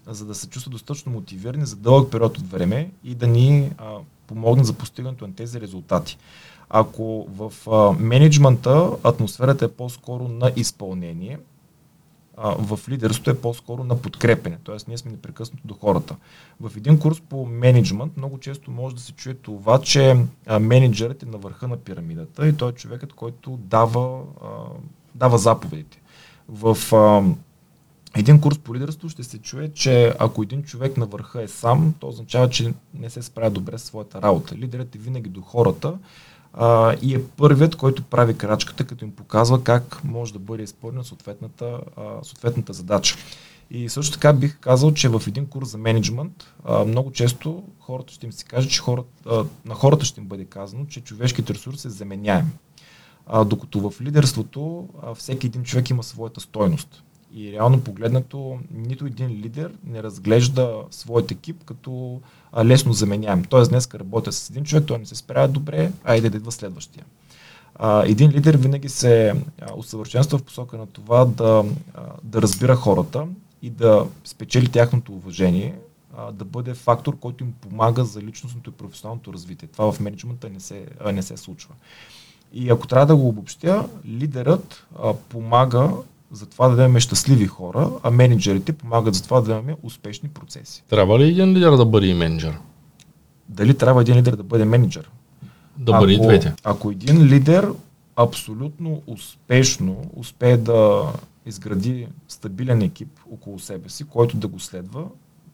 за 0.07 0.25
да 0.25 0.35
се 0.35 0.49
чувстват 0.49 0.73
достатъчно 0.73 1.13
мотивирани 1.13 1.67
за 1.67 1.77
дълъг 1.77 2.11
период 2.13 2.39
от 2.39 2.51
време 2.51 2.91
и 3.05 3.15
да 3.15 3.27
ни 3.27 3.73
а, 3.79 3.85
помогнат 4.27 4.67
за 4.67 4.73
постигането 4.73 5.27
на 5.27 5.35
тези 5.35 5.61
резултати. 5.61 6.19
Ако 6.71 7.27
в 7.37 7.53
а, 7.71 8.03
менеджмента 8.03 8.91
атмосферата 9.03 9.65
е 9.65 9.69
по-скоро 9.69 10.29
на 10.29 10.53
изпълнение, 10.57 11.39
а, 12.43 12.55
в 12.59 12.89
лидерството 12.89 13.31
е 13.31 13.41
по-скоро 13.41 13.85
на 13.85 13.97
подкрепене, 13.97 14.59
т.е. 14.65 14.77
ние 14.89 14.99
сме 14.99 15.11
непрекъснато 15.11 15.67
до 15.67 15.75
хората. 15.75 16.17
В 16.61 16.77
един 16.77 16.99
курс 16.99 17.21
по 17.21 17.47
менеджмент 17.47 18.17
много 18.17 18.39
често 18.39 18.71
може 18.71 18.95
да 18.95 19.01
се 19.01 19.13
чуе 19.13 19.35
това, 19.35 19.81
че 19.81 20.17
а, 20.47 20.59
менеджерът 20.59 21.23
е 21.23 21.27
на 21.27 21.39
върха 21.39 21.69
на 21.69 21.77
пирамидата 21.77 22.49
и 22.49 22.57
той 22.57 22.71
е 22.71 22.75
човекът, 22.75 23.13
който 23.13 23.59
дава, 23.63 24.23
а, 24.43 24.47
дава 25.15 25.39
заповедите. 25.39 26.01
В 26.49 26.95
а, 26.95 27.23
един 28.17 28.41
курс 28.41 28.59
по 28.59 28.75
лидерство 28.75 29.09
ще 29.09 29.25
се 29.25 29.39
чуе, 29.39 29.73
че 29.73 30.15
ако 30.19 30.43
един 30.43 30.63
човек 30.63 30.97
на 30.97 31.07
върха 31.07 31.43
е 31.43 31.49
сам, 31.49 31.95
то 32.01 32.09
означава, 32.09 32.49
че 32.49 32.75
не 32.95 33.11
се 33.11 33.23
справя 33.23 33.51
добре 33.51 33.79
с 33.79 33.83
своята 33.83 34.23
работа. 34.23 34.55
Лидерът 34.55 34.95
е 34.95 34.99
винаги 34.99 35.29
до 35.29 35.41
хората 35.41 35.99
а, 36.55 36.97
и 37.03 37.15
е 37.15 37.25
първият, 37.25 37.77
който 37.77 38.03
прави 38.03 38.39
крачката, 38.39 38.87
като 38.87 39.05
им 39.05 39.11
показва 39.11 39.65
как 39.65 40.05
може 40.05 40.33
да 40.33 40.39
бъде 40.39 40.63
изпълнена 40.63 41.05
съответната, 41.05 41.81
съответната 42.23 42.73
задача. 42.73 43.17
И 43.71 43.89
също 43.89 44.13
така 44.13 44.33
бих 44.33 44.59
казал, 44.59 44.95
че 44.95 45.09
в 45.09 45.23
един 45.27 45.47
курс 45.47 45.69
за 45.69 45.79
менеджмент 45.79 46.55
а, 46.65 46.85
много 46.85 47.13
често 47.13 47.63
хората 47.81 48.13
ще 48.13 48.27
им 48.27 48.33
се 48.33 48.45
каже, 48.45 48.69
че 48.69 48.81
хората, 48.81 49.09
а, 49.27 49.45
на 49.65 49.75
хората 49.75 50.05
ще 50.05 50.21
им 50.21 50.27
бъде 50.27 50.45
казано, 50.45 50.87
че 50.87 51.01
човешкият 51.01 51.51
ресурс 51.51 51.85
е 51.85 51.91
заменяем. 51.91 52.53
А, 53.27 53.45
докато 53.45 53.91
в 53.91 54.01
лидерството 54.01 54.89
а, 55.03 55.15
всеки 55.15 55.47
един 55.47 55.63
човек 55.63 55.91
има 55.91 56.03
своята 56.03 56.41
стойност. 56.41 57.03
И 57.35 57.53
реално 57.53 57.81
погледнато, 57.81 58.59
нито 58.75 59.07
един 59.07 59.29
лидер 59.29 59.73
не 59.85 60.03
разглежда 60.03 60.83
своят 60.91 61.31
екип 61.31 61.65
като 61.65 62.21
а, 62.53 62.65
лесно 62.65 62.93
заменяем. 62.93 63.45
Тоест, 63.45 63.71
днес 63.71 63.95
работя 63.95 64.33
с 64.33 64.51
един 64.51 64.65
човек, 64.65 64.85
той 64.87 64.99
не 64.99 65.07
се 65.07 65.15
справя 65.15 65.49
добре, 65.49 65.93
айде 66.05 66.31
да 66.31 66.37
идва 66.37 66.53
следващия. 66.53 67.05
А, 67.75 68.05
един 68.07 68.31
лидер 68.31 68.57
винаги 68.57 68.89
се 68.89 69.35
усъвършенства 69.77 70.39
в 70.39 70.43
посока 70.43 70.79
на 70.79 70.87
това 70.87 71.25
да, 71.25 71.65
а, 71.95 72.03
да 72.23 72.43
разбира 72.43 72.77
хората 72.77 73.27
и 73.63 73.71
да 73.71 74.07
спечели 74.25 74.69
тяхното 74.69 75.13
уважение, 75.13 75.75
а, 76.17 76.33
да 76.33 76.45
бъде 76.45 76.75
фактор, 76.75 77.19
който 77.19 77.45
им 77.45 77.53
помага 77.53 78.05
за 78.05 78.23
личностното 78.23 78.71
и 78.71 78.73
професионалното 78.73 79.33
развитие. 79.33 79.69
Това 79.69 79.93
в 79.93 80.01
менеджмента 80.01 80.51
не 80.51 80.61
се, 80.61 80.87
а, 81.05 81.13
не 81.13 81.23
се 81.23 81.37
случва. 81.37 81.75
И 82.53 82.71
ако 82.71 82.87
трябва 82.87 83.07
да 83.07 83.17
го 83.17 83.29
обобщя, 83.29 83.89
лидерът 84.07 84.87
а, 85.03 85.15
помага 85.15 85.93
за 86.33 86.47
това 86.47 86.69
да 86.69 86.83
имаме 86.83 87.01
щастливи 87.01 87.47
хора, 87.47 87.91
а 88.03 88.11
менеджерите 88.11 88.73
помагат 88.73 89.15
за 89.15 89.23
това 89.23 89.41
да 89.41 89.53
имаме 89.53 89.77
успешни 89.83 90.29
процеси. 90.29 90.83
Трябва 90.89 91.19
ли 91.19 91.29
един 91.29 91.53
лидер 91.53 91.71
да 91.71 91.85
бъде 91.85 92.07
и 92.07 92.15
менеджер? 92.15 92.59
Дали 93.49 93.75
трябва 93.75 94.01
един 94.01 94.17
лидер 94.17 94.37
да 94.37 94.43
бъде 94.43 94.65
менеджер? 94.65 95.11
Да 95.77 95.99
бъде 95.99 96.13
и 96.13 96.21
двете. 96.21 96.55
Ако 96.65 96.91
един 96.91 97.25
лидер 97.25 97.73
абсолютно 98.17 99.03
успешно 99.07 100.11
успее 100.17 100.57
да 100.57 101.13
изгради 101.47 102.09
стабилен 102.29 102.83
екип 102.83 103.21
около 103.33 103.59
себе 103.59 103.89
си, 103.89 104.05
който 104.05 104.37
да 104.37 104.49
го 104.49 104.61
следва, 104.61 105.05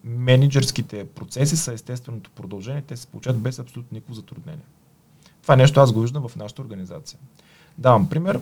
менеджерските 0.05 1.07
процеси 1.07 1.57
са 1.57 1.73
естественото 1.73 2.31
продължение, 2.31 2.83
те 2.83 2.97
се 2.97 3.07
получат 3.07 3.39
без 3.39 3.59
абсолютно 3.59 3.95
никакво 3.95 4.15
затруднение. 4.15 4.65
Това 5.43 5.57
нещо 5.57 5.81
аз 5.81 5.93
го 5.93 6.01
виждам 6.01 6.29
в 6.29 6.37
нашата 6.37 6.63
организация. 6.63 7.19
Давам 7.79 8.09
пример. 8.09 8.41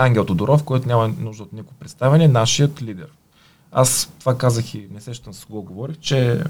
Ангел 0.00 0.24
Тодоров, 0.24 0.64
който 0.64 0.88
няма 0.88 1.08
нужда 1.08 1.42
от 1.42 1.52
никакво 1.52 1.74
представяне, 1.74 2.28
нашият 2.28 2.82
лидер. 2.82 3.08
Аз 3.72 4.12
това 4.20 4.38
казах 4.38 4.74
и 4.74 4.88
не 4.92 5.00
сещам 5.00 5.32
с 5.34 5.44
кого 5.44 5.62
говорих, 5.62 5.98
че 5.98 6.44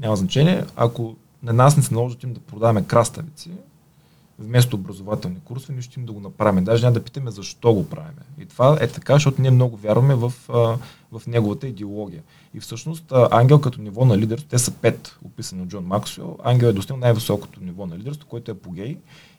няма 0.00 0.16
значение. 0.16 0.64
Ако 0.76 1.16
на 1.42 1.52
нас 1.52 1.76
не 1.76 1.82
се 1.82 1.94
наложат 1.94 2.22
им 2.22 2.32
да 2.32 2.40
продаваме 2.40 2.84
краставици, 2.84 3.50
вместо 4.38 4.76
образователни 4.76 5.40
курсове, 5.44 5.74
ние 5.74 5.82
ще 5.82 6.00
им 6.00 6.06
да 6.06 6.12
го 6.12 6.20
направим. 6.20 6.64
Даже 6.64 6.82
няма 6.82 6.94
да 6.94 7.04
питаме 7.04 7.30
защо 7.30 7.74
го 7.74 7.88
правим. 7.88 8.14
И 8.38 8.46
това 8.46 8.78
е 8.80 8.88
така, 8.88 9.12
защото 9.12 9.42
ние 9.42 9.50
много 9.50 9.76
вярваме 9.76 10.14
в, 10.14 10.32
в 11.12 11.22
неговата 11.26 11.68
идеология. 11.68 12.22
И 12.54 12.60
всъщност 12.60 13.12
ангел 13.30 13.60
като 13.60 13.80
ниво 13.80 14.04
на 14.04 14.18
лидерство, 14.18 14.48
те 14.48 14.58
са 14.58 14.70
пет, 14.70 15.16
описани 15.24 15.62
от 15.62 15.68
Джон 15.68 15.84
Максуел. 15.84 16.38
Ангел 16.44 16.66
е 16.66 16.72
достигнал 16.72 17.00
най-високото 17.00 17.60
ниво 17.60 17.86
на 17.86 17.98
лидерство, 17.98 18.28
което 18.28 18.50
е 18.50 18.54
апогей. 18.54 18.96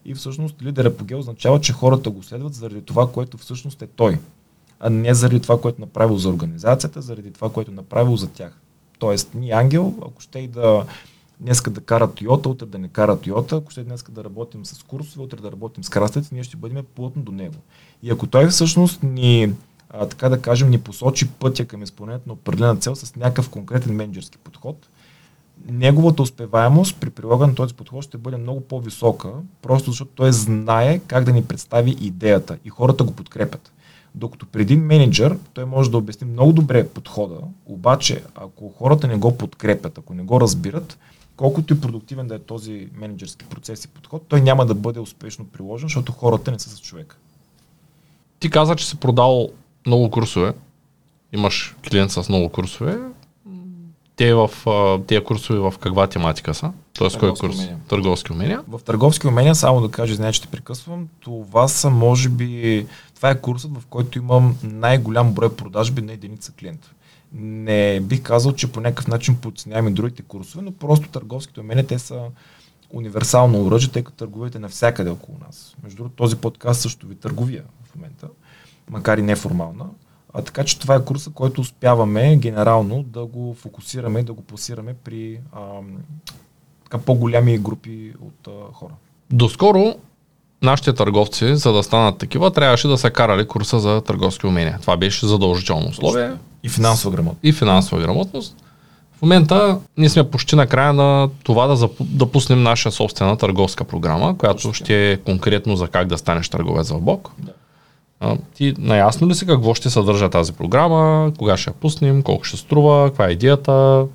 И 0.08 0.14
всъщност 0.14 0.62
лидер 0.62 0.86
апогей 0.86 1.18
означава, 1.18 1.62
че 1.62 1.74
хората 1.74 2.10
го 2.10 2.24
следват 2.24 2.54
заради 2.54 2.82
това, 2.82 3.12
което 3.12 3.38
всъщност 3.38 3.82
е 3.82 3.88
той. 3.88 4.20
А 4.80 4.90
не 4.90 5.14
заради 5.14 5.40
това, 5.40 5.62
което 5.62 5.82
е 5.82 5.86
направил 5.86 6.18
за 6.18 6.30
организацията, 6.30 7.02
заради 7.02 7.32
това, 7.32 7.50
което 7.50 7.72
е 7.72 7.74
направил 7.74 8.16
за 8.16 8.28
тях. 8.28 8.60
Тоест, 9.00 9.30
ние 9.36 9.52
ангел, 9.52 9.96
ако 10.02 10.22
ще 10.22 10.40
и 10.40 10.48
да 10.48 10.86
днеска 11.40 11.70
да 11.70 11.82
кара 11.82 12.08
Toyota, 12.08 12.48
утре 12.48 12.66
да 12.66 12.78
не 12.78 12.88
кара 12.88 13.18
Toyota, 13.18 13.58
ако 13.58 13.72
ще 13.72 13.84
днеска 13.84 14.12
да 14.12 14.24
работим 14.24 14.66
с 14.66 14.84
курсове, 14.84 15.24
утре 15.24 15.42
да 15.42 15.52
работим 15.52 15.84
с 15.84 15.90
крастец, 15.90 16.32
ние 16.32 16.44
ще 16.44 16.58
бъдем 16.58 16.86
плътно 16.96 17.22
до 17.22 17.32
него. 17.32 17.56
И 18.04 18.12
ако 18.12 18.28
той 18.28 18.48
всъщност 18.48 19.04
ни, 19.04 19.54
а, 19.90 20.06
така 20.06 20.30
да 20.30 20.42
кажем, 20.42 20.70
ни 20.70 20.78
посочи 20.78 21.30
пътя 21.30 21.66
към 21.66 21.84
изпълнението 21.84 22.30
на 22.30 22.34
определена 22.34 22.76
цел 22.76 22.96
с 22.96 23.16
някакъв 23.16 23.50
конкретен 23.50 23.96
менеджерски 23.96 24.38
подход, 24.38 24.88
неговата 25.70 26.22
успеваемост 26.22 26.98
при 27.00 27.10
прилагане 27.10 27.50
на 27.50 27.56
този 27.56 27.74
подход 27.74 28.04
ще 28.04 28.18
бъде 28.18 28.38
много 28.38 28.62
по-висока, 28.62 29.30
просто 29.62 29.92
защото 29.92 30.12
той 30.16 30.32
знае 30.32 31.00
как 31.00 31.24
да 31.24 31.32
ни 31.32 31.44
представи 31.44 31.92
идеята 31.92 32.58
и 32.66 32.70
хората 32.70 33.04
го 33.04 33.14
подкрепят. 33.14 33.72
Докато 34.16 34.46
преди 34.46 34.76
менеджер, 34.76 35.38
той 35.54 35.66
може 35.66 35.92
да 35.92 35.98
обясни 35.98 36.28
много 36.28 36.54
добре 36.54 36.88
подхода, 36.88 37.36
обаче 37.66 38.24
ако 38.36 38.70
хората 38.70 39.08
не 39.08 39.16
го 39.16 39.38
подкрепят, 39.38 39.98
ако 39.98 40.14
не 40.14 40.24
го 40.24 40.42
разбират, 40.42 40.98
колкото 41.36 41.74
и 41.74 41.82
продуктивен 41.82 42.28
да 42.28 42.36
е 42.36 42.40
този 42.40 42.90
менеджерски 42.96 43.46
процес 43.46 43.86
и 43.86 43.88
подход, 43.88 44.24
той 44.28 44.42
няма 44.42 44.66
да 44.66 44.76
бъде 44.76 45.00
успешно 45.00 45.46
приложен, 45.46 45.86
защото 45.86 46.12
хората 46.12 46.52
не 46.52 46.60
са 46.60 46.70
с 46.70 46.82
човека. 46.82 47.18
Ти 48.40 48.50
каза, 48.50 48.76
че 48.76 48.88
си 48.88 48.98
продал 48.98 49.50
много 49.86 50.12
курсове. 50.12 50.54
Имаш 51.34 51.76
клиент 51.90 52.12
с 52.12 52.30
много 52.30 52.50
курсове. 52.50 52.98
Те 54.18 54.34
в 54.34 54.50
тези 55.08 55.24
курсове 55.24 55.60
в 55.60 55.74
каква 55.80 56.08
тематика 56.08 56.54
са? 56.54 56.72
Тоест 56.94 57.20
кой 57.20 57.34
курс? 57.34 57.56
Умения. 57.56 57.78
Търговски 57.88 58.32
умения. 58.32 58.64
В 58.68 58.80
търговски 58.86 59.28
умения, 59.28 59.56
само 59.56 59.82
да 59.82 59.92
кажа, 59.92 60.16
знаете, 60.16 60.36
че 60.36 60.42
те 60.42 60.48
прекъсвам, 60.48 61.08
това 61.20 61.68
са 61.68 61.90
може 61.90 62.30
би, 62.30 62.86
това 63.16 63.30
е 63.30 63.42
курсът, 63.42 63.72
в 63.78 63.86
който 63.90 64.18
имам 64.18 64.58
най-голям 64.64 65.34
брой 65.34 65.56
продажби 65.56 66.02
на 66.02 66.14
единица 66.14 66.52
клиент 66.52 66.92
не 67.34 68.00
бих 68.00 68.22
казал, 68.22 68.54
че 68.54 68.72
по 68.72 68.82
някакъв 68.82 69.08
начин 69.08 69.36
подценяваме 69.36 69.92
другите 69.92 70.22
курсове, 70.22 70.64
но 70.64 70.72
просто 70.72 71.10
търговските 71.10 71.60
умения, 71.60 71.88
те 71.88 72.00
са 72.00 72.22
универсално 72.90 73.66
оръжие, 73.66 73.92
тъй 73.92 74.04
като 74.04 74.18
търгувате 74.18 74.60
навсякъде 74.60 75.10
около 75.10 75.38
нас. 75.48 75.76
Между 75.84 75.98
другото, 75.98 76.16
този 76.16 76.36
подкаст 76.36 76.82
също 76.82 77.08
ви 77.08 77.16
търговия 77.16 77.64
в 77.84 77.96
момента, 77.96 78.28
макар 78.90 79.18
и 79.18 79.22
неформална. 79.22 79.86
А, 80.38 80.42
така 80.42 80.64
че 80.64 80.80
това 80.80 80.96
е 80.96 81.06
курса, 81.06 81.30
който 81.34 81.62
успяваме 81.62 82.36
генерално 82.36 83.04
да 83.04 83.26
го 83.26 83.56
фокусираме, 83.60 84.24
да 84.24 84.34
го 84.34 84.42
пласираме 84.42 84.96
при 85.04 85.40
а, 85.54 85.60
така, 86.84 86.98
по-голями 86.98 87.58
групи 87.58 88.14
от 88.22 88.48
а, 88.48 88.74
хора. 88.74 88.94
Доскоро 89.32 89.96
нашите 90.62 90.94
търговци, 90.94 91.56
за 91.56 91.74
да 91.74 91.84
станат 91.84 92.18
такива, 92.18 92.52
трябваше 92.52 92.88
да 92.88 92.98
са 92.98 93.10
карали 93.12 93.48
курса 93.48 93.80
за 93.80 94.02
търговски 94.02 94.48
умения. 94.48 94.78
Това 94.82 94.98
беше 94.98 95.28
задължително 95.28 95.90
условие. 95.90 96.32
И 96.64 96.70
финансова 96.70 97.12
грамотност. 97.12 97.40
И 97.44 97.54
финансова 97.54 98.02
грамотност. 98.02 98.56
В 99.18 99.22
момента 99.22 99.80
ние 99.98 100.10
сме 100.10 100.30
почти 100.32 100.56
на 100.56 100.68
края 100.68 100.94
на 100.94 101.30
това 101.44 101.68
да, 101.68 101.76
запу, 101.76 102.04
да 102.04 102.26
пуснем 102.26 102.64
наша 102.64 102.92
собствена 102.92 103.38
търговска 103.38 103.84
програма, 103.84 104.38
която 104.38 104.58
Точно. 104.58 104.74
ще 104.74 105.12
е 105.12 105.18
конкретно 105.18 105.76
за 105.76 105.88
как 105.88 106.08
да 106.08 106.18
станеш 106.18 106.50
търговец 106.50 106.90
в 106.90 107.02
Бог. 107.02 107.32
Да. 107.40 107.52
А, 108.20 108.38
ти 108.54 108.74
наясно 108.78 109.28
ли 109.28 109.36
си 109.36 109.46
какво 109.46 109.74
ще 109.74 109.90
съдържа 109.90 110.30
тази 110.30 110.54
програма, 110.54 111.32
кога 111.38 111.58
ще 111.58 111.70
я 111.70 111.74
пуснем, 111.74 112.24
колко 112.24 112.44
ще 112.44 112.58
струва, 112.58 113.10
каква 113.10 113.28
е 113.28 113.32
идеята? 113.32 114.06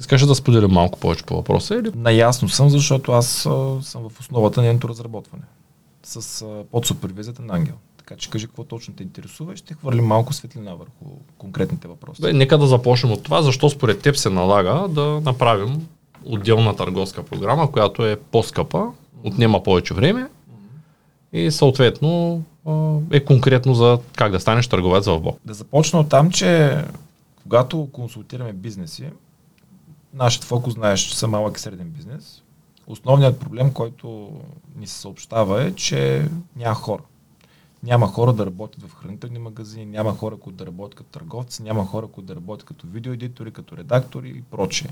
Искаш 0.00 0.26
да 0.26 0.34
споделим 0.34 0.70
малко 0.70 0.98
повече 0.98 1.24
по 1.24 1.36
въпроса 1.36 1.74
или? 1.74 1.90
Наясно 1.94 2.48
съм, 2.48 2.70
защото 2.70 3.12
аз 3.12 3.46
а, 3.46 3.82
съм 3.82 4.08
в 4.08 4.20
основата 4.20 4.60
на 4.60 4.64
нейното 4.64 4.88
разработване 4.88 5.44
с 6.02 6.42
а, 6.42 6.64
под 6.72 6.86
супервизията 6.86 7.42
на 7.42 7.54
Ангел. 7.54 7.74
Така 7.96 8.16
че 8.16 8.30
кажи 8.30 8.46
какво 8.46 8.64
точно 8.64 8.94
те 8.94 9.02
интересува 9.02 9.52
и 9.52 9.56
ще 9.56 9.74
хвърлим 9.74 10.04
малко 10.04 10.32
светлина 10.32 10.74
върху 10.74 11.16
конкретните 11.38 11.88
въпроси. 11.88 12.22
Бе, 12.22 12.32
нека 12.32 12.58
да 12.58 12.66
започнем 12.66 13.12
от 13.12 13.22
това. 13.22 13.42
Защо 13.42 13.70
според 13.70 14.02
теб 14.02 14.16
се 14.16 14.30
налага 14.30 14.88
да 14.88 15.20
направим 15.24 15.88
отделна 16.24 16.76
търговска 16.76 17.22
програма, 17.22 17.72
която 17.72 18.06
е 18.06 18.16
по-скъпа, 18.16 18.86
отнема 19.24 19.62
повече 19.62 19.94
време 19.94 20.28
и 21.32 21.50
съответно 21.50 22.42
е 23.10 23.24
конкретно 23.24 23.74
за 23.74 23.98
как 24.16 24.32
да 24.32 24.40
станеш 24.40 24.68
търговец 24.68 25.06
в 25.06 25.20
БОК. 25.20 25.38
Да 25.44 25.54
започна 25.54 26.00
от 26.00 26.08
там, 26.08 26.30
че 26.30 26.82
когато 27.42 27.88
консултираме 27.92 28.52
бизнеси, 28.52 29.10
нашият 30.14 30.44
фокус, 30.44 30.74
знаеш, 30.74 31.00
че 31.00 31.18
са 31.18 31.28
малък 31.28 31.56
и 31.56 31.60
среден 31.60 31.90
бизнес. 31.90 32.42
Основният 32.86 33.40
проблем, 33.40 33.72
който 33.72 34.32
ни 34.76 34.86
се 34.86 34.98
съобщава 35.00 35.62
е, 35.62 35.72
че 35.72 36.28
няма 36.56 36.74
хора. 36.74 37.02
Няма 37.82 38.06
хора 38.06 38.32
да 38.32 38.46
работят 38.46 38.82
в 38.82 38.94
хранителни 38.94 39.38
магазини, 39.38 39.86
няма 39.86 40.16
хора, 40.16 40.36
които 40.36 40.56
да 40.56 40.66
работят 40.66 40.94
като 40.94 41.10
търговци, 41.10 41.62
няма 41.62 41.86
хора, 41.86 42.06
които 42.06 42.26
да 42.26 42.36
работят 42.36 42.66
като 42.66 42.86
видеоедитори, 42.86 43.50
като 43.50 43.76
редактори 43.76 44.28
и 44.28 44.42
прочее. 44.42 44.90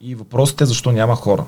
И 0.00 0.14
въпросът 0.14 0.60
е 0.60 0.66
защо 0.66 0.92
няма 0.92 1.16
хора. 1.16 1.46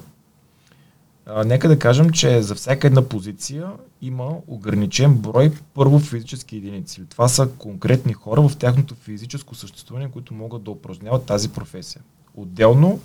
Нека 1.44 1.68
да 1.68 1.78
кажем, 1.78 2.10
че 2.10 2.42
за 2.42 2.54
всяка 2.54 2.86
една 2.86 3.02
позиция 3.02 3.70
има 4.02 4.36
ограничен 4.46 5.14
брой 5.14 5.52
първо 5.74 5.98
физически 5.98 6.56
единици. 6.56 7.02
Това 7.08 7.28
са 7.28 7.48
конкретни 7.58 8.12
хора 8.12 8.48
в 8.48 8.56
тяхното 8.56 8.94
физическо 8.94 9.54
съществуване, 9.54 10.10
които 10.10 10.34
могат 10.34 10.62
да 10.62 10.70
упражняват 10.70 11.24
тази 11.24 11.48
професия. 11.48 12.02
Отделно, 12.34 13.00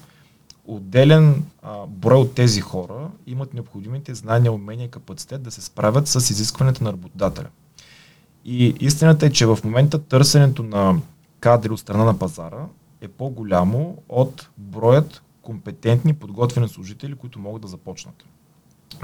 отделен 0.65 1.43
а, 1.63 1.85
брой 1.87 2.19
от 2.19 2.33
тези 2.35 2.61
хора 2.61 3.09
имат 3.27 3.53
необходимите 3.53 4.15
знания, 4.15 4.51
умения 4.51 4.85
и 4.85 4.91
капацитет 4.91 5.43
да 5.43 5.51
се 5.51 5.61
справят 5.61 6.07
с 6.07 6.29
изискването 6.29 6.83
на 6.83 6.93
работодателя. 6.93 7.47
И 8.45 8.75
истината 8.79 9.25
е, 9.25 9.29
че 9.29 9.45
в 9.45 9.59
момента 9.63 9.99
търсенето 9.99 10.63
на 10.63 10.99
кадри 11.39 11.71
от 11.71 11.79
страна 11.79 12.03
на 12.03 12.19
пазара 12.19 12.65
е 13.01 13.07
по-голямо 13.07 13.97
от 14.09 14.49
броят 14.57 15.21
компетентни, 15.41 16.13
подготвени 16.13 16.69
служители, 16.69 17.15
които 17.15 17.39
могат 17.39 17.61
да 17.61 17.67
започнат. 17.67 18.25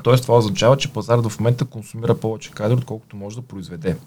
Тоест 0.04 0.24
това 0.24 0.38
означава, 0.38 0.78
че 0.78 0.94
пазарът 0.94 1.30
в 1.30 1.40
момента 1.40 1.66
консумира 1.66 2.16
повече 2.16 2.52
кадри, 2.52 2.76
отколкото 2.76 3.16
може 3.16 3.36
да 3.36 3.42
произведе. 3.42 3.98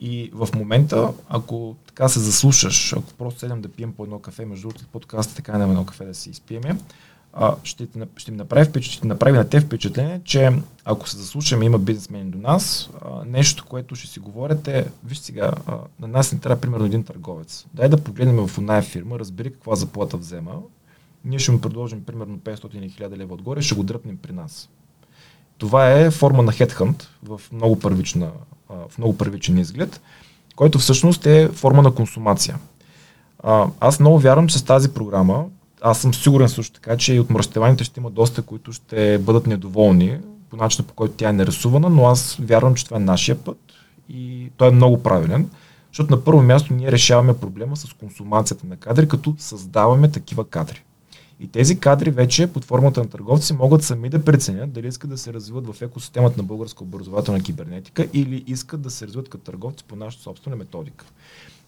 И 0.00 0.30
в 0.34 0.48
момента, 0.54 1.12
ако 1.28 1.76
така 1.86 2.08
се 2.08 2.20
заслушаш, 2.20 2.92
ако 2.92 3.14
просто 3.14 3.40
седем 3.40 3.62
да 3.62 3.68
пием 3.68 3.92
по 3.92 4.04
едно 4.04 4.18
кафе, 4.18 4.44
между 4.44 4.68
другото 4.68 4.86
подкаста 4.92 5.34
така 5.34 5.58
на 5.58 5.64
едно 5.64 5.86
кафе 5.86 6.04
да 6.04 6.14
си 6.14 6.30
изпиеме, 6.30 6.76
а, 7.32 7.54
ще, 7.62 7.88
ще, 8.16 8.30
ми 8.30 8.36
направи, 8.36 8.82
ще 8.82 9.06
направи 9.06 9.38
на 9.38 9.48
те 9.48 9.60
впечатление, 9.60 10.20
че 10.24 10.52
ако 10.84 11.08
се 11.08 11.16
заслушаме, 11.16 11.64
има 11.64 11.78
бизнесмени 11.78 12.30
до 12.30 12.38
нас, 12.38 12.90
а, 13.04 13.24
нещо, 13.24 13.64
което 13.68 13.96
ще 13.96 14.08
си 14.08 14.20
говорят 14.20 14.68
е, 14.68 14.90
виж 15.04 15.18
сега, 15.18 15.52
а, 15.66 15.78
на 16.00 16.08
нас 16.08 16.32
не 16.32 16.38
трябва 16.38 16.60
примерно 16.60 16.86
един 16.86 17.04
търговец. 17.04 17.66
Дай 17.74 17.88
да 17.88 17.96
погледнем 17.96 18.46
в 18.46 18.58
една 18.58 18.82
фирма, 18.82 19.18
разбери 19.18 19.52
каква 19.52 19.76
заплата 19.76 20.16
взема, 20.16 20.52
ние 21.24 21.38
ще 21.38 21.52
му 21.52 21.60
предложим 21.60 22.04
примерно 22.04 22.38
500 22.38 22.74
или 22.74 22.90
1000 22.90 23.16
лева 23.16 23.34
отгоре, 23.34 23.62
ще 23.62 23.74
го 23.74 23.82
дръпнем 23.82 24.16
при 24.16 24.32
нас. 24.32 24.68
Това 25.58 25.92
е 25.92 26.10
форма 26.10 26.42
на 26.42 26.52
хедхант 26.52 27.08
в 27.22 27.40
много, 27.52 27.80
в 28.68 28.98
много 28.98 29.18
първичен 29.18 29.58
изглед, 29.58 30.00
който 30.56 30.78
всъщност 30.78 31.26
е 31.26 31.48
форма 31.48 31.82
на 31.82 31.94
консумация. 31.94 32.58
Аз 33.80 34.00
много 34.00 34.18
вярвам, 34.18 34.48
че 34.48 34.58
с 34.58 34.62
тази 34.62 34.94
програма, 34.94 35.44
аз 35.82 36.00
съм 36.00 36.14
сигурен 36.14 36.48
също 36.48 36.80
така, 36.80 36.96
че 36.96 37.14
и 37.14 37.20
от 37.20 37.30
мръщеваните 37.30 37.84
ще 37.84 38.00
има 38.00 38.10
доста, 38.10 38.42
които 38.42 38.72
ще 38.72 39.18
бъдат 39.18 39.46
недоволни 39.46 40.18
по 40.50 40.56
начина 40.56 40.88
по 40.88 40.94
който 40.94 41.14
тя 41.16 41.28
е 41.28 41.32
нарисувана, 41.32 41.88
но 41.88 42.06
аз 42.06 42.36
вярвам, 42.40 42.74
че 42.74 42.84
това 42.84 42.96
е 42.96 43.00
нашия 43.00 43.44
път 43.44 43.58
и 44.08 44.50
той 44.56 44.68
е 44.68 44.72
много 44.72 45.02
правилен, 45.02 45.50
защото 45.92 46.16
на 46.16 46.24
първо 46.24 46.42
място 46.42 46.74
ние 46.74 46.92
решаваме 46.92 47.38
проблема 47.38 47.76
с 47.76 47.92
консумацията 47.92 48.66
на 48.66 48.76
кадри, 48.76 49.08
като 49.08 49.34
създаваме 49.38 50.10
такива 50.10 50.48
кадри. 50.48 50.82
И 51.40 51.48
тези 51.48 51.80
кадри 51.80 52.10
вече 52.10 52.46
под 52.46 52.64
формата 52.64 53.00
на 53.00 53.08
търговци 53.08 53.52
могат 53.52 53.84
сами 53.84 54.08
да 54.08 54.24
преценят 54.24 54.72
дали 54.72 54.88
искат 54.88 55.10
да 55.10 55.18
се 55.18 55.32
развиват 55.32 55.66
в 55.66 55.82
екосистемата 55.82 56.36
на 56.36 56.42
българска 56.42 56.84
образователна 56.84 57.42
кибернетика 57.42 58.08
или 58.12 58.44
искат 58.46 58.82
да 58.82 58.90
се 58.90 59.06
развиват 59.06 59.28
като 59.28 59.44
търговци 59.44 59.84
по 59.84 59.96
нашата 59.96 60.22
собствена 60.22 60.56
методика. 60.56 61.04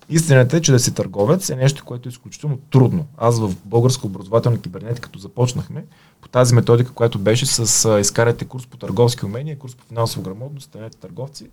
Истината 0.08 0.56
е, 0.56 0.60
че 0.60 0.72
да 0.72 0.78
си 0.78 0.94
търговец 0.94 1.50
е 1.50 1.56
нещо, 1.56 1.84
което 1.84 2.08
е 2.08 2.10
изключително 2.10 2.56
трудно. 2.56 3.06
Аз 3.16 3.40
в 3.40 3.54
българска 3.64 4.06
образователна 4.06 4.60
кибернетика, 4.60 5.00
като 5.00 5.18
започнахме, 5.18 5.84
по 6.20 6.28
тази 6.28 6.54
методика, 6.54 6.92
която 6.92 7.18
беше 7.18 7.46
с 7.46 7.98
изкарате 8.00 8.44
курс 8.44 8.66
по 8.66 8.76
търговски 8.76 9.26
умения, 9.26 9.58
курс 9.58 9.74
по 9.74 9.84
финансова 9.84 10.22
грамотност, 10.22 10.64
станете 10.64 10.96
търговци, 10.96 11.50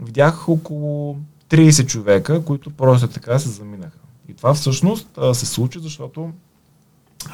видях 0.00 0.48
около 0.48 1.16
30 1.50 1.86
човека, 1.86 2.44
които 2.44 2.70
просто 2.70 3.08
така 3.08 3.38
се 3.38 3.48
заминаха. 3.48 3.98
И 4.28 4.34
това 4.34 4.54
всъщност 4.54 5.18
се 5.32 5.46
случи, 5.46 5.78
защото 5.78 6.30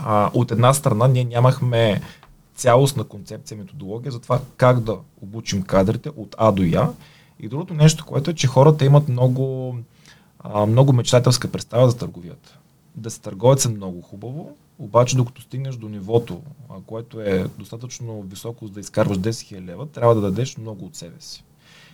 а, 0.01 0.31
от 0.35 0.51
една 0.51 0.75
страна 0.75 1.09
ние 1.09 1.25
нямахме 1.25 2.01
цялостна 2.55 3.05
концепция, 3.05 3.59
методология 3.59 4.13
за 4.13 4.21
това 4.21 4.41
как 4.57 4.81
да 4.81 4.97
обучим 5.23 5.63
кадрите 5.63 6.11
от 6.17 6.35
А 6.39 6.53
до 6.53 6.63
Я. 6.63 6.91
И 7.41 7.49
другото 7.49 7.75
нещо, 7.75 8.05
което 8.07 8.31
е, 8.31 8.35
че 8.35 8.47
хората 8.47 8.85
имат 8.85 9.09
много, 9.09 9.77
а, 10.41 10.67
много 10.67 10.93
мечтателска 10.93 11.49
представа 11.49 11.91
за 11.91 11.97
търговията. 11.97 12.59
Да 12.95 13.11
се 13.11 13.21
търговец 13.21 13.65
е 13.65 13.69
много 13.69 14.03
хубаво, 14.03 14.57
обаче 14.79 15.17
докато 15.17 15.43
стигнеш 15.43 15.77
до 15.77 15.89
нивото, 15.89 16.41
а, 16.71 16.75
което 16.87 17.21
е 17.21 17.47
достатъчно 17.59 18.23
високо 18.23 18.67
за 18.67 18.73
да 18.73 18.81
изкарваш 18.81 19.19
10 19.19 19.31
000 19.31 19.65
лева, 19.65 19.87
трябва 19.87 20.15
да 20.15 20.21
дадеш 20.21 20.57
много 20.57 20.85
от 20.85 20.97
себе 20.97 21.17
си. 21.21 21.45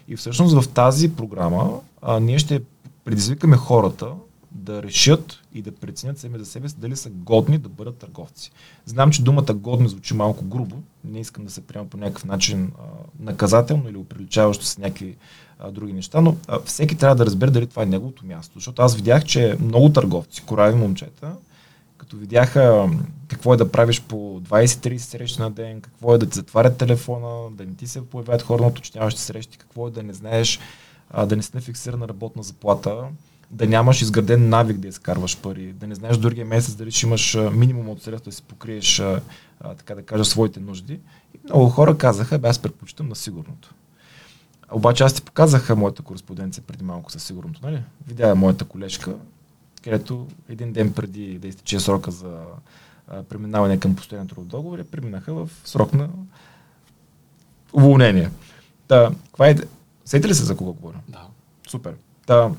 И 0.09 0.17
всъщност 0.17 0.63
в 0.63 0.69
тази 0.69 1.17
програма 1.17 1.81
а, 2.03 2.21
ние 2.21 2.39
ще 2.39 2.63
предизвикаме 3.05 3.57
хората 3.57 4.13
да 4.59 4.83
решат 4.83 5.41
и 5.55 5.63
да 5.63 5.73
преценят 5.73 6.19
сами 6.19 6.39
за 6.39 6.47
себе 6.47 6.69
си 6.69 6.77
дали 6.79 6.97
са 6.97 7.11
годни 7.11 7.59
да 7.59 7.69
бъдат 7.69 7.97
търговци. 7.97 8.51
Знам, 8.87 9.11
че 9.11 9.23
думата 9.23 9.55
годни 9.55 9.89
звучи 9.89 10.15
малко 10.15 10.45
грубо, 10.45 10.77
не 11.05 11.21
искам 11.21 11.45
да 11.45 11.51
се 11.51 11.61
приема 11.61 11.89
по 11.89 11.97
някакъв 11.97 12.25
начин 12.25 12.73
а, 12.79 12.83
наказателно 13.21 13.89
или 13.89 13.97
оприличаващо 13.97 14.65
с 14.65 14.79
някакви 14.79 15.17
а, 15.59 15.71
други 15.71 15.93
неща, 15.93 16.21
но 16.21 16.37
а, 16.49 16.61
всеки 16.61 16.95
трябва 16.95 17.17
да 17.17 17.27
разбере 17.27 17.51
дали 17.51 17.67
това 17.67 17.83
е 17.83 17.87
неговото 17.87 18.27
място. 18.27 18.53
Защото 18.55 18.83
аз 18.83 18.97
видях, 18.97 19.25
че 19.25 19.57
много 19.61 19.93
търговци, 19.93 20.43
корави 20.43 20.75
момчета, 20.75 21.33
като 21.99 22.17
видяха 22.17 22.91
какво 23.29 23.55
е 23.55 23.57
да 23.57 23.73
правиш 23.73 24.03
по 24.03 24.41
20-30 24.41 24.97
срещи 24.97 25.41
на 25.41 25.51
ден, 25.51 25.81
какво 25.81 26.15
е 26.15 26.19
да 26.19 26.29
ти 26.29 26.35
затварят 26.35 26.77
телефона, 26.77 27.51
да 27.51 27.65
не 27.65 27.75
ти 27.75 27.87
се 27.87 28.07
появяват 28.07 28.43
хора 28.43 28.63
на 28.63 28.69
уточняващи 28.69 29.21
срещи, 29.21 29.59
какво 29.59 29.89
е 29.89 29.91
да 29.91 30.03
не 30.03 30.13
знаеш, 30.13 30.61
а, 31.11 31.27
да 31.27 31.37
не 31.37 31.43
си 31.43 31.51
на 31.55 31.61
фиксирана 31.61 32.09
работна 32.09 32.43
заплата, 32.43 33.05
да 33.51 33.67
нямаш 33.67 34.03
изграден 34.03 34.49
навик 34.49 34.79
да 34.79 34.89
изкарваш 34.89 35.39
пари, 35.39 35.73
да 35.73 35.87
не 35.87 35.95
знаеш 35.95 36.17
другия 36.17 36.47
месец 36.47 36.75
дали 36.75 36.91
ще 36.91 37.07
имаш 37.07 37.39
минимум 37.53 37.89
от 37.89 38.03
средства 38.03 38.31
да 38.31 38.37
си 38.37 38.43
покриеш, 38.43 39.01
а, 39.01 39.21
така 39.61 39.95
да 39.95 40.03
кажа, 40.03 40.25
своите 40.25 40.61
нужди. 40.61 41.01
И 41.35 41.39
много 41.45 41.69
хора 41.69 41.99
казаха, 41.99 42.39
бе, 42.39 42.49
аз 42.49 42.59
предпочитам 42.59 43.09
на 43.09 43.17
сигурното. 43.17 43.75
Обаче 44.73 45.05
аз 45.05 45.13
ти 45.13 45.23
показаха 45.23 45.77
моята 45.77 46.03
кореспонденция 46.03 46.65
преди 46.67 46.85
малко 46.85 47.13
със 47.13 47.23
сигурното, 47.23 47.61
нали? 47.63 47.83
Видя 48.07 48.35
моята 48.35 48.65
колежка, 48.65 49.15
където 49.85 50.27
един 50.49 50.73
ден 50.73 50.93
преди 50.93 51.39
да 51.39 51.49
изтече 51.49 51.81
срока 51.81 52.11
за 52.11 52.41
а, 53.09 53.23
преминаване 53.23 53.81
към 53.81 53.97
постоянен 53.97 54.29
трудов 54.29 54.47
договор, 54.47 54.85
преминаха 54.85 55.35
в 55.35 55.51
срок 55.65 55.93
на 55.93 56.09
уволнение. 57.73 58.31
Та, 58.89 59.11
каква 59.25 59.49
е... 59.49 59.57
Сети 60.05 60.29
ли 60.29 60.35
се 60.35 60.45
за 60.45 60.57
кого 60.57 60.73
говоря? 60.73 61.01
Да. 61.09 61.27
Супер. 61.69 61.95
Та, 62.27 62.51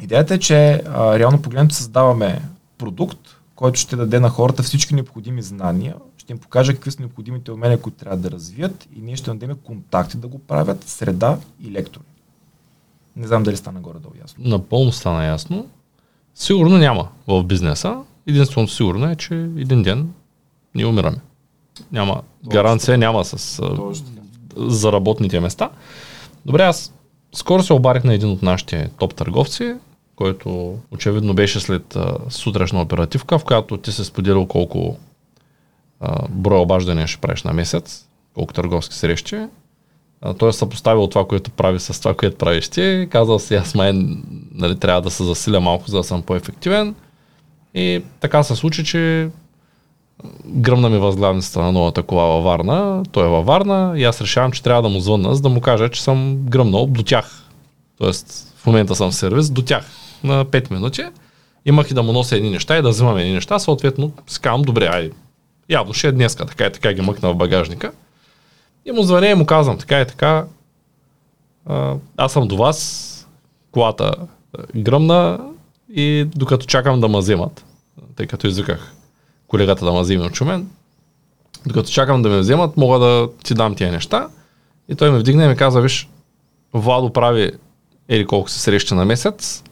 Идеята 0.00 0.34
е, 0.34 0.38
че 0.38 0.82
а, 0.86 1.18
реално 1.18 1.42
погледнато 1.42 1.74
създаваме 1.74 2.42
продукт, 2.78 3.18
който 3.54 3.80
ще 3.80 3.96
даде 3.96 4.20
на 4.20 4.28
хората 4.28 4.62
всички 4.62 4.94
необходими 4.94 5.42
знания, 5.42 5.94
ще 6.18 6.32
им 6.32 6.38
покаже 6.38 6.74
какви 6.74 6.90
са 6.90 7.00
необходимите 7.00 7.52
умения, 7.52 7.80
които 7.80 7.98
трябва 7.98 8.16
да 8.16 8.30
развият 8.30 8.88
и 8.96 9.00
ние 9.00 9.16
ще 9.16 9.30
дадем 9.30 9.56
контакти 9.64 10.16
да 10.16 10.28
го 10.28 10.38
правят, 10.38 10.84
среда 10.84 11.38
и 11.60 11.72
лектори. 11.72 12.04
Не 13.16 13.26
знам 13.26 13.42
дали 13.42 13.56
стана 13.56 13.80
горе-долу 13.80 14.14
ясно. 14.20 14.44
Напълно 14.48 14.92
стана 14.92 15.24
ясно. 15.24 15.66
Сигурно 16.34 16.78
няма 16.78 17.08
в 17.26 17.44
бизнеса. 17.44 17.96
Единственото 18.26 18.72
сигурно 18.72 19.10
е, 19.10 19.16
че 19.16 19.34
един 19.34 19.82
ден 19.82 20.12
ние 20.74 20.86
умираме. 20.86 21.16
Няма 21.92 22.14
Точно. 22.14 22.50
гаранция, 22.50 22.98
няма 22.98 23.24
с 23.24 23.56
Точно. 23.56 24.06
за 24.56 24.92
работните 24.92 25.40
места. 25.40 25.70
Добре, 26.46 26.62
аз 26.62 26.92
скоро 27.34 27.62
се 27.62 27.72
обарих 27.72 28.04
на 28.04 28.14
един 28.14 28.30
от 28.30 28.42
нашите 28.42 28.90
топ 28.98 29.14
търговци, 29.14 29.74
който 30.16 30.78
очевидно 30.90 31.34
беше 31.34 31.60
след 31.60 31.96
а, 31.96 32.16
сутрешна 32.28 32.82
оперативка, 32.82 33.38
в 33.38 33.44
която 33.44 33.76
ти 33.76 33.92
се 33.92 34.04
споделил 34.04 34.46
колко 34.46 34.96
а, 36.00 36.28
броя 36.28 36.60
обаждания 36.60 37.06
ще 37.06 37.20
правиш 37.20 37.42
на 37.42 37.52
месец, 37.52 38.08
колко 38.34 38.52
търговски 38.52 38.94
срещи. 38.94 39.46
Той 40.38 40.48
е 40.48 40.52
съпоставил 40.52 41.06
това, 41.06 41.24
което 41.24 41.50
прави 41.50 41.80
с 41.80 42.00
това, 42.00 42.14
което 42.14 42.36
правиш 42.36 42.68
ти. 42.68 43.08
Казал 43.10 43.38
си, 43.38 43.54
аз 43.54 43.74
май 43.74 43.92
нали, 44.54 44.78
трябва 44.78 45.02
да 45.02 45.10
се 45.10 45.24
засиля 45.24 45.60
малко, 45.60 45.90
за 45.90 45.96
да 45.96 46.04
съм 46.04 46.22
по-ефективен. 46.22 46.94
И 47.74 48.02
така 48.20 48.42
се 48.42 48.56
случи, 48.56 48.84
че 48.84 49.28
гръмна 50.46 50.90
ми 50.90 50.98
възглавницата 50.98 51.62
на 51.62 51.72
новата 51.72 52.02
кола 52.02 52.24
във 52.24 52.44
Варна. 52.44 53.02
Той 53.12 53.26
е 53.26 53.28
във 53.28 53.46
Варна 53.46 53.92
и 53.96 54.04
аз 54.04 54.20
решавам, 54.20 54.52
че 54.52 54.62
трябва 54.62 54.82
да 54.82 54.88
му 54.88 55.00
звънна, 55.00 55.34
за 55.34 55.42
да 55.42 55.48
му 55.48 55.60
кажа, 55.60 55.88
че 55.88 56.02
съм 56.02 56.36
гръмнал 56.36 56.86
до 56.86 57.02
тях. 57.02 57.42
Тоест, 57.98 58.54
в 58.56 58.66
момента 58.66 58.94
съм 58.94 59.10
в 59.10 59.14
сервис 59.14 59.50
до 59.50 59.62
тях 59.62 59.86
на 60.24 60.44
5 60.44 60.70
минути. 60.70 61.04
Имах 61.64 61.90
и 61.90 61.94
да 61.94 62.02
му 62.02 62.12
нося 62.12 62.36
едни 62.36 62.50
неща 62.50 62.78
и 62.78 62.82
да 62.82 62.88
взимам 62.88 63.16
едни 63.16 63.32
неща. 63.32 63.58
Съответно, 63.58 64.12
си 64.26 64.40
казвам, 64.40 64.62
добре, 64.62 64.86
ай, 64.86 65.10
явно 65.68 65.94
ще 65.94 66.08
е 66.08 66.12
днеска, 66.12 66.46
така 66.46 66.66
и 66.66 66.72
така 66.72 66.92
ги 66.92 67.00
мъкна 67.00 67.32
в 67.32 67.36
багажника. 67.36 67.92
И 68.86 68.92
му 68.92 69.02
звъня 69.02 69.28
и 69.28 69.34
му 69.34 69.46
казвам, 69.46 69.78
така 69.78 70.00
и 70.00 70.06
така, 70.06 70.44
аз 72.16 72.32
съм 72.32 72.48
до 72.48 72.56
вас, 72.56 73.28
колата 73.72 74.14
гръмна 74.76 75.40
и 75.94 76.24
докато 76.36 76.66
чакам 76.66 77.00
да 77.00 77.08
ме 77.08 77.18
вземат, 77.18 77.64
тъй 78.16 78.26
като 78.26 78.46
извиках 78.46 78.94
колегата 79.52 79.84
да 79.84 79.92
ме 79.92 80.00
вземе 80.00 80.24
от 80.24 80.34
Шумен, 80.34 80.66
докато 81.66 81.90
чакам 81.90 82.22
да 82.22 82.28
ме 82.28 82.38
вземат, 82.38 82.76
мога 82.76 82.98
да 82.98 83.28
ти 83.44 83.54
дам 83.54 83.74
тия 83.74 83.92
неща. 83.92 84.28
И 84.88 84.94
той 84.94 85.10
ме 85.10 85.18
вдигна 85.18 85.44
и 85.44 85.48
ми 85.48 85.56
каза, 85.56 85.80
виж, 85.80 86.08
Владо 86.74 87.12
прави 87.12 87.52
или 88.08 88.26
колко 88.26 88.50
се 88.50 88.60
среща 88.60 88.94
на 88.94 89.04
месец, 89.04 89.62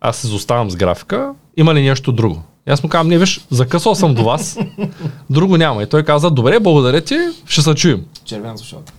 аз 0.00 0.16
се 0.16 0.26
заставам 0.26 0.70
с 0.70 0.76
графика, 0.76 1.34
има 1.56 1.74
ли 1.74 1.82
нещо 1.82 2.12
друго? 2.12 2.42
И 2.68 2.70
аз 2.70 2.82
му 2.82 2.88
казвам, 2.88 3.08
не 3.08 3.18
виж, 3.18 3.46
закъсал 3.50 3.94
съм 3.94 4.14
до 4.14 4.24
вас, 4.24 4.58
друго 5.30 5.56
няма. 5.56 5.82
И 5.82 5.86
той 5.86 6.02
каза, 6.02 6.30
добре, 6.30 6.60
благодаря 6.60 7.00
ти, 7.00 7.18
ще 7.46 7.62
се 7.62 7.74
чуем. 7.74 8.04
Червен 8.24 8.58
слушател. 8.58 8.94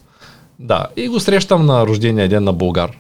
Да, 0.60 0.86
и 0.96 1.08
го 1.08 1.20
срещам 1.20 1.66
на 1.66 1.88
рождения 1.88 2.30
ден 2.30 2.44
на 2.44 2.54
Българ, 2.54 2.98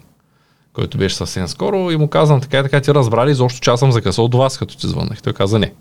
който 0.73 0.97
беше 0.97 1.15
съвсем 1.15 1.47
скоро 1.47 1.91
и 1.91 1.97
му 1.97 2.07
казвам, 2.07 2.41
така 2.41 2.59
и 2.59 2.63
така 2.63 2.81
ти 2.81 2.93
разбрали, 2.93 3.33
защо 3.33 3.59
че 3.59 3.69
аз 3.69 3.79
съм 3.79 3.91
закъсал 3.91 4.27
до 4.27 4.37
вас, 4.37 4.57
като 4.57 4.77
ти 4.77 4.87
звъннах. 4.87 5.21
Той 5.21 5.33
каза, 5.33 5.59
не. 5.59 5.73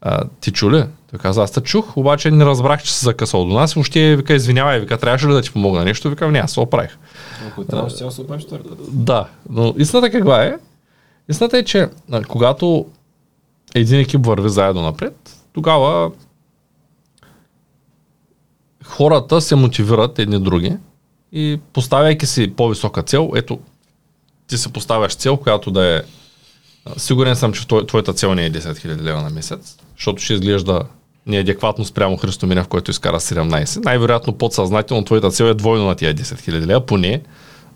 А, 0.00 0.24
ти 0.40 0.52
чу 0.52 0.70
ли? 0.70 0.84
Той 1.10 1.18
каза, 1.18 1.42
аз 1.42 1.52
те 1.52 1.60
чух, 1.60 1.96
обаче 1.96 2.30
не 2.30 2.44
разбрах, 2.44 2.82
че 2.82 2.94
се 2.94 3.04
закъсал 3.04 3.44
до 3.44 3.54
нас. 3.54 3.74
Въобще 3.74 4.16
вика, 4.16 4.34
извинявай, 4.34 4.80
вика, 4.80 4.98
трябваше 4.98 5.26
ли 5.26 5.32
да 5.32 5.42
ти 5.42 5.52
помогна 5.52 5.84
нещо? 5.84 6.10
Вика, 6.10 6.30
не, 6.30 6.38
аз 6.38 6.52
се 6.52 6.60
оправих. 6.60 6.98
Ако 7.48 7.64
трябва, 7.64 7.90
ще 7.90 8.10
се 8.10 8.20
оправиш 8.20 8.46
Да, 8.88 9.28
но 9.50 9.74
истината 9.78 10.10
каква 10.10 10.44
е? 10.44 10.56
Истината 11.28 11.58
е, 11.58 11.64
че 11.64 11.88
а, 12.12 12.24
когато 12.24 12.86
един 13.74 14.00
екип 14.00 14.26
върви 14.26 14.48
заедно 14.48 14.82
напред, 14.82 15.36
тогава 15.52 16.10
хората 18.84 19.40
се 19.40 19.54
мотивират 19.54 20.18
едни 20.18 20.40
други 20.40 20.76
и 21.32 21.60
поставяйки 21.72 22.26
си 22.26 22.54
по-висока 22.56 23.02
цел, 23.02 23.30
ето, 23.34 23.58
ти 24.46 24.58
се 24.58 24.72
поставяш 24.72 25.14
цел, 25.14 25.36
която 25.36 25.70
да 25.70 25.96
е 25.96 26.02
Сигурен 26.96 27.36
съм, 27.36 27.52
че 27.52 27.66
твоята 27.86 28.12
цел 28.12 28.34
не 28.34 28.46
е 28.46 28.52
10 28.52 28.58
000 28.58 29.02
лева 29.02 29.22
на 29.22 29.30
месец, 29.30 29.76
защото 29.96 30.22
ще 30.22 30.34
изглежда 30.34 30.82
неадекватно 31.26 31.84
спрямо 31.84 32.16
Христо 32.16 32.46
Минев, 32.46 32.68
който 32.68 32.90
изкара 32.90 33.20
17. 33.20 33.84
Най-вероятно 33.84 34.32
подсъзнателно 34.32 35.04
твоята 35.04 35.30
цел 35.30 35.44
е 35.44 35.54
двойно 35.54 35.84
на 35.86 35.94
тия 35.94 36.14
10 36.14 36.20
000 36.20 36.66
лева, 36.66 36.86
поне, 36.86 37.20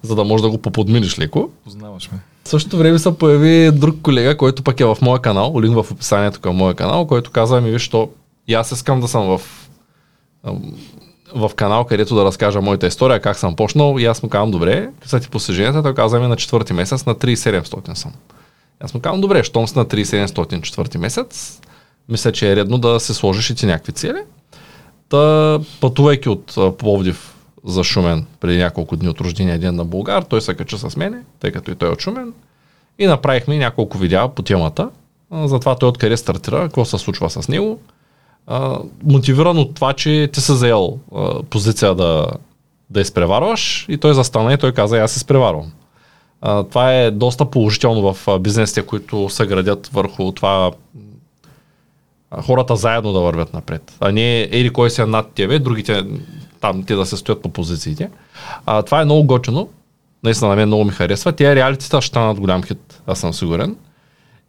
за 0.02 0.14
да 0.14 0.24
можеш 0.24 0.42
да 0.42 0.50
го 0.50 0.58
поподминиш 0.58 1.18
леко. 1.18 1.50
Познаваш 1.64 2.10
ме. 2.12 2.18
В 2.44 2.48
същото 2.48 2.78
време 2.78 2.98
се 2.98 3.18
появи 3.18 3.70
друг 3.72 3.96
колега, 4.02 4.36
който 4.36 4.62
пък 4.62 4.80
е 4.80 4.84
в 4.84 4.98
моя 5.02 5.20
канал, 5.20 5.60
линк 5.60 5.74
в 5.82 5.92
описанието 5.92 6.40
към 6.40 6.56
моя 6.56 6.74
канал, 6.74 7.06
който 7.06 7.30
каза 7.30 7.60
ми, 7.60 7.70
виж, 7.70 7.88
то 7.88 8.08
и 8.48 8.54
аз 8.54 8.72
искам 8.72 9.00
да 9.00 9.08
съм 9.08 9.26
в, 9.26 9.40
в 11.34 11.50
канал, 11.56 11.84
където 11.84 12.14
да 12.14 12.24
разкажа 12.24 12.60
моята 12.60 12.86
история, 12.86 13.20
как 13.20 13.36
съм 13.36 13.56
почнал 13.56 13.96
и 13.98 14.04
аз 14.04 14.22
му 14.22 14.28
казвам, 14.28 14.50
добре, 14.50 14.90
са 15.06 15.20
ти 15.20 15.28
постиженията, 15.28 15.82
той 15.82 15.94
каза 15.94 16.20
ми 16.20 16.26
на 16.26 16.36
четвърти 16.36 16.72
месец 16.72 17.06
на 17.06 17.14
3700 17.14 17.94
съм. 17.94 18.12
Аз 18.82 18.94
му 18.94 19.00
казвам, 19.00 19.20
добре, 19.20 19.44
щом 19.44 19.68
си 19.68 19.78
на 19.78 19.84
3700 19.86 20.60
четвърти 20.60 20.98
месец, 20.98 21.60
мисля, 22.08 22.32
че 22.32 22.52
е 22.52 22.56
редно 22.56 22.78
да 22.78 23.00
се 23.00 23.14
сложиш 23.14 23.50
и 23.50 23.54
ти 23.54 23.66
някакви 23.66 23.92
цели. 23.92 24.22
Та, 25.08 25.58
пътувайки 25.80 26.28
от 26.28 26.76
Пловдив 26.78 27.34
за 27.64 27.84
Шумен 27.84 28.26
преди 28.40 28.58
няколко 28.58 28.96
дни 28.96 29.08
от 29.08 29.20
рождения 29.20 29.58
ден 29.58 29.74
на 29.74 29.84
Българ, 29.84 30.24
той 30.24 30.40
се 30.40 30.54
кача 30.54 30.78
с 30.78 30.96
мене, 30.96 31.22
тъй 31.40 31.52
като 31.52 31.70
и 31.70 31.74
той 31.74 31.88
е 31.88 31.92
от 31.92 32.00
Шумен. 32.00 32.32
И 32.98 33.06
направихме 33.06 33.58
няколко 33.58 33.98
видеа 33.98 34.28
по 34.28 34.42
темата, 34.42 34.90
за 35.32 35.60
това 35.60 35.74
той 35.74 35.88
откъде 35.88 36.16
стартира, 36.16 36.60
какво 36.60 36.84
се 36.84 36.98
случва 36.98 37.30
с 37.30 37.48
него. 37.48 37.80
Мотивиран 39.04 39.58
от 39.58 39.74
това, 39.74 39.92
че 39.92 40.30
ти 40.32 40.40
се 40.40 40.54
заел 40.54 40.98
позиция 41.50 41.94
да, 41.94 42.26
да 42.90 43.00
изпреварваш 43.00 43.86
и 43.88 43.98
той 43.98 44.14
застана 44.14 44.52
и 44.52 44.58
той 44.58 44.72
каза, 44.72 44.98
аз 44.98 45.16
изпреварвам. 45.16 45.72
Това 46.42 46.94
е 46.94 47.10
доста 47.10 47.44
положително 47.44 48.14
в 48.14 48.38
бизнесите, 48.38 48.82
които 48.82 49.28
се 49.28 49.46
градят 49.46 49.86
върху 49.92 50.32
това 50.32 50.70
хората 52.40 52.76
заедно 52.76 53.12
да 53.12 53.20
вървят 53.20 53.52
напред. 53.54 53.96
А 54.00 54.12
не 54.12 54.42
ели 54.42 54.70
кой 54.70 54.90
си 54.90 55.00
е 55.00 55.06
над 55.06 55.32
тебе, 55.32 55.58
другите 55.58 56.04
там 56.60 56.82
те 56.82 56.94
да 56.94 57.06
се 57.06 57.16
стоят 57.16 57.42
по 57.42 57.48
позициите. 57.48 58.10
А, 58.66 58.82
това 58.82 59.00
е 59.00 59.04
много 59.04 59.24
готино. 59.24 59.68
Наистина 60.22 60.50
на 60.50 60.56
мен 60.56 60.68
много 60.68 60.84
ми 60.84 60.90
харесва. 60.90 61.32
Тия 61.32 61.54
реалитета 61.54 62.00
ще 62.00 62.08
станат 62.08 62.40
голям 62.40 62.62
хит, 62.62 63.02
аз 63.06 63.18
съм 63.18 63.34
сигурен. 63.34 63.76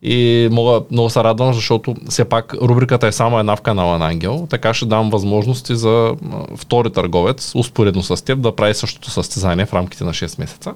И 0.02 0.48
мога 0.52 0.82
много 0.92 1.10
се 1.10 1.24
радвам, 1.24 1.54
защото 1.54 1.96
все 2.10 2.26
пак 2.26 2.54
рубриката 2.54 3.08
е 3.08 3.12
само 3.12 3.40
една 3.40 3.56
в 3.56 3.62
канала 3.62 3.98
на 3.98 4.08
Ангел, 4.08 4.48
така 4.50 4.74
ще 4.74 4.86
дам 4.86 5.10
възможности 5.10 5.76
за 5.76 6.16
втори 6.56 6.90
търговец, 6.90 7.52
успоредно 7.56 8.04
с 8.04 8.26
теб, 8.26 8.40
да 8.40 8.56
прави 8.56 8.74
същото 8.74 9.12
състезание 9.12 9.66
в 9.66 9.74
рамките 9.74 10.04
на 10.04 10.12
6 10.12 10.40
месеца 10.40 10.74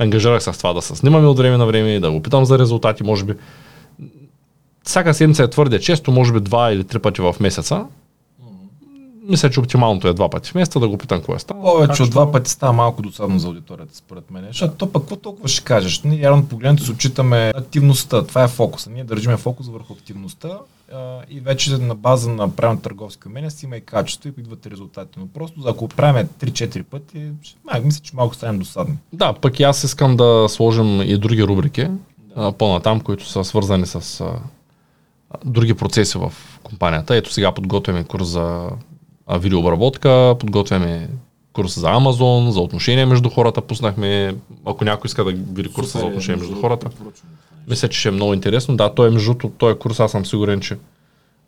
ангажирах 0.00 0.42
с 0.42 0.58
това 0.58 0.72
да 0.72 0.82
се 0.82 0.96
снимаме 0.96 1.26
от 1.26 1.38
време 1.38 1.56
на 1.56 1.66
време 1.66 1.88
и 1.88 2.00
да 2.00 2.10
го 2.10 2.22
питам 2.22 2.44
за 2.44 2.58
резултати, 2.58 3.02
може 3.02 3.24
би. 3.24 3.34
Всяка 4.84 5.14
седмица 5.14 5.42
е 5.42 5.50
твърде 5.50 5.80
често, 5.80 6.12
може 6.12 6.32
би 6.32 6.40
два 6.40 6.72
или 6.72 6.84
три 6.84 6.98
пъти 6.98 7.20
в 7.20 7.36
месеца. 7.40 7.86
Мисля, 9.28 9.50
че 9.50 9.60
оптималното 9.60 10.08
е 10.08 10.14
два 10.14 10.30
пъти 10.30 10.50
в 10.50 10.54
месеца 10.54 10.80
да 10.80 10.88
го 10.88 10.98
питам 10.98 11.18
какво 11.18 11.34
е 11.34 11.38
става. 11.38 11.62
Повече 11.62 12.02
от 12.02 12.10
два 12.10 12.32
пъти 12.32 12.50
става 12.50 12.72
малко 12.72 13.02
досадно 13.02 13.38
за 13.38 13.46
аудиторията, 13.46 13.96
според 13.96 14.30
мен. 14.30 14.44
Защото 14.48 14.74
то 14.74 14.92
пък 14.92 15.02
какво 15.02 15.16
толкова 15.16 15.48
ще 15.48 15.64
кажеш? 15.64 16.02
Ние 16.02 16.20
явно 16.20 16.46
погледнато 16.46 16.84
се 16.84 16.90
отчитаме 16.90 17.52
активността. 17.56 18.22
Това 18.22 18.44
е 18.44 18.48
фокуса. 18.48 18.90
Ние 18.90 19.04
държиме 19.04 19.36
фокус 19.36 19.68
върху 19.68 19.92
активността 19.92 20.48
и 21.30 21.40
вече 21.40 21.78
на 21.78 21.94
база 21.94 22.30
на 22.30 22.56
правилно 22.56 22.80
търговски 22.80 23.28
умения 23.28 23.50
си 23.50 23.66
има 23.66 23.76
и 23.76 23.80
качество 23.80 24.28
и 24.28 24.40
идват 24.40 24.66
резултати. 24.66 25.18
Но 25.18 25.26
просто 25.26 25.60
ако 25.66 25.88
правим 25.88 26.28
3-4 26.40 26.82
пъти, 26.82 27.30
май, 27.64 27.80
мисля, 27.80 28.00
че 28.02 28.16
малко 28.16 28.34
станем 28.34 28.58
досадни. 28.58 28.96
Да, 29.12 29.32
пък 29.32 29.60
и 29.60 29.62
аз 29.62 29.84
искам 29.84 30.16
да 30.16 30.46
сложим 30.48 31.02
и 31.02 31.18
други 31.18 31.44
рубрики 31.44 31.88
да. 32.36 32.52
по-натам, 32.52 33.00
които 33.00 33.28
са 33.28 33.44
свързани 33.44 33.86
с 33.86 34.20
а, 34.20 34.38
други 35.44 35.74
процеси 35.74 36.18
в 36.18 36.32
компанията. 36.62 37.16
Ето 37.16 37.32
сега 37.32 37.52
подготвяме 37.52 38.04
курс 38.04 38.28
за 38.28 38.70
видеообработка, 39.38 40.36
подготвяме 40.40 41.08
курс 41.52 41.80
за 41.80 41.90
Амазон, 41.90 42.52
за 42.52 42.60
отношения 42.60 43.06
между 43.06 43.30
хората 43.30 43.60
пуснахме. 43.60 44.34
Ако 44.64 44.84
някой 44.84 45.08
иска 45.08 45.24
да 45.24 45.30
види 45.30 45.72
курса 45.72 45.90
Супер, 45.90 46.00
за 46.00 46.06
отношения 46.06 46.38
между 46.38 46.60
хората. 46.60 46.90
Мисля, 47.68 47.88
че 47.88 48.00
ще 48.00 48.08
е 48.08 48.12
много 48.12 48.34
интересно. 48.34 48.76
Да, 48.76 48.94
той 48.94 49.08
е 49.08 49.10
между 49.10 49.34
този 49.34 49.78
курс, 49.78 50.00
аз 50.00 50.10
съм 50.10 50.26
сигурен, 50.26 50.60
че 50.60 50.78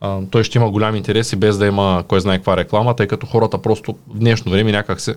а, 0.01 0.20
той 0.31 0.44
ще 0.44 0.59
има 0.59 0.70
голям 0.70 0.96
интерес 0.96 1.33
и 1.33 1.37
без 1.37 1.59
да 1.59 1.66
има 1.66 2.05
кой 2.09 2.20
знае 2.20 2.38
каква 2.38 2.57
реклама, 2.57 2.96
тъй 2.96 3.09
като 3.09 3.27
хората 3.27 3.62
просто 3.62 3.94
в 4.09 4.18
днешно 4.18 4.53
време 4.53 4.72
някак 4.72 5.01
се 5.01 5.16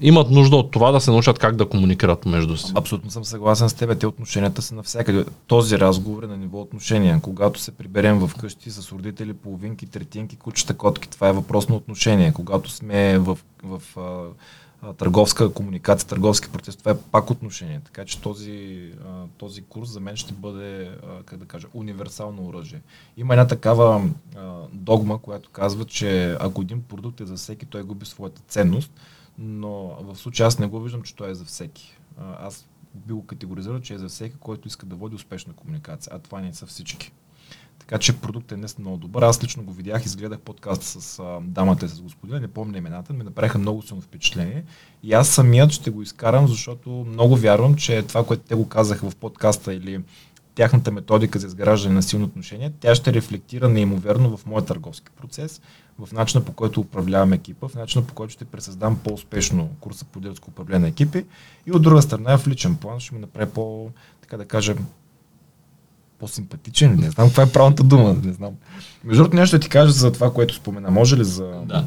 имат 0.00 0.30
нужда 0.30 0.56
от 0.56 0.70
това 0.70 0.92
да 0.92 1.00
се 1.00 1.10
научат 1.10 1.38
как 1.38 1.56
да 1.56 1.68
комуникират 1.68 2.26
между 2.26 2.56
си. 2.56 2.72
Абсолютно 2.74 3.10
съм 3.10 3.24
съгласен 3.24 3.68
с 3.68 3.74
теб. 3.74 3.98
Те 3.98 4.06
отношенията 4.06 4.62
са 4.62 4.74
навсякъде. 4.74 5.24
Този 5.46 5.78
разговор 5.78 6.22
е 6.22 6.26
на 6.26 6.36
ниво 6.36 6.60
отношения. 6.60 7.20
Когато 7.22 7.60
се 7.60 7.70
приберем 7.70 8.18
в 8.18 8.30
къщи 8.40 8.70
с 8.70 8.92
родители, 8.92 9.32
половинки, 9.32 9.86
третинки, 9.86 10.36
кучета, 10.36 10.74
котки, 10.74 11.10
това 11.10 11.28
е 11.28 11.32
въпрос 11.32 11.68
на 11.68 11.76
отношение. 11.76 12.32
Когато 12.32 12.70
сме 12.70 13.18
в, 13.18 13.38
в, 13.64 13.80
търговска 14.98 15.52
комуникация, 15.52 16.08
търговски 16.08 16.48
процес, 16.52 16.76
това 16.76 16.90
е 16.90 16.98
пак 16.98 17.30
отношение. 17.30 17.80
Така 17.84 18.04
че 18.04 18.20
този, 18.20 18.90
този 19.36 19.62
курс 19.62 19.88
за 19.88 20.00
мен 20.00 20.16
ще 20.16 20.32
бъде, 20.32 20.98
как 21.24 21.38
да 21.38 21.44
кажа, 21.44 21.68
универсално 21.74 22.46
оръжие. 22.46 22.80
Има 23.16 23.34
една 23.34 23.46
такава 23.46 24.10
догма, 24.72 25.18
която 25.18 25.50
казва, 25.50 25.84
че 25.84 26.36
ако 26.40 26.62
един 26.62 26.82
продукт 26.82 27.20
е 27.20 27.26
за 27.26 27.36
всеки, 27.36 27.66
той 27.66 27.82
губи 27.82 28.06
своята 28.06 28.42
ценност, 28.48 28.92
но 29.38 29.96
в 30.00 30.16
случая 30.16 30.46
аз 30.46 30.58
не 30.58 30.66
го 30.66 30.80
виждам, 30.80 31.02
че 31.02 31.14
той 31.14 31.30
е 31.30 31.34
за 31.34 31.44
всеки. 31.44 31.98
Аз 32.18 32.66
би 32.94 33.12
го 33.12 33.26
категоризирал, 33.26 33.80
че 33.80 33.94
е 33.94 33.98
за 33.98 34.08
всеки, 34.08 34.36
който 34.40 34.68
иска 34.68 34.86
да 34.86 34.96
води 34.96 35.16
успешна 35.16 35.52
комуникация, 35.52 36.12
а 36.16 36.18
това 36.18 36.40
не 36.40 36.54
са 36.54 36.66
всички. 36.66 37.12
Така 37.88 37.98
че 37.98 38.20
продуктът 38.20 38.52
е 38.52 38.56
днес 38.56 38.78
много 38.78 38.96
добър. 38.96 39.22
Аз 39.22 39.44
лично 39.44 39.62
го 39.62 39.72
видях, 39.72 40.06
изгледах 40.06 40.40
подкаст 40.40 40.82
с 40.82 41.18
а, 41.18 41.38
дамата 41.42 41.86
и 41.86 41.88
с 41.88 42.00
господина, 42.00 42.40
не 42.40 42.48
помня 42.48 42.78
имената, 42.78 43.12
ми 43.12 43.24
направиха 43.24 43.58
много 43.58 43.82
силно 43.82 44.02
впечатление. 44.02 44.64
И 45.02 45.12
аз 45.12 45.28
самият 45.28 45.70
ще 45.70 45.90
го 45.90 46.02
изкарам, 46.02 46.48
защото 46.48 46.90
много 46.90 47.36
вярвам, 47.36 47.74
че 47.74 48.02
това, 48.02 48.24
което 48.24 48.42
те 48.48 48.54
го 48.54 48.68
казаха 48.68 49.10
в 49.10 49.16
подкаста 49.16 49.74
или 49.74 50.00
тяхната 50.54 50.90
методика 50.90 51.38
за 51.38 51.46
изграждане 51.46 51.94
на 51.94 52.02
силно 52.02 52.24
отношение, 52.24 52.72
тя 52.80 52.94
ще 52.94 53.12
рефлектира 53.12 53.68
неимоверно 53.68 54.36
в 54.36 54.46
моят 54.46 54.66
търговски 54.66 55.10
процес, 55.10 55.60
в 55.98 56.12
начина 56.12 56.44
по 56.44 56.52
който 56.52 56.80
управлявам 56.80 57.32
екипа, 57.32 57.68
в 57.68 57.74
начина 57.74 58.06
по 58.06 58.14
който 58.14 58.32
ще 58.32 58.44
пресъздам 58.44 58.98
по-успешно 59.04 59.70
курса 59.80 60.04
по 60.04 60.18
лидерско 60.18 60.50
управление 60.50 60.80
на 60.80 60.88
екипи 60.88 61.24
и 61.66 61.72
от 61.72 61.82
друга 61.82 62.02
страна 62.02 62.38
в 62.38 62.48
личен 62.48 62.76
план 62.76 63.00
ще 63.00 63.14
ми 63.14 63.20
направи 63.20 63.50
по, 63.50 63.90
така 64.20 64.36
да 64.36 64.44
кажем, 64.44 64.86
по-симпатичен. 66.18 66.96
Не 66.96 67.10
знам 67.10 67.28
каква 67.28 67.42
е 67.42 67.52
правилната 67.52 67.84
дума. 67.84 68.16
Не 68.24 68.32
знам. 68.32 68.52
Между 69.04 69.22
другото, 69.22 69.36
нещо 69.36 69.58
ти 69.58 69.68
кажа 69.68 69.92
за 69.92 70.12
това, 70.12 70.32
което 70.32 70.54
спомена. 70.54 70.90
Може 70.90 71.16
ли 71.16 71.24
за 71.24 71.44
да. 71.44 71.84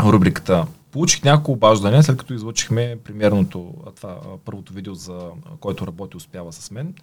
рубриката? 0.00 0.66
Получих 0.92 1.24
няколко 1.24 1.52
обаждания, 1.52 2.02
след 2.02 2.16
като 2.16 2.34
излучихме 2.34 2.98
примерното, 3.04 3.74
това 3.96 4.20
първото 4.44 4.72
видео, 4.72 4.94
за 4.94 5.30
който 5.60 5.86
работи 5.86 6.16
успява 6.16 6.52
с 6.52 6.70
мен. 6.70 6.94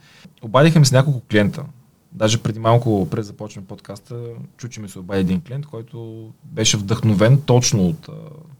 Обадиха 0.41 0.79
ми 0.79 0.85
с 0.85 0.91
няколко 0.91 1.21
клиента. 1.21 1.63
Даже 2.11 2.43
преди 2.43 2.59
малко, 2.59 3.07
преди 3.11 3.23
започваме 3.23 3.67
подкаста, 3.67 4.23
чу, 4.57 4.67
че 4.67 4.81
ми 4.81 4.89
се 4.89 4.99
обади 4.99 5.21
един 5.21 5.41
клиент, 5.41 5.65
който 5.65 6.29
беше 6.43 6.77
вдъхновен 6.77 7.41
точно 7.41 7.87
от 7.87 8.09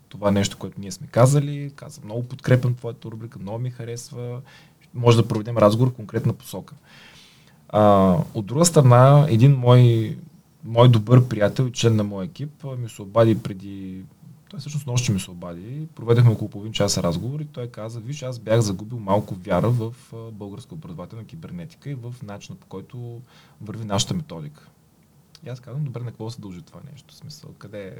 това 0.10 0.32
нещо, 0.32 0.58
което 0.58 0.82
ние 0.82 0.92
сме 0.92 1.08
казали. 1.08 1.72
Каза, 1.76 2.02
много 2.04 2.24
подкрепям 2.24 2.76
твоята 2.76 3.12
рубрика, 3.12 3.40
много 3.40 3.60
ми 3.60 3.72
харесва. 3.72 4.42
Може 4.94 5.18
да 5.18 5.28
проведем 5.28 5.58
разговор 5.58 5.92
в 5.92 5.96
конкретна 5.96 6.34
посока. 6.34 6.76
А, 7.76 8.18
от 8.34 8.46
друга 8.46 8.66
страна, 8.66 9.26
един 9.30 9.56
мой, 9.56 10.16
мой 10.64 10.90
добър 10.90 11.28
приятел 11.28 11.64
и 11.64 11.72
член 11.72 11.96
на 11.96 12.04
моя 12.04 12.26
екип 12.26 12.64
ми 12.78 12.90
се 12.90 13.02
обади 13.02 13.40
преди 13.40 14.04
той 14.50 14.60
всъщност 14.60 14.88
нощи 14.88 15.12
ми 15.12 15.20
се 15.20 15.32
обади. 15.32 15.88
Проведахме 15.96 16.32
около 16.32 16.50
половин 16.50 16.74
час 16.74 16.98
разговор 16.98 17.40
и 17.40 17.46
той 17.46 17.68
каза, 17.68 18.00
виж, 18.00 18.24
аз 18.24 18.40
бях 18.40 18.60
загубил 18.60 19.00
малко 19.00 19.36
вяра 19.36 19.70
в 19.70 19.94
българска 20.32 20.76
образователна 20.76 21.26
кибернетика 21.26 21.90
и 21.90 21.96
в 21.96 22.16
начина 22.24 22.58
по 22.58 22.68
който 22.68 23.22
върви 23.62 23.86
нашата 23.86 24.14
методика. 24.14 24.68
И 25.46 25.50
аз 25.50 25.60
казвам, 25.60 25.84
добре, 25.84 26.00
на 26.00 26.06
какво 26.06 26.30
се 26.30 26.42
дължи 26.42 26.62
това 26.62 26.80
нещо? 26.92 27.14
В 27.14 27.18
смисъл, 27.18 27.50
къде 27.58 27.88
е, 27.88 27.98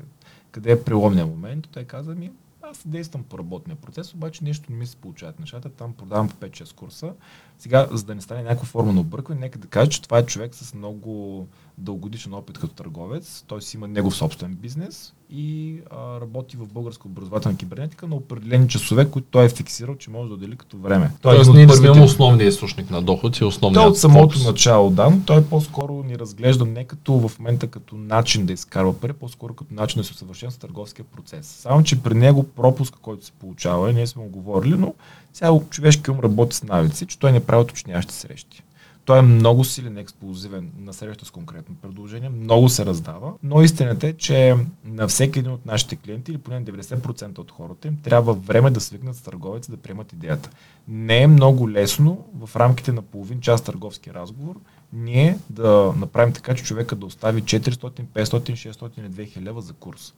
къде 0.52 0.72
е 0.72 0.84
преломния 0.84 1.26
момент? 1.26 1.70
Той 1.72 1.84
каза 1.84 2.16
ми, 2.16 2.32
аз 2.74 2.88
действам 2.88 3.24
по 3.24 3.38
работния 3.38 3.76
процес, 3.76 4.14
обаче 4.14 4.44
нещо 4.44 4.72
не 4.72 4.78
ми 4.78 4.86
се 4.86 4.96
получават 4.96 5.40
нещата. 5.40 5.70
Там 5.70 5.94
продавам 5.94 6.30
по 6.30 6.36
5-6 6.36 6.76
курса. 6.76 7.14
Сега, 7.60 7.88
за 7.92 8.04
да 8.04 8.16
не 8.16 8.22
стане 8.22 8.44
някаква 8.44 8.66
форма 8.66 8.94
на 8.94 9.02
объркване, 9.02 9.42
нека 9.42 9.60
да 9.60 9.68
кажа, 9.68 9.90
че 9.90 10.02
това 10.02 10.18
е 10.18 10.26
човек 10.26 10.56
с 10.56 10.74
много 10.74 11.48
дългодишен 11.78 12.34
опит 12.34 12.58
като 12.58 12.74
търговец. 12.74 13.44
Той 13.48 13.62
си 13.62 13.78
има 13.78 13.88
негов 13.88 14.16
собствен 14.16 14.56
бизнес 14.56 15.14
и 15.30 15.80
а, 15.92 16.22
работи 16.22 16.58
в 16.58 16.68
българска 16.68 17.08
образователна 17.08 17.58
кибернетика 17.58 18.08
на 18.08 18.16
определени 18.16 18.68
часове, 18.68 19.10
които 19.10 19.28
той 19.32 19.46
е 19.46 19.50
фиксирал, 19.50 19.96
че 19.96 20.10
може 20.10 20.28
да 20.28 20.34
отдели 20.34 20.56
като 20.56 20.78
време. 20.78 21.12
Той 21.22 21.36
Тоест, 21.36 21.54
ние 21.54 21.66
не 21.66 21.74
сме 21.74 21.90
основния 21.90 22.48
източник 22.48 22.90
на 22.90 23.02
доход 23.02 23.38
и 23.38 23.44
основния 23.44 23.82
Той 23.82 23.90
от 23.90 23.98
самото 23.98 24.34
фокус. 24.34 24.46
начало, 24.46 24.90
да, 24.90 25.10
но 25.10 25.20
той 25.26 25.46
по-скоро 25.46 26.04
ни 26.04 26.20
разглежда 26.20 26.66
не 26.66 26.84
като 26.84 27.14
в 27.14 27.40
момента 27.40 27.68
като 27.68 27.96
начин 27.96 28.46
да 28.46 28.54
изкарва 28.54 29.00
пари, 29.00 29.14
по-скоро 29.14 29.54
като 29.54 29.74
начин 29.74 30.02
да 30.02 30.04
се 30.04 30.12
усъвършенства 30.14 30.62
търговския 30.62 31.06
процес. 31.06 31.48
Само, 31.48 31.84
че 31.84 32.04
при 32.04 32.14
него 32.14 32.44
пропуск, 32.64 32.96
който 33.02 33.26
се 33.26 33.32
получава, 33.32 33.94
ние 33.94 34.08
сме 34.08 34.24
го 34.24 34.30
говорили, 34.30 34.76
но 34.78 34.94
сега 35.34 35.60
човешки 35.70 36.12
ум 36.12 36.20
работи 36.20 36.56
с 36.56 36.64
навици, 36.64 37.06
че 37.06 37.20
той 37.20 37.32
не 37.32 37.46
прави 37.46 37.62
уточняващи 37.62 38.14
срещи. 38.14 38.64
Той 39.06 39.20
е 39.20 39.22
много 39.22 39.64
силен, 39.64 39.98
експлозивен 39.98 40.72
на 40.80 40.94
среща 40.94 41.26
с 41.26 41.32
конкретно 41.32 41.76
предложение, 41.76 42.30
много 42.30 42.70
се 42.70 42.86
раздава, 42.86 43.34
но 43.44 43.62
истината 43.62 44.08
е, 44.08 44.14
че 44.14 44.56
на 44.86 45.08
всеки 45.08 45.40
един 45.40 45.52
от 45.52 45.66
нашите 45.66 45.96
клиенти 45.96 46.32
или 46.32 46.38
поне 46.38 46.66
90% 46.66 47.40
от 47.40 47.52
хората 47.52 47.88
им 47.88 47.98
трябва 48.04 48.34
време 48.34 48.72
да 48.72 48.80
свикнат 48.80 49.16
с 49.16 49.22
търговец 49.22 49.70
да 49.70 49.78
приемат 49.78 50.14
идеята. 50.14 50.50
Не 50.88 51.22
е 51.22 51.28
много 51.28 51.70
лесно 51.70 52.26
в 52.40 52.56
рамките 52.56 52.92
на 52.92 53.02
половин 53.02 53.42
час 53.42 53.62
търговски 53.62 54.14
разговор 54.14 54.56
ние 54.94 55.38
да 55.50 55.94
направим 55.98 56.34
така, 56.34 56.56
че 56.56 56.64
човека 56.64 56.96
да 56.96 57.06
остави 57.06 57.44
400, 57.44 58.04
500, 58.04 58.72
600 58.72 59.00
или 59.00 59.28
2000 59.28 59.42
лева 59.42 59.62
за 59.62 59.74
курс 59.74 60.14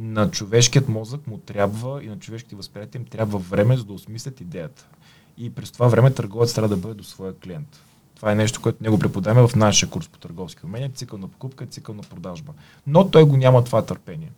на 0.00 0.30
човешкият 0.30 0.88
мозък 0.88 1.26
му 1.26 1.38
трябва 1.38 2.04
и 2.04 2.06
на 2.06 2.18
човешките 2.18 2.56
възприятия 2.56 2.98
им 2.98 3.04
трябва 3.04 3.38
време, 3.38 3.76
за 3.76 3.84
да 3.84 3.92
осмислят 3.92 4.40
идеята. 4.40 4.86
И 5.38 5.50
през 5.50 5.70
това 5.70 5.88
време 5.88 6.10
търговец 6.10 6.54
трябва 6.54 6.68
да 6.68 6.76
бъде 6.76 6.94
до 6.94 7.04
своя 7.04 7.38
клиент. 7.38 7.80
Това 8.16 8.32
е 8.32 8.34
нещо, 8.34 8.60
което 8.60 8.78
ние 8.80 8.90
го 8.90 8.98
преподаваме 8.98 9.48
в 9.48 9.56
нашия 9.56 9.90
курс 9.90 10.08
по 10.08 10.18
търговски 10.18 10.66
умения, 10.66 10.90
цикъл 10.90 11.18
на 11.18 11.28
покупка, 11.28 11.66
цикъл 11.66 11.94
на 11.94 12.02
продажба. 12.02 12.52
Но 12.86 13.10
той 13.10 13.24
го 13.24 13.36
няма 13.36 13.64
това 13.64 13.82
търпение. 13.82 14.32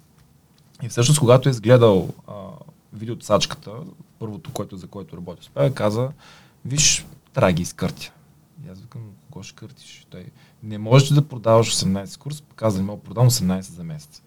И 0.83 0.89
всъщност, 0.89 1.21
когато 1.21 1.49
е 1.49 1.51
изгледал 1.51 2.09
а, 2.27 2.33
видеоцачката, 2.93 3.71
първото, 4.19 4.53
което, 4.53 4.77
за 4.77 4.87
което 4.87 5.17
работи 5.17 5.41
успева, 5.41 5.75
каза, 5.75 6.11
виж, 6.65 7.07
трябва 7.33 7.49
да 7.49 7.53
ги 7.53 7.63
изкъртя. 7.63 8.13
И 8.67 8.71
аз 8.71 8.81
викам, 8.81 9.03
кого 9.31 9.43
ще 9.43 9.57
къртиш? 9.57 10.07
Той, 10.11 10.27
не 10.63 10.79
можеш 10.79 11.09
да 11.09 11.29
продаваш 11.29 11.77
18 11.77 12.19
курс, 12.19 12.43
каза, 12.57 12.83
мога 12.83 13.03
продавам 13.03 13.31
18 13.31 13.61
за 13.61 13.85
месец. 13.85 14.23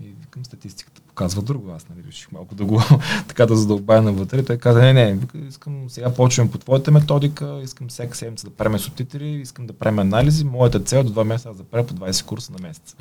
И 0.00 0.06
викам, 0.20 0.44
статистиката 0.44 1.00
показва 1.00 1.42
друго. 1.42 1.70
Аз 1.70 1.88
нали, 1.88 2.06
реших 2.08 2.32
малко 2.32 2.54
да 2.54 2.64
го 2.64 2.82
така 3.28 3.46
да 3.46 3.56
задълбая 3.56 4.02
навътре. 4.02 4.44
Той 4.44 4.56
каза, 4.56 4.80
не, 4.80 4.92
не, 4.92 5.18
искам 5.48 5.90
сега 5.90 6.14
почвам 6.14 6.50
по 6.50 6.58
твоята 6.58 6.90
методика, 6.90 7.60
искам 7.62 7.88
всяка 7.88 8.16
седмица 8.16 8.46
да 8.46 8.54
правим 8.54 8.78
субтитри, 8.78 9.30
искам 9.30 9.66
да 9.66 9.72
правим 9.72 9.98
анализи. 9.98 10.44
Моята 10.44 10.80
цел 10.80 10.98
е 10.98 11.02
до 11.02 11.12
2 11.12 11.24
месеца 11.24 11.54
да 11.54 11.64
правя 11.64 11.86
по 11.86 11.94
20 11.94 12.24
курса 12.24 12.52
на 12.52 12.68
месец. 12.68 12.96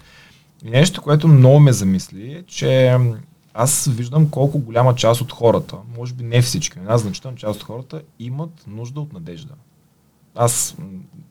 И 0.66 0.70
нещо, 0.70 1.02
което 1.02 1.28
много 1.28 1.60
ме 1.60 1.74
замисли 1.74 2.34
е, 2.34 2.44
че 2.44 2.98
аз 3.54 3.88
виждам 3.92 4.30
колко 4.30 4.60
голяма 4.60 4.96
част 4.96 5.22
от 5.22 5.32
хората, 5.32 5.78
може 5.98 6.14
би 6.14 6.24
не 6.24 6.42
всички, 6.42 6.80
една 6.80 6.98
значителна 6.98 7.38
част 7.38 7.60
от 7.60 7.66
хората 7.66 8.02
имат 8.20 8.64
нужда 8.68 9.02
от 9.02 9.14
надежда. 9.14 9.54
Аз 10.36 10.76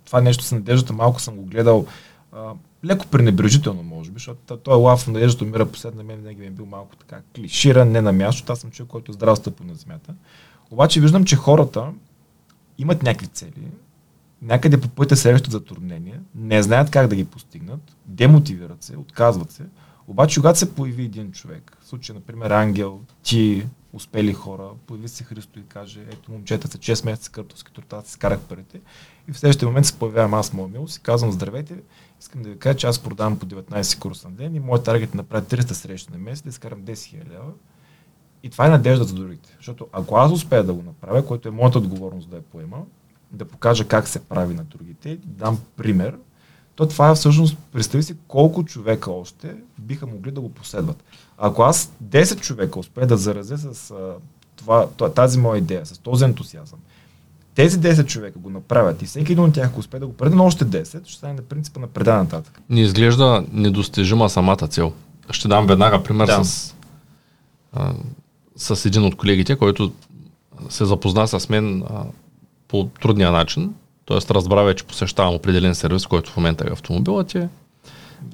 това 0.05 0.21
нещо 0.21 0.45
с 0.45 0.53
надеждата 0.53 0.93
малко 0.93 1.21
съм 1.21 1.37
го 1.37 1.43
гледал 1.43 1.87
леко 2.85 3.07
пренебрежително, 3.07 3.83
може 3.83 4.11
би, 4.11 4.15
защото 4.15 4.57
той 4.57 4.75
е 4.75 4.83
лав 4.83 5.07
на 5.07 5.13
надеждата 5.13 5.45
умира 5.45 5.67
послед 5.67 5.95
на 5.95 6.05
мен 6.05 6.17
винаги 6.17 6.47
е 6.47 6.51
бил 6.51 6.67
малко 6.67 6.97
така 6.97 7.21
клиширан, 7.37 7.91
не 7.91 8.01
на 8.01 8.13
място. 8.13 8.53
Аз 8.53 8.59
съм 8.59 8.71
човек, 8.71 8.91
който 8.91 9.13
е 9.13 9.15
здрав 9.15 9.39
стъпо 9.39 9.65
на 9.65 9.75
земята. 9.75 10.15
Обаче 10.71 11.01
виждам, 11.01 11.25
че 11.25 11.37
хората 11.37 11.93
имат 12.79 13.03
някакви 13.03 13.27
цели, 13.27 13.69
някъде 14.43 14.81
по 14.81 14.89
пътя 14.89 15.17
срещат 15.17 15.53
затруднения, 15.53 16.21
не 16.35 16.63
знаят 16.63 16.91
как 16.91 17.07
да 17.09 17.17
ги 17.17 17.25
постигнат, 17.25 17.97
демотивират 18.07 18.83
се, 18.83 18.97
отказват 18.97 19.51
се. 19.51 19.63
Обаче, 20.09 20.41
когато 20.41 20.59
се 20.59 20.75
появи 20.75 21.05
един 21.05 21.33
човек, 21.33 21.77
в 21.81 21.87
случай, 21.87 22.15
например, 22.15 22.51
Ангел, 22.51 23.01
ти, 23.23 23.67
успели 23.93 24.33
хора, 24.33 24.69
появи 24.87 25.09
се 25.09 25.25
Христо 25.25 25.59
и 25.59 25.63
каже, 25.63 26.01
ето 26.11 26.33
момчета 26.33 26.69
са 26.69 26.79
6 26.79 27.05
месеца 27.05 27.31
къртовски 27.31 27.73
турта, 27.73 28.03
си 28.05 28.13
скарах 28.13 28.41
парите. 28.41 28.81
И 29.29 29.33
в 29.33 29.39
следващия 29.39 29.69
момент 29.69 29.87
се 29.87 29.99
появявам 29.99 30.35
аз, 30.35 30.53
моя 30.53 30.69
милост, 30.69 30.97
и 30.97 31.01
казвам, 31.01 31.33
здравейте, 31.33 31.77
Искам 32.23 32.43
да 32.43 32.49
ви 32.49 32.59
кажа, 32.59 32.77
че 32.77 32.87
аз 32.87 32.99
продавам 32.99 33.39
по 33.39 33.47
19 33.47 33.99
курса 33.99 34.29
на 34.29 34.35
ден 34.35 34.55
и 34.55 34.61
моят 34.61 34.85
таргет 34.85 35.15
е 35.15 35.17
направя 35.17 35.43
300 35.43 35.73
срещи 35.73 36.13
на 36.13 36.19
месец, 36.19 36.43
да 36.43 36.49
изкарам 36.49 36.83
10 36.83 36.93
000 36.93 37.31
лева. 37.31 37.53
И 38.43 38.51
това 38.51 38.67
е 38.67 38.71
надежда 38.71 39.05
за 39.05 39.15
другите. 39.15 39.55
Защото 39.57 39.87
ако 39.93 40.17
аз 40.17 40.33
успея 40.33 40.65
да 40.65 40.73
го 40.73 40.83
направя, 40.83 41.27
което 41.27 41.49
е 41.49 41.51
моята 41.51 41.79
отговорност 41.79 42.31
да 42.31 42.37
я 42.37 42.43
поема, 42.43 42.83
да 43.33 43.45
покажа 43.45 43.89
как 43.89 44.09
се 44.09 44.21
прави 44.21 44.55
на 44.55 44.65
другите, 44.65 45.17
да 45.17 45.45
дам 45.45 45.61
пример, 45.77 46.19
то 46.75 46.89
това 46.89 47.11
е 47.11 47.15
всъщност, 47.15 47.59
представи 47.73 48.03
си 48.03 48.17
колко 48.29 48.65
човека 48.65 49.11
още 49.11 49.57
биха 49.79 50.07
могли 50.07 50.31
да 50.31 50.41
го 50.41 50.49
последват. 50.49 51.05
Ако 51.39 51.63
аз 51.63 51.93
10 52.05 52.41
човека 52.41 52.79
успея 52.79 53.07
да 53.07 53.17
заразя 53.17 53.59
с 53.59 53.91
а, 53.91 54.15
това, 54.57 54.89
тази 55.15 55.39
моя 55.39 55.59
идея, 55.59 55.87
с 55.87 55.99
този 55.99 56.25
ентусиазъм, 56.25 56.79
тези 57.55 57.81
10 57.81 58.07
човека 58.07 58.39
го 58.39 58.51
направят 58.51 59.03
и 59.03 59.07
всеки 59.07 59.33
един 59.33 59.45
от 59.45 59.55
тях, 59.55 59.69
ако 59.69 59.81
успее 59.81 60.01
да 60.01 60.07
го 60.07 60.17
преда 60.17 60.37
на 60.37 60.45
още 60.45 60.65
10, 60.65 61.07
ще 61.07 61.19
стане 61.19 61.35
на 61.35 61.43
принципа 61.43 61.81
на 61.81 61.87
преда 61.87 62.15
нататък. 62.15 62.61
Не 62.71 62.81
изглежда 62.81 63.45
недостижима 63.53 64.31
самата 64.31 64.57
цел. 64.57 64.93
Ще 65.31 65.49
дам 65.49 65.67
веднага 65.67 66.03
пример 66.03 66.27
да. 66.27 66.45
с, 66.45 66.75
а, 67.73 67.93
с 68.57 68.85
един 68.85 69.05
от 69.05 69.17
колегите, 69.17 69.57
който 69.57 69.93
се 70.69 70.85
запозна 70.85 71.29
с 71.29 71.49
мен 71.49 71.83
а, 71.83 72.05
по 72.69 72.89
трудния 73.03 73.33
начин. 73.33 73.75
Тоест 74.05 74.31
разбра 74.31 74.63
вече 74.63 74.85
посещавам 74.85 75.35
определен 75.35 75.75
сервис, 75.75 76.07
който 76.07 76.31
в 76.31 76.37
момента 76.37 76.65
е 76.69 76.73
автомобилът 76.73 77.29
Да. 77.33 77.49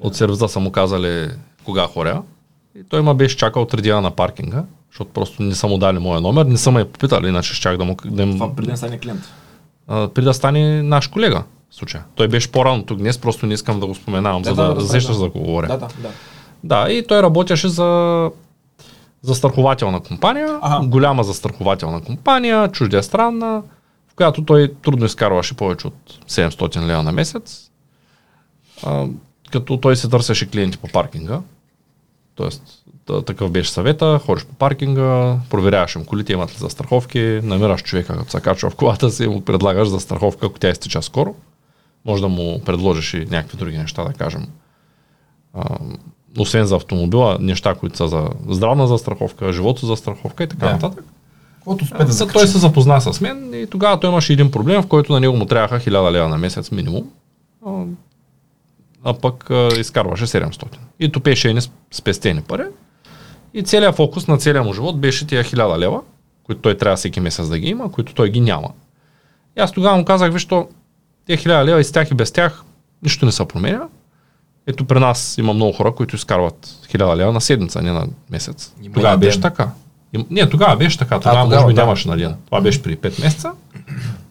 От 0.01 0.15
сервиза 0.15 0.47
са 0.47 0.59
му 0.59 0.71
казали 0.71 1.29
кога 1.65 1.87
хоря. 1.87 2.23
И 2.79 2.83
той 2.83 3.01
ма 3.01 3.15
беше 3.15 3.37
чакал 3.37 3.65
три 3.65 3.91
на 3.91 4.11
паркинга 4.11 4.63
защото 4.91 5.11
просто 5.11 5.43
не 5.43 5.55
са 5.55 5.67
му 5.67 5.77
дали 5.77 5.99
моя 5.99 6.21
номер, 6.21 6.45
не 6.45 6.57
са 6.57 6.71
ме 6.71 6.85
попитали, 6.85 7.27
иначе 7.27 7.53
щях 7.53 7.77
да 7.77 7.85
му... 7.85 7.97
Да 8.05 8.23
им... 8.23 8.33
Това 8.33 8.55
преди 8.55 8.71
да 8.71 8.77
стане 8.77 8.99
клиент? 8.99 9.21
А, 9.87 10.07
преди 10.07 10.25
да 10.25 10.33
стане 10.33 10.83
наш 10.83 11.07
колега, 11.07 11.43
в 11.69 11.75
случая. 11.75 12.03
Той 12.15 12.27
беше 12.27 12.51
по-рано 12.51 12.85
тук 12.85 12.97
днес, 12.97 13.17
просто 13.17 13.45
не 13.45 13.53
искам 13.53 13.79
да 13.79 13.87
го 13.87 13.95
споменавам, 13.95 14.41
да, 14.41 14.49
за 14.49 14.55
да, 14.55 14.67
да, 14.67 14.73
да 14.73 14.81
засещаш 14.81 15.15
да, 15.15 15.19
за 15.19 15.23
да 15.23 15.29
говоря. 15.29 15.67
Да, 15.67 15.77
да, 15.77 15.87
да. 16.01 16.09
Да, 16.63 16.91
и 16.91 17.07
той 17.07 17.21
работеше 17.21 17.67
за 17.67 18.31
застрахователна 19.21 19.99
компания, 19.99 20.59
ага. 20.61 20.87
голяма 20.87 21.23
застрахователна 21.23 22.01
компания, 22.01 22.71
чуждия 22.71 23.03
странна, 23.03 23.63
в 24.07 24.15
която 24.15 24.45
той 24.45 24.73
трудно 24.81 25.05
изкарваше 25.05 25.53
повече 25.53 25.87
от 25.87 26.19
700 26.27 26.85
лева 26.85 27.03
на 27.03 27.11
месец, 27.11 27.71
а, 28.83 29.05
като 29.51 29.77
той 29.77 29.95
се 29.95 30.09
търсеше 30.09 30.49
клиенти 30.49 30.77
по 30.77 30.87
паркинга. 30.87 31.39
Тоест, 32.35 32.78
такъв 33.25 33.51
беше 33.51 33.71
съвета, 33.71 34.19
ходиш 34.25 34.45
по 34.45 34.53
паркинга, 34.55 35.37
проверяваш 35.49 35.95
им 35.95 36.05
колите 36.05 36.33
имат 36.33 36.51
ли 36.53 36.57
застраховки, 36.57 37.39
намираш 37.43 37.83
човека, 37.83 38.17
като 38.17 38.31
се 38.31 38.41
качва 38.41 38.69
в 38.69 38.75
колата 38.75 39.09
си 39.09 39.27
му 39.27 39.41
предлагаш 39.41 39.87
застраховка, 39.87 40.45
ако 40.45 40.59
тя 40.59 40.69
изтича 40.69 41.01
скоро. 41.01 41.35
Може 42.05 42.21
да 42.21 42.27
му 42.27 42.61
предложиш 42.65 43.13
и 43.13 43.27
някакви 43.31 43.57
други 43.57 43.77
неща, 43.77 44.03
да 44.03 44.13
кажем. 44.13 44.47
А, 45.53 45.77
освен 46.39 46.65
за 46.65 46.75
автомобила, 46.75 47.37
неща, 47.41 47.75
които 47.75 47.97
са 47.97 48.07
за 48.07 48.27
здравна 48.49 48.87
застраховка, 48.87 49.53
живото 49.53 49.85
застраховка 49.85 50.43
и 50.43 50.47
така 50.47 50.65
Да. 50.65 50.71
нататък. 50.73 51.03
Каквото 51.55 51.83
успе 51.83 52.03
да 52.03 52.27
той 52.27 52.47
се 52.47 52.57
запозна 52.57 53.01
с 53.01 53.21
мен 53.21 53.53
и 53.53 53.67
тогава 53.67 53.99
той 53.99 54.09
имаше 54.09 54.33
един 54.33 54.51
проблем, 54.51 54.81
в 54.81 54.87
който 54.87 55.13
на 55.13 55.19
него 55.19 55.37
му 55.37 55.45
трябваха 55.45 55.79
1000 55.79 56.11
лева 56.11 56.29
на 56.29 56.37
месец 56.37 56.71
минимум, 56.71 57.09
а, 57.65 57.83
а 59.03 59.13
пък 59.13 59.49
а, 59.49 59.69
изкарваше 59.79 60.27
700. 60.27 60.63
И 60.99 61.11
топеше 61.11 61.49
едни 61.49 61.61
сп- 61.61 61.71
спестени 61.91 62.41
пари. 62.41 62.63
И 63.53 63.63
целият 63.63 63.95
фокус 63.95 64.27
на 64.27 64.37
целия 64.37 64.63
му 64.63 64.73
живот 64.73 64.99
беше 64.99 65.27
тия 65.27 65.43
1000 65.43 65.77
лева, 65.77 66.01
които 66.43 66.61
той 66.61 66.77
трябва 66.77 66.95
всеки 66.95 67.19
месец 67.19 67.47
да 67.47 67.59
ги 67.59 67.67
има, 67.67 67.91
които 67.91 68.13
той 68.13 68.29
ги 68.29 68.41
няма. 68.41 68.69
И 69.57 69.61
аз 69.61 69.71
тогава 69.71 69.97
му 69.97 70.05
казах, 70.05 70.33
виж, 70.33 70.45
тия 70.45 71.37
1000 71.37 71.65
лева 71.65 71.79
и 71.79 71.83
с 71.83 71.91
тях 71.91 72.11
и 72.11 72.13
без 72.13 72.31
тях 72.31 72.63
нищо 73.03 73.25
не 73.25 73.31
се 73.31 73.45
променя. 73.45 73.81
Ето 74.67 74.85
при 74.85 74.99
нас 74.99 75.37
има 75.37 75.53
много 75.53 75.71
хора, 75.73 75.91
които 75.91 76.15
изкарват 76.15 76.67
1000 76.93 77.15
лева 77.15 77.31
на 77.31 77.41
седмица, 77.41 77.81
не 77.81 77.91
на 77.91 78.07
месец. 78.31 78.73
Има 78.81 78.93
тогава 78.93 79.13
на 79.13 79.17
беше 79.17 79.41
така. 79.41 79.69
Не, 80.29 80.49
тогава 80.49 80.77
беше 80.77 80.97
така. 80.97 81.19
Тогава, 81.19 81.43
тогава, 81.43 81.61
може 81.61 81.67
би 81.67 81.73
да. 81.73 81.81
нямаше 81.81 82.07
на 82.07 82.17
ден. 82.17 82.35
Това 82.45 82.61
беше 82.61 82.83
при 82.83 82.97
5 82.97 83.23
месеца. 83.23 83.51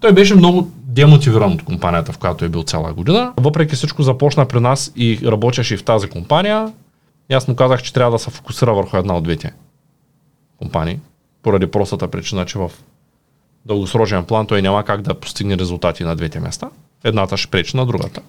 Той 0.00 0.12
беше 0.12 0.34
много 0.34 0.70
демотивиран 0.76 1.52
от 1.52 1.64
компанията, 1.64 2.12
в 2.12 2.18
която 2.18 2.44
е 2.44 2.48
бил 2.48 2.62
цяла 2.62 2.92
година. 2.92 3.32
Въпреки 3.36 3.76
всичко 3.76 4.02
започна 4.02 4.46
при 4.46 4.60
нас 4.60 4.92
и 4.96 5.20
работеше 5.24 5.74
и 5.74 5.76
в 5.76 5.84
тази 5.84 6.08
компания. 6.08 6.72
И 7.30 7.34
аз 7.34 7.48
му 7.48 7.56
казах, 7.56 7.82
че 7.82 7.92
трябва 7.92 8.12
да 8.12 8.18
се 8.18 8.30
фокусира 8.30 8.74
върху 8.74 8.96
една 8.96 9.16
от 9.16 9.24
двете 9.24 9.52
компании. 10.58 11.00
Поради 11.42 11.66
простата 11.66 12.08
причина, 12.08 12.46
че 12.46 12.58
в 12.58 12.70
дългосрочен 13.66 14.24
план 14.24 14.46
той 14.46 14.62
няма 14.62 14.84
как 14.84 15.02
да 15.02 15.14
постигне 15.14 15.58
резултати 15.58 16.04
на 16.04 16.16
двете 16.16 16.40
места. 16.40 16.70
Едната 17.04 17.36
ще 17.36 17.50
пречи 17.50 17.76
на 17.76 17.86
другата. 17.86 18.22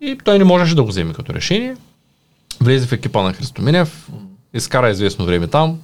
И 0.00 0.18
той 0.24 0.38
не 0.38 0.44
можеше 0.44 0.74
да 0.74 0.82
го 0.82 0.88
вземе 0.88 1.12
като 1.12 1.34
решение. 1.34 1.76
Влезе 2.60 2.86
в 2.86 2.92
екипа 2.92 3.22
на 3.22 3.32
Христо 3.32 3.62
Минев, 3.62 4.10
изкара 4.54 4.90
известно 4.90 5.24
време 5.24 5.46
там, 5.46 5.80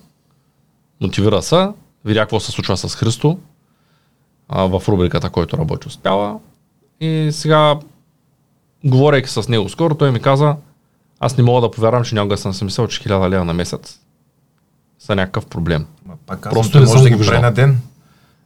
мотивира 1.00 1.42
се, 1.42 1.68
видя 2.04 2.20
какво 2.20 2.40
се 2.40 2.52
случва 2.52 2.76
с 2.76 2.96
Христо 2.96 3.38
а, 4.48 4.62
в 4.62 4.82
рубриката, 4.88 5.30
който 5.30 5.58
работи 5.58 5.88
успява. 5.88 6.38
И 7.00 7.28
сега, 7.32 7.78
говорейки 8.84 9.28
с 9.28 9.48
него 9.48 9.68
скоро, 9.68 9.94
той 9.94 10.12
ми 10.12 10.20
каза, 10.20 10.56
аз 11.20 11.36
не 11.36 11.44
мога 11.44 11.60
да 11.60 11.70
повярвам, 11.70 12.04
че 12.04 12.14
някога 12.14 12.36
съм 12.36 12.54
си 12.54 12.64
мислил, 12.64 12.86
че 12.86 13.00
1000 13.00 13.28
лева 13.28 13.44
на 13.44 13.54
месец 13.54 14.00
са 14.98 15.16
някакъв 15.16 15.46
проблем. 15.46 15.86
Ма, 16.06 16.14
пак 16.26 16.42
Просто 16.42 16.54
Просто 16.54 16.80
не 16.80 16.86
може 16.86 17.02
да 17.02 17.10
ги 17.10 17.26
прави 17.26 17.42
на 17.42 17.52
ден. 17.52 17.78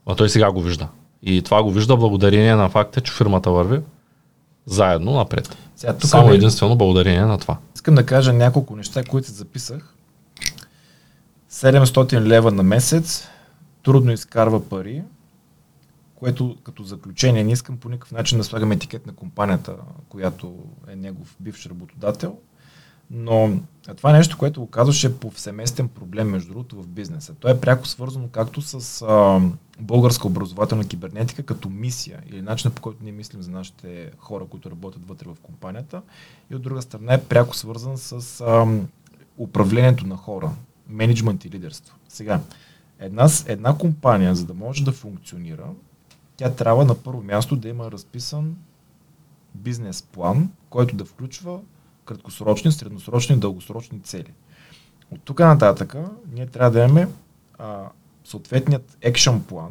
А 0.06 0.14
той 0.14 0.28
сега 0.28 0.52
го 0.52 0.62
вижда. 0.62 0.88
И 1.22 1.42
това 1.42 1.62
го 1.62 1.70
вижда 1.70 1.96
благодарение 1.96 2.54
на 2.54 2.68
факта, 2.68 3.00
че 3.00 3.12
фирмата 3.12 3.50
върви 3.50 3.80
заедно 4.66 5.12
напред. 5.12 5.56
Сега, 5.76 5.92
тук 5.92 6.10
Само 6.10 6.32
единствено 6.32 6.76
благодарение 6.76 7.24
на 7.24 7.38
това. 7.38 7.56
Искам 7.74 7.94
да 7.94 8.06
кажа 8.06 8.32
няколко 8.32 8.76
неща, 8.76 9.02
които 9.04 9.28
си 9.28 9.34
записах. 9.34 9.94
700 11.50 12.20
лева 12.20 12.52
на 12.52 12.62
месец, 12.62 13.28
трудно 13.82 14.12
изкарва 14.12 14.68
пари, 14.68 15.02
което 16.14 16.56
като 16.64 16.82
заключение 16.82 17.44
не 17.44 17.52
искам 17.52 17.76
по 17.76 17.88
никакъв 17.88 18.12
начин 18.12 18.38
да 18.38 18.44
слагам 18.44 18.72
етикет 18.72 19.06
на 19.06 19.12
компанията, 19.12 19.74
която 20.08 20.54
е 20.88 20.96
негов 20.96 21.36
бивш 21.40 21.66
работодател, 21.66 22.36
но 23.10 23.60
това 23.96 24.10
е 24.10 24.12
нещо, 24.12 24.38
което 24.38 24.60
го 24.60 24.66
казваше 24.66 25.18
повсеместен 25.18 25.88
проблем, 25.88 26.28
между 26.28 26.52
другото, 26.52 26.82
в 26.82 26.86
бизнеса. 26.86 27.34
То 27.34 27.48
е 27.48 27.60
пряко 27.60 27.86
свързано 27.86 28.28
както 28.28 28.62
с 28.62 29.02
а, 29.02 29.40
българска 29.80 30.26
образователна 30.26 30.84
кибернетика 30.84 31.42
като 31.42 31.70
мисия 31.70 32.22
или 32.26 32.42
начинът 32.42 32.74
по 32.74 32.82
който 32.82 32.98
ние 33.02 33.12
мислим 33.12 33.42
за 33.42 33.50
нашите 33.50 34.10
хора, 34.18 34.44
които 34.44 34.70
работят 34.70 35.08
вътре 35.08 35.28
в 35.28 35.40
компанията, 35.42 36.02
и 36.50 36.54
от 36.54 36.62
друга 36.62 36.82
страна 36.82 37.14
е 37.14 37.24
пряко 37.24 37.56
свързан 37.56 37.98
с 37.98 38.40
а, 38.40 38.66
управлението 39.38 40.06
на 40.06 40.16
хора, 40.16 40.50
менеджмент 40.88 41.44
и 41.44 41.50
лидерство. 41.50 41.96
Сега, 42.08 42.40
една, 42.98 43.28
една 43.46 43.78
компания, 43.78 44.34
за 44.34 44.44
да 44.44 44.54
може 44.54 44.84
да 44.84 44.92
функционира, 44.92 45.66
тя 46.36 46.50
трябва 46.50 46.84
на 46.84 46.94
първо 46.94 47.22
място 47.22 47.56
да 47.56 47.68
има 47.68 47.90
разписан 47.90 48.56
бизнес 49.54 50.02
план, 50.02 50.50
който 50.70 50.96
да 50.96 51.04
включва 51.04 51.60
краткосрочни, 52.10 52.72
средносрочни 52.72 53.36
и 53.36 53.38
дългосрочни 53.38 54.00
цели. 54.00 54.32
От 55.10 55.20
тук 55.24 55.38
нататък 55.38 55.96
ние 56.32 56.46
трябва 56.46 56.70
да 56.70 56.78
имаме 56.78 57.08
а, 57.58 57.88
съответният 58.24 58.96
екшен 59.00 59.42
план, 59.42 59.70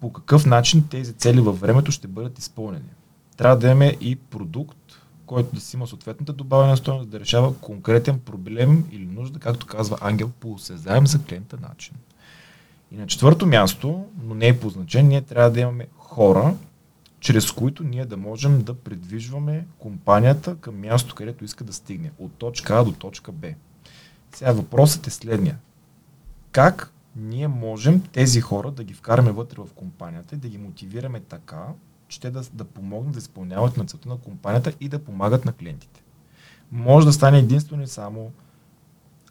по 0.00 0.12
какъв 0.12 0.46
начин 0.46 0.88
тези 0.90 1.12
цели 1.12 1.40
във 1.40 1.60
времето 1.60 1.92
ще 1.92 2.08
бъдат 2.08 2.38
изпълнени. 2.38 2.90
Трябва 3.36 3.58
да 3.58 3.66
имаме 3.66 3.96
и 4.00 4.16
продукт, 4.16 4.78
който 5.26 5.54
да 5.54 5.60
си 5.60 5.76
има 5.76 5.86
съответната 5.86 6.32
добавена 6.32 6.76
стоеност, 6.76 7.10
да 7.10 7.20
решава 7.20 7.54
конкретен 7.54 8.18
проблем 8.18 8.84
или 8.90 9.06
нужда, 9.06 9.38
както 9.38 9.66
казва 9.66 9.98
Ангел, 10.00 10.30
по 10.40 10.52
осезаем 10.52 11.06
за 11.06 11.22
клиента 11.22 11.58
начин. 11.68 11.94
И 12.92 12.96
на 12.96 13.06
четвърто 13.06 13.46
място, 13.46 14.04
но 14.22 14.34
не 14.34 14.48
е 14.48 14.60
по 14.60 14.68
значение, 14.68 15.08
ние 15.08 15.22
трябва 15.22 15.50
да 15.50 15.60
имаме 15.60 15.86
хора, 15.98 16.54
чрез 17.20 17.52
които 17.52 17.84
ние 17.84 18.04
да 18.04 18.16
можем 18.16 18.62
да 18.62 18.74
придвижваме 18.74 19.66
компанията 19.78 20.56
към 20.56 20.80
място, 20.80 21.14
където 21.14 21.44
иска 21.44 21.64
да 21.64 21.72
стигне. 21.72 22.10
От 22.18 22.32
точка 22.34 22.78
А 22.78 22.84
до 22.84 22.92
точка 22.92 23.32
Б. 23.32 23.48
Сега 24.34 24.52
въпросът 24.52 25.06
е 25.06 25.10
следния. 25.10 25.58
Как 26.52 26.92
ние 27.16 27.48
можем 27.48 28.00
тези 28.00 28.40
хора 28.40 28.70
да 28.70 28.84
ги 28.84 28.94
вкараме 28.94 29.32
вътре 29.32 29.56
в 29.62 29.74
компанията 29.74 30.34
и 30.34 30.38
да 30.38 30.48
ги 30.48 30.58
мотивираме 30.58 31.20
така, 31.20 31.66
че 32.08 32.20
те 32.20 32.30
да, 32.30 32.42
да 32.52 32.64
помогнат 32.64 33.12
да 33.12 33.18
изпълняват 33.18 33.76
на 33.76 33.84
целта 33.84 34.08
на 34.08 34.16
компанията 34.16 34.72
и 34.80 34.88
да 34.88 35.04
помагат 35.04 35.44
на 35.44 35.52
клиентите. 35.52 36.02
Може 36.72 37.06
да 37.06 37.12
стане 37.12 37.38
единствено 37.38 37.82
и 37.82 37.86
само 37.86 38.32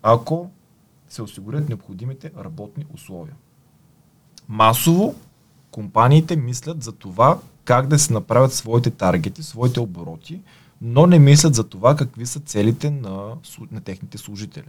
ако 0.01 0.49
се 1.09 1.21
осигурят 1.21 1.69
необходимите 1.69 2.31
работни 2.37 2.85
условия. 2.93 3.35
Масово 4.47 5.15
компаниите 5.71 6.35
мислят 6.35 6.83
за 6.83 6.91
това 6.91 7.39
как 7.69 7.87
да 7.87 7.99
се 7.99 8.13
направят 8.13 8.53
своите 8.53 8.89
таргети, 8.89 9.43
своите 9.43 9.79
обороти, 9.79 10.39
но 10.81 11.07
не 11.07 11.19
мислят 11.19 11.55
за 11.55 11.63
това 11.63 11.95
какви 11.95 12.25
са 12.25 12.39
целите 12.39 12.89
на, 12.89 13.35
на 13.71 13.81
техните 13.81 14.17
служители. 14.17 14.65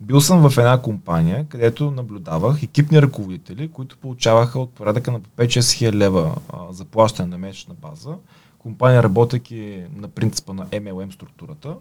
Бил 0.00 0.20
съм 0.20 0.50
в 0.50 0.58
една 0.58 0.82
компания, 0.82 1.46
където 1.48 1.90
наблюдавах 1.90 2.62
екипни 2.62 3.02
ръководители, 3.02 3.68
които 3.68 3.98
получаваха 3.98 4.60
от 4.60 4.70
порядъка 4.70 5.12
на 5.12 5.20
по 5.20 5.42
5-6 5.42 5.72
хиляди 5.72 5.96
лева 5.96 6.34
заплащане 6.70 7.28
на 7.28 7.38
месечна 7.38 7.74
база. 7.74 8.14
Компания 8.58 9.02
работейки 9.02 9.82
на 9.96 10.08
принципа 10.08 10.52
на 10.52 10.66
MLM 10.66 11.14
структурата 11.14 11.76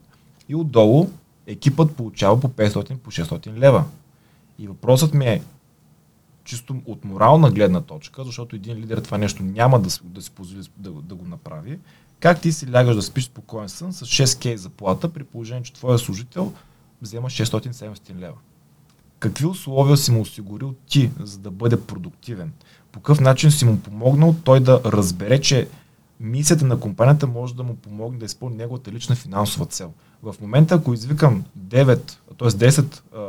и 0.50 0.56
отдолу 0.56 1.10
екипът 1.48 1.96
получава 1.96 2.40
по 2.40 2.50
500, 2.50 2.98
по 2.98 3.12
600 3.12 3.58
лева. 3.58 3.84
И 4.60 4.68
въпросът 4.68 5.14
ми 5.14 5.26
е, 5.26 5.42
чисто 6.44 6.82
от 6.86 7.06
морална 7.06 7.52
гледна 7.52 7.82
точка, 7.82 8.24
защото 8.24 8.56
един 8.56 8.78
лидер 8.78 8.98
това 8.98 9.18
нещо 9.18 9.44
няма 9.44 9.80
да, 9.80 9.90
да 10.04 10.22
си 10.22 10.32
позволи 10.32 10.66
да, 10.78 10.92
да 10.92 11.16
го 11.16 11.26
направи, 11.26 11.80
как 12.20 12.42
ти 12.42 12.52
си 12.52 12.74
лягаш 12.74 12.96
да 12.96 13.02
спиш 13.02 13.26
спокоен 13.26 13.70
сън 13.70 13.94
с 13.94 14.06
6к 14.06 14.56
заплата, 14.56 15.10
при 15.10 15.24
положение, 15.24 15.64
че 15.64 15.74
твоя 15.74 16.00
служител 16.00 16.54
взема 17.02 17.30
600-700 17.30 18.16
лева? 18.20 18.38
Какви 19.20 19.46
условия 19.46 19.98
си 19.98 20.12
му 20.12 20.22
осигурил 20.22 20.74
ти, 20.88 21.12
за 21.20 21.40
да 21.40 21.52
бъде 21.52 21.82
продуктивен? 21.82 22.52
По 22.92 23.00
какъв 23.00 23.20
начин 23.20 23.52
си 23.52 23.66
му 23.66 23.80
помогнал 23.80 24.36
той 24.44 24.60
да 24.60 24.82
разбере, 24.86 25.42
че 25.42 25.68
мисията 26.20 26.66
на 26.66 26.80
компанията 26.80 27.28
може 27.28 27.56
да 27.56 27.64
му 27.64 27.76
помогне 27.76 28.20
да 28.20 28.26
изпълни 28.26 28.56
неговата 28.56 28.92
лична 28.92 29.16
финансова 29.16 29.66
цел. 29.66 29.94
В 30.24 30.36
момента, 30.42 30.76
ако 30.76 30.94
извикам 30.94 31.44
9, 31.60 31.98
т.е. 32.40 32.48
10 32.48 33.02
а, 33.16 33.20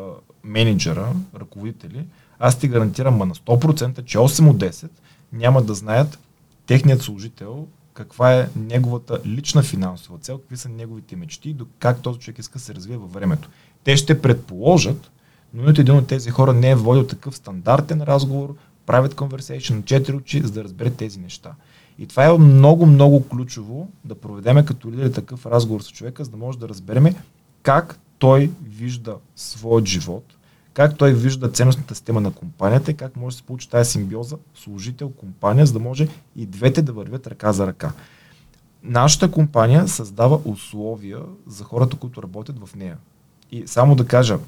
менеджера, 0.45 1.13
ръководители, 1.41 2.07
аз 2.47 2.59
ти 2.59 2.69
гарантирам 2.69 3.17
ма 3.17 3.27
на 3.27 3.35
100%, 3.35 4.05
че 4.05 4.19
8 4.19 4.51
от 4.51 4.57
10 4.57 4.89
няма 5.33 5.63
да 5.63 5.75
знаят 5.75 6.19
техният 6.67 7.03
служител 7.03 7.67
каква 7.95 8.35
е 8.35 8.49
неговата 8.57 9.19
лична 9.27 9.63
финансова 9.63 10.19
цел, 10.19 10.39
какви 10.39 10.57
са 10.57 10.69
неговите 10.69 11.17
мечти 11.17 11.51
и 11.51 11.57
как 11.79 12.03
този 12.03 12.19
човек 12.19 12.39
иска 12.39 12.59
да 12.59 12.65
се 12.65 12.75
развие 12.75 12.97
във 12.97 13.13
времето. 13.13 13.49
Те 13.85 13.97
ще 13.97 14.23
предположат, 14.23 15.11
но 15.55 15.63
нито 15.63 15.81
един 15.81 15.95
от 15.95 16.07
тези 16.07 16.31
хора 16.31 16.53
не 16.53 16.71
е 16.71 16.75
водил 16.75 17.07
такъв 17.07 17.37
стандартен 17.37 18.03
разговор, 18.03 18.55
правят 18.87 19.15
conversation 19.15 19.75
на 19.75 19.83
четири 19.83 20.17
очи, 20.17 20.43
за 20.43 20.53
да 20.53 20.65
разбере 20.65 20.91
тези 20.91 21.21
неща. 21.21 21.55
И 21.99 22.07
това 22.07 22.25
е 22.25 22.39
много, 22.39 22.87
много 22.87 23.29
ключово 23.29 23.89
да 24.05 24.15
проведеме 24.15 24.65
като 24.65 24.93
лидери 24.93 25.13
такъв 25.13 25.47
разговор 25.47 25.81
с 25.81 25.93
човека, 25.93 26.25
за 26.25 26.31
да 26.31 26.37
може 26.37 26.59
да 26.59 26.69
разбереме 26.69 27.15
как 27.63 27.99
той 28.19 28.51
вижда 28.63 29.17
своят 29.37 29.87
живот, 29.87 30.25
как 30.75 30.99
той 30.99 31.13
вижда 31.13 31.51
ценностната 31.51 31.95
система 31.95 32.21
на 32.21 32.31
компанията 32.31 32.91
и 32.91 32.95
как 32.95 33.17
може 33.17 33.37
да 33.37 33.39
се 33.39 33.47
получи 33.47 33.71
тази 33.71 33.91
симбиоза 33.91 34.37
служител-компания, 34.55 35.67
за 35.67 35.73
да 35.73 35.79
може 35.79 36.09
и 36.37 36.47
двете 36.47 36.83
да 36.83 36.93
вървят 36.93 37.27
ръка 37.27 37.53
за 37.53 37.67
ръка. 37.67 37.93
Нашата 38.83 39.31
компания 39.31 39.89
създава 39.89 40.41
условия 40.45 41.19
за 41.47 41.65
хората, 41.65 41.97
които 41.97 42.23
работят 42.23 42.67
в 42.67 42.75
нея. 42.75 42.97
И 43.51 43.67
само 43.67 43.95
да 43.95 44.07
кажа, 44.07 44.39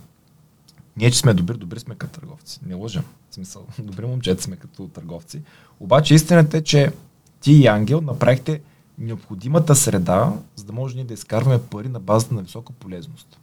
ние, 0.97 1.11
че 1.11 1.18
сме 1.18 1.35
добри, 1.35 1.57
добри 1.57 1.81
сме 1.81 1.95
като 1.95 2.20
търговци. 2.20 2.61
Не 2.66 2.74
лъжам. 2.74 3.05
В 3.31 3.35
смисъл, 3.35 3.66
добри 3.79 4.07
момчета 4.07 4.43
сме 4.43 4.57
като 4.57 4.89
търговци. 4.89 5.43
Обаче 5.81 6.14
истината 6.14 6.57
е, 6.57 6.62
че 6.62 6.93
ти 7.41 7.53
и 7.53 7.66
Ангел 7.66 8.01
направихте 8.01 8.61
необходимата 8.99 9.77
среда, 9.77 10.33
за 10.57 10.64
да 10.64 10.72
може 10.72 10.95
ние 10.95 11.05
да 11.05 11.14
изкарваме 11.14 11.62
пари 11.62 11.89
на 11.89 12.01
базата 12.01 12.35
на 12.35 12.43
висока 12.43 12.72
полезност. 12.72 13.39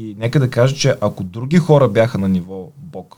И 0.00 0.14
нека 0.18 0.40
да 0.40 0.50
кажа, 0.50 0.76
че 0.76 0.94
ако 1.00 1.24
други 1.24 1.58
хора 1.58 1.88
бяха 1.88 2.18
на 2.18 2.28
ниво 2.28 2.68
Бог, 2.76 3.16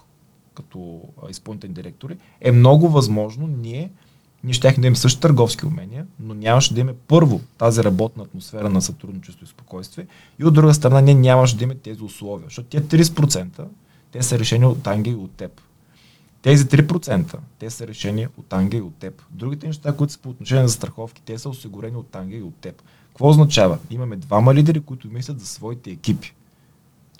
като 0.55 1.01
изпълнителни 1.31 1.75
директори, 1.75 2.17
е 2.41 2.53
много 2.53 2.89
възможно 2.89 3.47
ние, 3.47 3.91
ние 4.45 4.55
ще 4.55 4.73
да 4.73 4.87
имаме 4.87 4.97
също 4.97 5.21
търговски 5.21 5.67
умения, 5.67 6.07
но 6.21 6.35
нямаше 6.35 6.75
да 6.75 6.81
имаме 6.81 6.99
първо 7.09 7.41
тази 7.59 7.85
работна 7.85 8.23
атмосфера 8.23 8.71
на 8.71 8.83
сътрудничество 8.83 9.45
и 9.45 9.49
спокойствие 9.49 10.07
и 10.39 10.45
от 10.45 10.55
друга 10.55 10.75
страна 10.75 11.01
ние 11.01 11.15
нямаше 11.15 11.57
да 11.57 11.65
имаме 11.65 11.79
тези 11.79 12.03
условия, 12.03 12.45
защото 12.45 12.69
тези 12.69 13.05
30% 13.05 13.65
те 14.13 14.23
са 14.23 14.39
решени 14.39 14.67
от 14.67 14.87
Ангел 14.87 15.13
и 15.13 15.15
от 15.15 15.33
теб. 15.33 15.61
Тези 16.43 16.65
3% 16.65 17.37
те 17.59 17.71
са 17.71 17.87
решени 17.87 18.27
от 18.37 18.53
Ангел 18.53 18.79
и 18.79 18.83
от 18.83 18.95
теб. 18.95 19.23
Другите 19.31 19.67
неща, 19.67 19.97
които 19.97 20.13
са 20.13 20.19
по 20.19 20.29
отношение 20.29 20.63
на 20.63 20.69
застраховки, 20.69 21.23
те 21.23 21.39
са 21.39 21.49
осигурени 21.49 21.97
от 21.97 22.17
Ангел 22.17 22.39
и 22.39 22.43
от 22.43 22.55
теб. 22.55 22.83
Какво 23.09 23.29
означава? 23.29 23.79
Имаме 23.91 24.17
двама 24.17 24.55
лидери, 24.55 24.81
които 24.81 25.09
мислят 25.09 25.41
за 25.41 25.47
своите 25.47 25.91
екипи. 25.91 26.35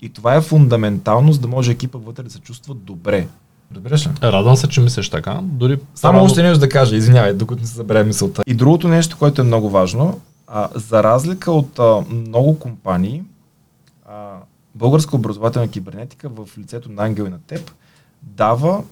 И 0.03 0.09
това 0.09 0.35
е 0.35 0.41
фундаментално, 0.41 1.33
за 1.33 1.39
да 1.39 1.47
може 1.47 1.71
екипа 1.71 1.97
вътре 1.97 2.23
да 2.23 2.29
се 2.29 2.39
чувства 2.39 2.75
добре. 2.75 3.27
Разбираш 3.75 4.07
ли? 4.07 4.11
Радвам 4.21 4.57
се, 4.57 4.67
че 4.67 4.81
мислиш 4.81 5.09
така. 5.09 5.39
Дори 5.43 5.79
Само 5.95 6.13
рано... 6.13 6.25
още 6.25 6.43
нещо 6.43 6.59
да 6.59 6.69
кажа, 6.69 6.95
извинявай, 6.95 7.33
докато 7.33 7.61
не 7.61 7.67
се 7.67 7.75
забере 7.75 8.03
мисълта. 8.03 8.43
И 8.47 8.53
другото 8.53 8.87
нещо, 8.87 9.17
което 9.17 9.41
е 9.41 9.45
много 9.45 9.69
важно, 9.69 10.21
а, 10.47 10.69
за 10.75 11.03
разлика 11.03 11.51
от 11.51 11.79
а, 11.79 12.03
много 12.09 12.59
компании, 12.59 13.23
а, 14.09 14.31
българска 14.75 15.15
образователна 15.15 15.67
кибернетика 15.67 16.29
в 16.29 16.57
лицето 16.57 16.91
на 16.91 17.05
Ангел 17.05 17.23
и 17.23 17.29
на 17.29 17.39
теб 17.39 17.71
дава 18.21 18.83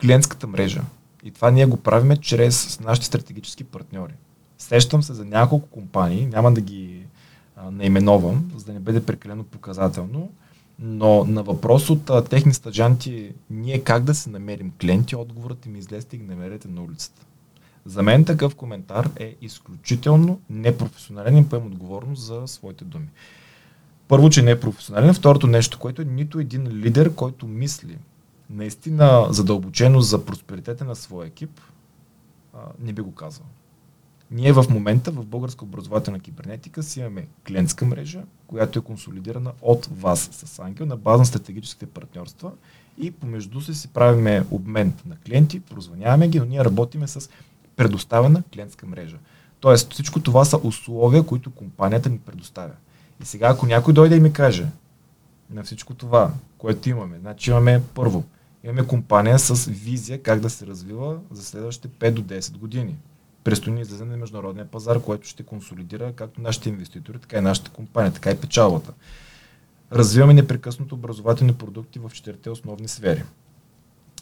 клиентската 0.00 0.46
мрежа. 0.46 0.82
И 1.24 1.30
това 1.30 1.50
ние 1.50 1.66
го 1.66 1.76
правиме 1.76 2.16
чрез 2.16 2.80
нашите 2.80 3.06
стратегически 3.06 3.64
партньори. 3.64 4.14
Сещам 4.58 5.02
се 5.02 5.14
за 5.14 5.24
няколко 5.24 5.68
компании, 5.68 6.26
няма 6.26 6.52
да 6.52 6.60
ги 6.60 7.06
а, 7.56 7.70
наименовам, 7.70 8.50
за 8.56 8.64
да 8.64 8.72
не 8.72 8.80
бъде 8.80 9.02
прекалено 9.02 9.44
показателно, 9.44 10.30
но 10.84 11.24
на 11.24 11.42
въпрос 11.42 11.90
от 11.90 12.10
а, 12.10 12.24
техни 12.24 12.54
стажанти, 12.54 13.32
ние 13.50 13.78
как 13.78 14.04
да 14.04 14.14
се 14.14 14.30
намерим 14.30 14.72
клиенти, 14.80 15.16
отговорът 15.16 15.66
им 15.66 15.76
излезте 15.76 16.16
и 16.16 16.18
ги 16.18 16.24
намерете 16.24 16.68
на 16.68 16.82
улицата. 16.82 17.26
За 17.84 18.02
мен 18.02 18.24
такъв 18.24 18.54
коментар 18.54 19.10
е 19.16 19.36
изключително 19.40 20.40
непрофесионален 20.50 21.36
и 21.36 21.48
поем 21.48 21.66
отговорност 21.66 22.22
за 22.22 22.42
своите 22.46 22.84
думи. 22.84 23.08
Първо, 24.08 24.30
че 24.30 24.42
не 24.42 24.50
е 24.50 24.60
професионален. 24.60 25.14
Второто 25.14 25.46
нещо, 25.46 25.78
което 25.78 26.02
е 26.02 26.04
нито 26.04 26.38
един 26.38 26.68
лидер, 26.68 27.14
който 27.14 27.46
мисли 27.46 27.98
наистина 28.50 29.26
задълбочено 29.30 30.00
за 30.00 30.24
просперитета 30.24 30.84
на 30.84 30.96
своя 30.96 31.26
екип, 31.26 31.60
а, 32.54 32.58
не 32.80 32.92
би 32.92 33.02
го 33.02 33.14
казал. 33.14 33.44
Ние 34.34 34.52
в 34.52 34.64
момента 34.70 35.10
в 35.10 35.24
Българска 35.24 35.64
образователна 35.64 36.20
кибернетика 36.20 36.82
си 36.82 37.00
имаме 37.00 37.26
клиентска 37.46 37.84
мрежа, 37.86 38.22
която 38.46 38.78
е 38.78 38.82
консолидирана 38.82 39.52
от 39.62 39.88
вас 40.00 40.28
с 40.32 40.58
Ангел 40.58 40.86
на 40.86 40.96
база 40.96 41.18
на 41.18 41.26
стратегическите 41.26 41.86
партньорства 41.86 42.52
и 42.98 43.10
помежду 43.10 43.60
си 43.60 43.74
си 43.74 43.88
правиме 43.88 44.44
обмен 44.50 44.92
на 45.06 45.16
клиенти, 45.16 45.60
прозваняваме 45.60 46.28
ги, 46.28 46.38
но 46.38 46.44
ние 46.44 46.64
работиме 46.64 47.08
с 47.08 47.30
предоставена 47.76 48.42
клиентска 48.54 48.86
мрежа. 48.86 49.16
Тоест 49.60 49.92
всичко 49.92 50.20
това 50.20 50.44
са 50.44 50.60
условия, 50.62 51.22
които 51.22 51.50
компанията 51.50 52.08
ни 52.08 52.18
предоставя. 52.18 52.74
И 53.22 53.24
сега 53.24 53.48
ако 53.48 53.66
някой 53.66 53.94
дойде 53.94 54.16
и 54.16 54.20
ми 54.20 54.32
каже 54.32 54.66
на 55.50 55.62
всичко 55.62 55.94
това, 55.94 56.32
което 56.58 56.88
имаме, 56.88 57.18
значи 57.18 57.50
имаме 57.50 57.82
първо, 57.94 58.24
имаме 58.64 58.86
компания 58.86 59.38
с 59.38 59.70
визия 59.70 60.22
как 60.22 60.40
да 60.40 60.50
се 60.50 60.66
развива 60.66 61.18
за 61.30 61.44
следващите 61.44 61.88
5 61.88 62.10
до 62.10 62.22
10 62.22 62.56
години 62.56 62.96
предстои 63.44 63.80
излезе 63.80 64.04
на 64.04 64.16
международния 64.16 64.66
пазар, 64.66 65.00
което 65.00 65.28
ще 65.28 65.42
консолидира 65.42 66.12
както 66.12 66.40
нашите 66.40 66.68
инвеститори, 66.68 67.18
така 67.18 67.38
и 67.38 67.40
нашата 67.40 67.70
компания, 67.70 68.12
така 68.12 68.30
и 68.30 68.40
печалбата. 68.40 68.92
Развиваме 69.92 70.34
непрекъснато 70.34 70.94
образователни 70.94 71.54
продукти 71.54 71.98
в 71.98 72.10
четирите 72.14 72.50
основни 72.50 72.88
сфери. 72.88 73.22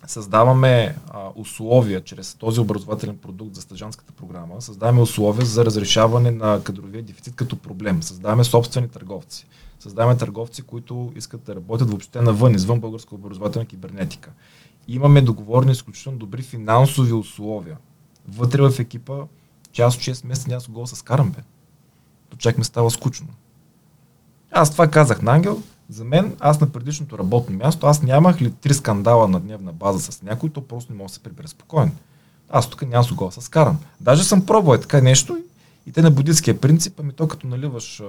Създаваме 0.06 0.96
а, 1.10 1.28
условия 1.34 2.00
чрез 2.00 2.34
този 2.34 2.60
образователен 2.60 3.18
продукт 3.18 3.54
за 3.54 3.60
стъжанската 3.60 4.12
програма, 4.12 4.62
създаваме 4.62 5.00
условия 5.00 5.46
за 5.46 5.64
разрешаване 5.64 6.30
на 6.30 6.60
кадровия 6.64 7.02
дефицит 7.02 7.34
като 7.34 7.56
проблем. 7.56 8.02
Създаваме 8.02 8.44
собствени 8.44 8.88
търговци. 8.88 9.46
Създаваме 9.80 10.16
търговци, 10.16 10.62
които 10.62 11.12
искат 11.16 11.44
да 11.44 11.54
работят 11.54 11.88
въобще 11.90 12.20
навън, 12.20 12.54
извън 12.54 12.80
българска 12.80 13.14
образователна 13.14 13.66
кибернетика. 13.66 14.30
Имаме 14.88 15.22
договорни 15.22 15.72
изключително 15.72 16.18
добри 16.18 16.42
финансови 16.42 17.12
условия 17.12 17.76
вътре 18.36 18.62
в 18.62 18.80
екипа, 18.80 19.14
че 19.72 19.82
аз 19.82 19.96
от 19.96 20.02
6 20.02 20.26
месеца 20.26 20.48
няма 20.48 20.60
с 20.60 20.68
гол 20.68 20.86
с 20.86 21.02
карам, 21.02 21.30
бе. 21.30 21.42
То 22.28 22.36
чак 22.36 22.58
ми 22.58 22.64
става 22.64 22.90
скучно. 22.90 23.28
Аз 24.50 24.72
това 24.72 24.88
казах 24.88 25.22
на 25.22 25.32
Ангел. 25.32 25.62
За 25.88 26.04
мен, 26.04 26.36
аз 26.40 26.60
на 26.60 26.66
предишното 26.66 27.18
работно 27.18 27.56
място, 27.56 27.86
аз 27.86 28.02
нямах 28.02 28.40
ли 28.42 28.50
три 28.50 28.74
скандала 28.74 29.28
на 29.28 29.40
дневна 29.40 29.72
база 29.72 30.12
с 30.12 30.22
някой, 30.22 30.50
то 30.50 30.60
просто 30.60 30.92
не 30.92 30.98
мога 30.98 31.08
да 31.08 31.14
се 31.14 31.20
прибере 31.20 31.48
спокойно. 31.48 31.92
Аз 32.50 32.70
тук 32.70 32.82
няма 32.82 33.04
с 33.04 33.12
гол 33.12 33.30
с 33.30 33.48
карам. 33.48 33.78
Даже 34.00 34.24
съм 34.24 34.46
пробвал 34.46 34.74
е 34.74 34.80
така 34.80 35.00
нещо 35.00 35.38
и 35.86 35.92
те 35.92 36.02
на 36.02 36.10
буддийския 36.10 36.60
принцип, 36.60 37.00
ами 37.00 37.12
то 37.12 37.28
като 37.28 37.46
наливаш 37.46 38.00
а, 38.00 38.04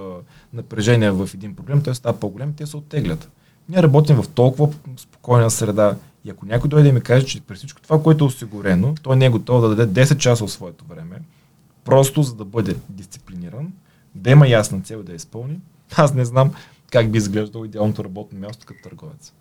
напрежение 0.54 1.12
в 1.12 1.30
един 1.34 1.56
проблем, 1.56 1.82
той 1.82 1.96
става 1.96 2.20
по-голем, 2.20 2.54
те 2.54 2.66
се 2.66 2.78
оттеглят. 2.78 3.30
Ние 3.70 3.84
работим 3.84 4.22
в 4.22 4.28
толкова 4.28 4.70
спокойна 4.98 5.52
среда, 5.52 5.96
и 6.26 6.30
ако 6.30 6.46
някой 6.46 6.70
дойде 6.70 6.90
и 6.90 6.92
ми 6.92 7.02
каже, 7.02 7.26
че 7.26 7.42
при 7.42 7.56
всичко 7.56 7.82
това, 7.82 8.04
което 8.04 8.24
е 8.24 8.28
осигурено, 8.28 8.96
той 9.04 9.16
не 9.16 9.26
е 9.26 9.30
готов 9.30 9.62
да 9.62 9.76
даде 9.76 10.06
10 10.06 10.18
часа 10.18 10.44
от 10.44 10.52
своето 10.52 10.86
време, 10.86 11.22
просто 11.84 12.24
за 12.24 12.36
да 12.36 12.46
бъде 12.46 12.76
дисциплиниран, 12.90 13.72
да 14.16 14.32
има 14.32 14.48
ясна 14.48 14.82
цел 14.82 15.04
да 15.04 15.12
я 15.12 15.16
изпълни, 15.16 15.60
аз 15.98 16.14
не 16.14 16.26
знам 16.26 16.52
как 16.92 17.12
би 17.12 17.18
изглеждало 17.18 17.66
идеалното 17.66 18.04
работно 18.04 18.40
място 18.40 18.66
като 18.66 18.90
търговец. 18.90 19.34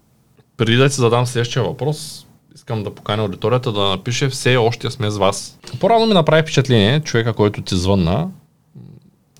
Преди 0.57 0.76
да 0.76 0.91
си 0.91 1.01
задам 1.01 1.26
следващия 1.26 1.62
въпрос, 1.64 2.26
искам 2.55 2.83
да 2.83 2.95
поканя 2.95 3.22
аудиторията 3.22 3.72
да 3.72 3.89
напише 3.89 4.28
все 4.28 4.57
още 4.57 4.91
сме 4.91 5.11
с 5.11 5.16
вас. 5.16 5.59
По-рано 5.81 6.07
ми 6.07 6.14
направи 6.14 6.43
впечатление 6.43 7.01
човека, 7.01 7.33
който 7.33 7.62
ти 7.62 7.76
звънна. 7.76 8.28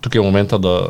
Тук 0.01 0.15
е 0.15 0.19
момента 0.19 0.59
да 0.59 0.89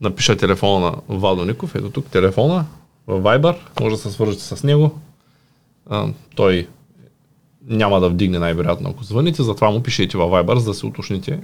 напиша 0.00 0.36
телефона 0.36 0.86
на 1.08 1.18
Владо 1.18 1.44
Ников. 1.44 1.74
Ето 1.74 1.90
тук 1.90 2.06
телефона 2.06 2.64
в 3.06 3.20
Viber. 3.20 3.56
Може 3.80 3.96
да 3.96 4.02
се 4.02 4.10
свържете 4.10 4.42
с 4.42 4.62
него 4.62 5.00
а, 5.90 6.08
той 6.34 6.68
няма 7.66 8.00
да 8.00 8.08
вдигне 8.08 8.38
най-вероятно, 8.38 8.90
ако 8.90 9.04
звъните, 9.04 9.42
затова 9.42 9.70
му 9.70 9.82
пишете 9.82 10.18
във 10.18 10.30
Viber, 10.30 10.56
за 10.56 10.70
да 10.70 10.74
се 10.74 10.86
уточните 10.86 11.40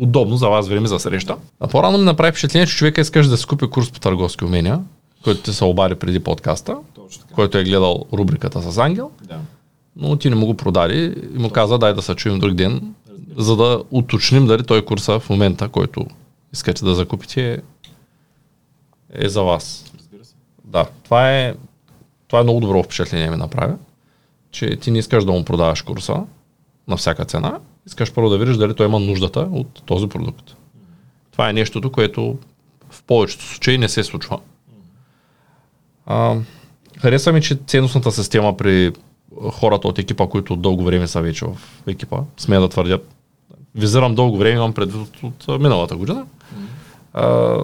удобно 0.00 0.36
за 0.36 0.48
вас 0.48 0.68
време 0.68 0.88
за 0.88 0.98
среща. 0.98 1.36
А 1.60 1.68
по-рано 1.68 1.98
ми 1.98 2.04
направи 2.04 2.32
впечатление, 2.32 2.66
че 2.66 2.76
човека 2.76 3.00
искаш 3.00 3.26
да 3.26 3.36
си 3.36 3.46
купи 3.46 3.70
курс 3.70 3.90
по 3.90 4.00
търговски 4.00 4.44
умения, 4.44 4.80
който 5.24 5.42
ти 5.42 5.52
се 5.52 5.64
обади 5.64 5.94
преди 5.94 6.20
подкаста, 6.20 6.76
който 7.34 7.58
е 7.58 7.64
гледал 7.64 8.04
рубриката 8.12 8.62
с 8.62 8.78
Ангел, 8.78 9.10
да. 9.28 9.38
но 9.96 10.16
ти 10.16 10.30
не 10.30 10.36
му 10.36 10.46
го 10.46 10.54
продади 10.54 11.14
и 11.34 11.38
му 11.38 11.50
каза 11.50 11.78
дай 11.78 11.94
да 11.94 12.02
се 12.02 12.14
чуем 12.14 12.38
друг 12.38 12.54
ден, 12.54 12.94
Разбира. 13.10 13.42
за 13.42 13.56
да 13.56 13.82
уточним 13.90 14.46
дали 14.46 14.62
той 14.62 14.84
курса 14.84 15.20
в 15.20 15.30
момента, 15.30 15.68
който 15.68 16.06
искате 16.52 16.84
да 16.84 16.94
закупите, 16.94 17.52
е, 17.52 17.58
е 19.12 19.28
за 19.28 19.42
вас. 19.42 19.84
Разбира 19.98 20.24
се. 20.24 20.34
Да, 20.64 20.86
това 21.04 21.32
е 21.32 21.54
това 22.30 22.40
е 22.40 22.42
много 22.42 22.60
добро 22.60 22.82
впечатление 22.82 23.30
ми 23.30 23.36
направя, 23.36 23.76
че 24.50 24.76
ти 24.76 24.90
не 24.90 24.98
искаш 24.98 25.24
да 25.24 25.32
му 25.32 25.44
продаваш 25.44 25.82
курса 25.82 26.22
на 26.88 26.96
всяка 26.96 27.24
цена, 27.24 27.58
искаш 27.86 28.12
първо 28.12 28.30
да 28.30 28.38
видиш 28.38 28.56
дали 28.56 28.74
той 28.74 28.86
има 28.86 29.00
нуждата 29.00 29.40
от 29.40 29.82
този 29.86 30.08
продукт. 30.08 30.56
Това 31.32 31.50
е 31.50 31.52
нещото, 31.52 31.92
което 31.92 32.38
в 32.90 33.02
повечето 33.02 33.44
случаи 33.44 33.78
не 33.78 33.88
се 33.88 34.04
случва. 34.04 34.40
А, 36.06 36.36
хареса 36.98 37.32
ми, 37.32 37.42
че 37.42 37.58
ценностната 37.66 38.12
система 38.12 38.56
при 38.56 38.92
хората 39.52 39.88
от 39.88 39.98
екипа, 39.98 40.26
които 40.26 40.56
дълго 40.56 40.84
време 40.84 41.06
са 41.06 41.20
вече 41.20 41.44
в 41.44 41.58
екипа, 41.86 42.20
смея 42.36 42.60
да 42.60 42.68
твърдят, 42.68 43.08
визирам 43.74 44.14
дълго 44.14 44.36
време, 44.36 44.56
имам 44.56 44.74
предвид 44.74 45.22
от, 45.22 45.48
от 45.48 45.60
миналата 45.60 45.96
година. 45.96 46.26
А, 47.12 47.58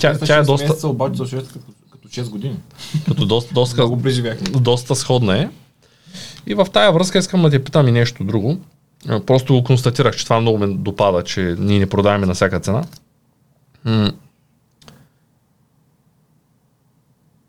тя, 0.00 0.18
тя 0.18 0.36
е 0.36 0.42
доста... 0.42 0.68
Месеца, 0.68 0.88
обаче, 0.88 1.22
като 1.22 1.60
6 2.10 2.28
години. 2.28 2.56
Като 3.08 3.26
доста, 3.26 3.54
доста, 3.54 3.82
Много 3.82 4.02
преживяхме. 4.02 4.48
Доста 4.50 4.94
сходна 4.94 5.38
е. 5.38 5.48
И 6.46 6.54
в 6.54 6.66
тая 6.72 6.92
връзка 6.92 7.18
искам 7.18 7.42
да 7.42 7.50
те 7.50 7.64
питам 7.64 7.88
и 7.88 7.92
нещо 7.92 8.24
друго. 8.24 8.58
Просто 9.26 9.54
го 9.54 9.64
констатирах, 9.64 10.16
че 10.16 10.24
това 10.24 10.40
много 10.40 10.58
ме 10.58 10.66
допада, 10.66 11.24
че 11.24 11.56
ние 11.58 11.78
не 11.78 11.88
продаваме 11.88 12.26
на 12.26 12.34
всяка 12.34 12.60
цена. 12.60 12.84
М- 13.84 14.12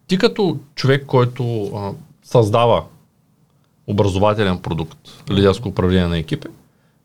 ти 0.08 0.18
като 0.18 0.58
човек, 0.76 1.06
който 1.06 1.64
а, 1.66 1.92
създава 2.24 2.84
образователен 3.88 4.58
продукт, 4.58 4.98
лидерско 5.30 5.70
управление 5.70 6.08
на 6.08 6.18
екипи, 6.18 6.48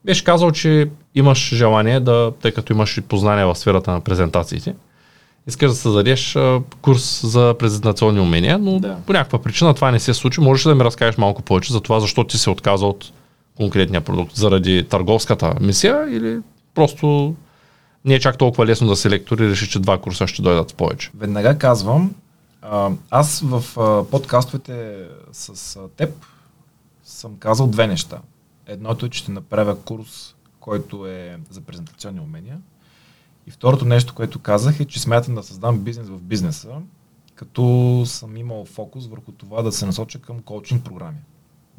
беше 0.05 0.25
казал, 0.25 0.53
че 0.53 0.91
имаш 1.15 1.55
желание 1.55 2.01
да, 2.01 2.33
тъй 2.43 2.53
като 2.53 2.73
имаш 2.73 2.97
и 2.97 3.01
познания 3.01 3.47
в 3.47 3.59
сферата 3.59 3.91
на 3.91 4.01
презентациите, 4.01 4.75
искаш 5.47 5.71
да 5.71 5.77
създадеш 5.77 6.37
а, 6.37 6.63
курс 6.83 7.27
за 7.27 7.55
презентационни 7.59 8.21
умения, 8.21 8.59
но 8.59 8.79
да. 8.79 8.97
по 9.07 9.13
някаква 9.13 9.39
причина 9.39 9.75
това 9.75 9.91
не 9.91 10.01
се 10.01 10.15
случи. 10.15 10.41
Можеш 10.41 10.67
ли 10.67 10.71
да 10.71 10.75
ми 10.75 10.85
разкажеш 10.85 11.19
малко 11.19 11.43
повече 11.43 11.73
за 11.73 11.81
това, 11.81 12.01
защо 12.01 12.25
ти 12.25 12.39
се 12.39 12.51
отказа 12.51 12.87
от 12.87 13.13
конкретния 13.57 14.01
продукт? 14.01 14.37
Заради 14.37 14.87
търговската 14.89 15.55
мисия 15.61 16.07
или 16.11 16.39
просто 16.75 17.35
не 18.05 18.15
е 18.15 18.21
чак 18.21 18.39
толкова 18.39 18.67
лесно 18.67 18.89
да 18.89 18.97
се 18.97 19.11
лектори 19.11 19.45
и 19.45 19.49
реши, 19.51 19.71
че 19.71 19.79
два 19.79 19.99
курса 19.99 20.27
ще 20.27 20.43
дойдат 20.43 20.75
повече? 20.75 21.11
Веднага 21.15 21.59
казвам, 21.59 22.15
аз 23.11 23.41
в 23.45 23.65
подкастовете 24.11 25.05
с 25.33 25.79
теб 25.97 26.11
съм 27.05 27.37
казал 27.39 27.67
две 27.67 27.87
неща. 27.87 28.19
Едното 28.67 29.07
е, 29.07 29.09
че 29.09 29.19
ще 29.19 29.33
направя 29.33 29.79
курс, 29.79 30.35
който 30.61 31.07
е 31.07 31.39
за 31.51 31.61
презентационни 31.61 32.21
умения. 32.21 32.59
И 33.47 33.51
второто 33.51 33.85
нещо, 33.85 34.15
което 34.15 34.39
казах 34.39 34.81
е, 34.81 34.85
че 34.85 35.01
смятам 35.01 35.35
да 35.35 35.43
създам 35.43 35.79
бизнес 35.79 36.09
в 36.09 36.23
бизнеса, 36.23 36.81
като 37.35 38.03
съм 38.07 38.37
имал 38.37 38.65
фокус 38.65 39.07
върху 39.07 39.33
това 39.33 39.63
да 39.63 39.73
се 39.73 39.87
насоча 39.87 40.19
към 40.19 40.43
коучинг 40.43 40.85
програми. 40.85 41.19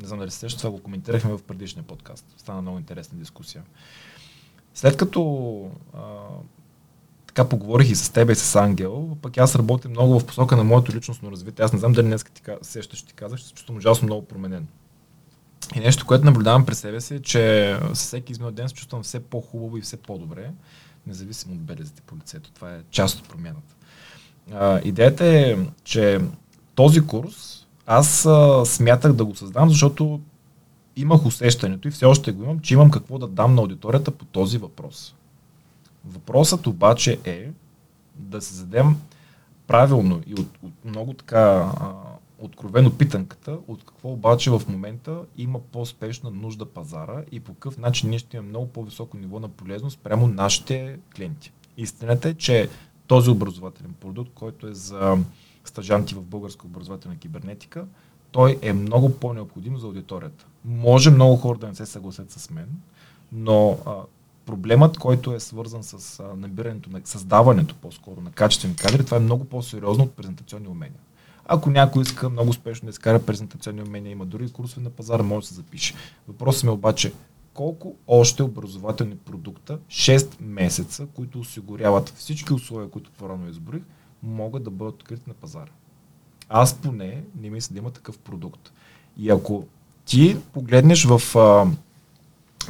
Не 0.01 0.07
знам 0.07 0.19
дали 0.19 0.31
се 0.31 0.47
това 0.47 0.69
го 0.69 0.79
коментирахме 0.79 1.31
в 1.31 1.43
предишния 1.43 1.83
подкаст. 1.83 2.25
Стана 2.37 2.61
много 2.61 2.77
интересна 2.77 3.17
дискусия. 3.17 3.63
След 4.73 4.97
като 4.97 5.71
а, 5.93 5.99
така 7.27 7.49
поговорих 7.49 7.89
и 7.89 7.95
с 7.95 8.09
теб 8.09 8.29
и 8.29 8.35
с 8.35 8.55
Ангел, 8.55 9.17
пък 9.21 9.37
аз 9.37 9.55
работя 9.55 9.89
много 9.89 10.19
в 10.19 10.25
посока 10.25 10.57
на 10.57 10.63
моето 10.63 10.95
личностно 10.95 11.31
развитие. 11.31 11.65
Аз 11.65 11.73
не 11.73 11.79
знам 11.79 11.93
дали 11.93 12.05
днес 12.05 12.23
ти 12.23 12.41
сещаш, 12.61 13.03
ти 13.03 13.13
казах, 13.13 13.39
ще 13.39 13.47
се 13.47 13.53
чувствам 13.53 13.77
ужасно 13.77 14.05
много 14.05 14.25
променен. 14.25 14.67
И 15.75 15.79
нещо, 15.79 16.05
което 16.05 16.25
наблюдавам 16.25 16.65
през 16.65 16.79
себе 16.79 17.01
си, 17.01 17.15
е, 17.15 17.19
че 17.19 17.75
всеки 17.93 18.31
изминал 18.31 18.51
ден 18.51 18.69
се 18.69 18.75
чувствам 18.75 19.03
все 19.03 19.19
по-хубаво 19.19 19.77
и 19.77 19.81
все 19.81 19.97
по-добре, 19.97 20.51
независимо 21.07 21.53
от 21.53 21.61
белезите 21.61 22.01
по 22.01 22.15
лицето. 22.15 22.51
Това 22.51 22.71
е 22.71 22.79
част 22.91 23.19
от 23.19 23.29
промяната. 23.29 23.75
А, 24.53 24.81
идеята 24.83 25.25
е, 25.25 25.57
че 25.83 26.19
този 26.75 27.01
курс 27.01 27.65
аз 27.85 28.25
а, 28.25 28.65
смятах 28.65 29.13
да 29.13 29.25
го 29.25 29.35
създам, 29.35 29.69
защото 29.69 30.21
имах 30.95 31.25
усещането 31.25 31.87
и 31.87 31.91
все 31.91 32.05
още 32.05 32.31
го 32.31 32.43
имам, 32.43 32.59
че 32.59 32.73
имам 32.73 32.91
какво 32.91 33.17
да 33.17 33.27
дам 33.27 33.55
на 33.55 33.61
аудиторията 33.61 34.11
по 34.11 34.25
този 34.25 34.57
въпрос. 34.57 35.15
Въпросът 36.05 36.67
обаче 36.67 37.19
е 37.25 37.49
да 38.15 38.41
се 38.41 38.53
задем 38.53 38.95
правилно 39.67 40.21
и 40.27 40.33
от, 40.33 40.49
от 40.63 40.85
много 40.85 41.13
така 41.13 41.71
а, 41.79 41.93
откровено 42.39 42.97
питанката, 42.97 43.57
от 43.67 43.83
какво 43.83 44.09
обаче 44.09 44.51
в 44.51 44.61
момента 44.69 45.21
има 45.37 45.59
по-спешна 45.59 46.31
нужда 46.31 46.65
пазара 46.65 47.23
и 47.31 47.39
по 47.39 47.53
какъв 47.53 47.77
начин 47.77 48.09
ние 48.09 48.19
ще 48.19 48.37
имаме 48.37 48.49
много 48.49 48.67
по-високо 48.67 49.17
ниво 49.17 49.39
на 49.39 49.47
полезност 49.47 49.99
прямо 49.99 50.27
нашите 50.27 50.99
клиенти. 51.15 51.51
Истината 51.77 52.29
е, 52.29 52.33
че 52.33 52.69
този 53.07 53.29
образователен 53.29 53.93
продукт, 53.99 54.31
който 54.35 54.67
е 54.67 54.73
за 54.73 55.17
стажанти 55.65 56.15
в 56.15 56.21
българска 56.21 56.67
образователна 56.67 57.17
кибернетика, 57.17 57.85
той 58.31 58.59
е 58.61 58.73
много 58.73 59.19
по-необходим 59.19 59.77
за 59.77 59.87
аудиторията. 59.87 60.45
Може 60.65 61.11
много 61.11 61.35
хора 61.35 61.57
да 61.57 61.67
не 61.67 61.75
се 61.75 61.85
съгласят 61.85 62.31
с 62.31 62.49
мен, 62.49 62.69
но 63.31 63.77
а, 63.85 63.95
проблемът, 64.45 64.97
който 64.97 65.33
е 65.33 65.39
свързан 65.39 65.83
с 65.83 66.19
а, 66.19 66.35
набирането, 66.35 66.89
на 66.89 67.01
създаването 67.03 67.75
по-скоро 67.75 68.21
на 68.21 68.31
качествени 68.31 68.75
кадри, 68.75 69.05
това 69.05 69.17
е 69.17 69.19
много 69.19 69.45
по-сериозно 69.45 70.03
от 70.03 70.11
презентационни 70.11 70.67
умения. 70.67 70.99
Ако 71.49 71.69
някой 71.69 72.01
иска 72.01 72.29
много 72.29 72.49
успешно 72.49 72.85
да 72.85 72.89
изкара 72.89 73.25
презентационни 73.25 73.81
умения, 73.81 74.11
има 74.11 74.25
дори 74.25 74.49
курсове 74.49 74.81
на 74.81 74.89
пазара, 74.89 75.23
може 75.23 75.43
да 75.43 75.47
се 75.47 75.53
запише. 75.53 75.93
Въпросът 76.27 76.63
ми 76.63 76.69
е 76.69 76.71
обаче, 76.71 77.13
колко 77.53 77.95
още 78.07 78.43
образователни 78.43 79.17
продукта, 79.17 79.79
6 79.87 80.41
месеца, 80.41 81.07
които 81.15 81.39
осигуряват 81.39 82.13
всички 82.17 82.53
условия, 82.53 82.89
които 82.89 83.11
по-рано 83.11 83.49
изборих, 83.49 83.83
могат 84.23 84.63
да 84.63 84.69
бъдат 84.69 84.93
открити 84.95 85.23
на 85.27 85.33
пазара. 85.33 85.71
Аз 86.49 86.73
поне 86.73 87.23
не 87.41 87.49
мисля 87.49 87.73
да 87.73 87.79
има 87.79 87.91
такъв 87.91 88.17
продукт. 88.17 88.71
И 89.17 89.29
ако 89.29 89.65
ти 90.05 90.37
погледнеш 90.53 91.05
в, 91.05 91.21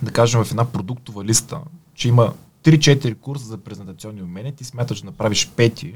да 0.03 0.11
кажем, 0.11 0.43
в 0.43 0.51
една 0.51 0.65
продуктова 0.65 1.25
листа, 1.25 1.61
че 1.93 2.07
има 2.07 2.33
3-4 2.63 3.15
курса 3.15 3.45
за 3.45 3.57
презентационни 3.57 4.21
умения, 4.21 4.55
ти 4.55 4.63
смяташ 4.63 5.01
да 5.01 5.05
направиш 5.05 5.49
пети 5.49 5.95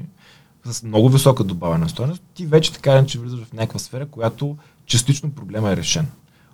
с 0.64 0.82
много 0.82 1.08
висока 1.08 1.44
добавена 1.44 1.88
стоеност, 1.88 2.22
ти 2.34 2.46
вече 2.46 2.72
така 2.72 3.06
че 3.06 3.18
влизаш 3.18 3.40
в 3.44 3.52
някаква 3.52 3.78
сфера, 3.78 4.06
която 4.06 4.56
частично 4.86 5.30
проблема 5.30 5.70
е 5.70 5.76
решен. 5.76 6.06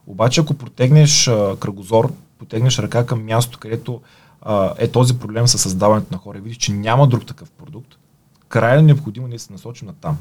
Обаче, 0.07 0.41
ако 0.41 0.55
протегнеш 0.55 1.29
а, 1.29 1.57
кръгозор, 1.61 2.13
потегнеш 2.39 2.79
ръка 2.79 3.07
към 3.07 3.25
място, 3.25 3.59
където 3.59 4.01
а, 4.43 4.75
е 4.79 4.89
този 4.89 5.19
проблем 5.19 5.49
с 5.49 5.59
създаването 5.59 6.09
на 6.13 6.19
хора 6.19 6.39
и 6.39 6.41
видиш, 6.41 6.57
че 6.57 6.73
няма 6.73 7.09
друг 7.09 7.27
такъв 7.27 7.51
продукт, 7.51 7.99
крайно 8.49 8.83
необходимо 8.83 9.29
ние 9.29 9.39
се 9.39 9.53
насочим 9.53 9.87
на 9.87 9.95
там. 9.95 10.19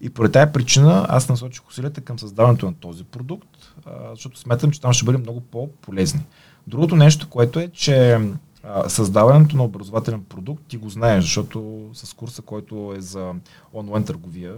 И 0.00 0.10
поради 0.10 0.32
тази 0.32 0.52
причина 0.52 1.06
аз 1.08 1.28
насочих 1.28 1.68
усилията 1.68 2.00
към 2.00 2.18
създаването 2.18 2.66
на 2.66 2.74
този 2.74 3.04
продукт, 3.04 3.74
а, 3.86 3.90
защото 4.10 4.38
смятам, 4.38 4.70
че 4.70 4.80
там 4.80 4.92
ще 4.92 5.04
бъде 5.04 5.18
много 5.18 5.40
по-полезни. 5.40 6.20
Другото 6.66 6.96
нещо, 6.96 7.28
което 7.28 7.60
е, 7.60 7.68
че 7.68 8.20
създаването 8.88 9.56
на 9.56 9.64
образователен 9.64 10.24
продукт 10.24 10.62
ти 10.68 10.76
го 10.76 10.88
знаеш, 10.88 11.24
защото 11.24 11.90
с 11.92 12.14
курса, 12.14 12.42
който 12.42 12.94
е 12.96 13.00
за 13.00 13.34
онлайн 13.74 14.04
търговия, 14.04 14.54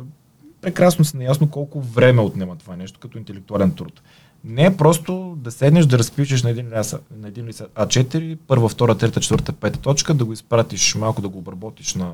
прекрасно 0.60 1.04
си 1.04 1.16
наясно 1.16 1.50
колко 1.50 1.80
време 1.80 2.22
отнема 2.22 2.56
това 2.56 2.76
нещо 2.76 3.00
като 3.00 3.18
интелектуален 3.18 3.70
труд. 3.74 4.02
Не 4.44 4.64
е 4.64 4.76
просто 4.76 5.36
да 5.38 5.50
седнеш 5.50 5.86
да 5.86 5.98
разпишеш 5.98 6.42
на 6.42 6.50
един, 6.50 6.78
лист, 6.78 6.94
на 7.16 7.28
един 7.28 7.46
лист 7.46 7.62
А4, 7.74 8.38
първа, 8.46 8.68
втора, 8.68 8.94
трета, 8.94 9.20
четвърта, 9.20 9.52
пета 9.52 9.78
точка, 9.78 10.14
да 10.14 10.24
го 10.24 10.32
изпратиш 10.32 10.94
малко 10.94 11.22
да 11.22 11.28
го 11.28 11.38
обработиш 11.38 11.94
на, 11.94 12.12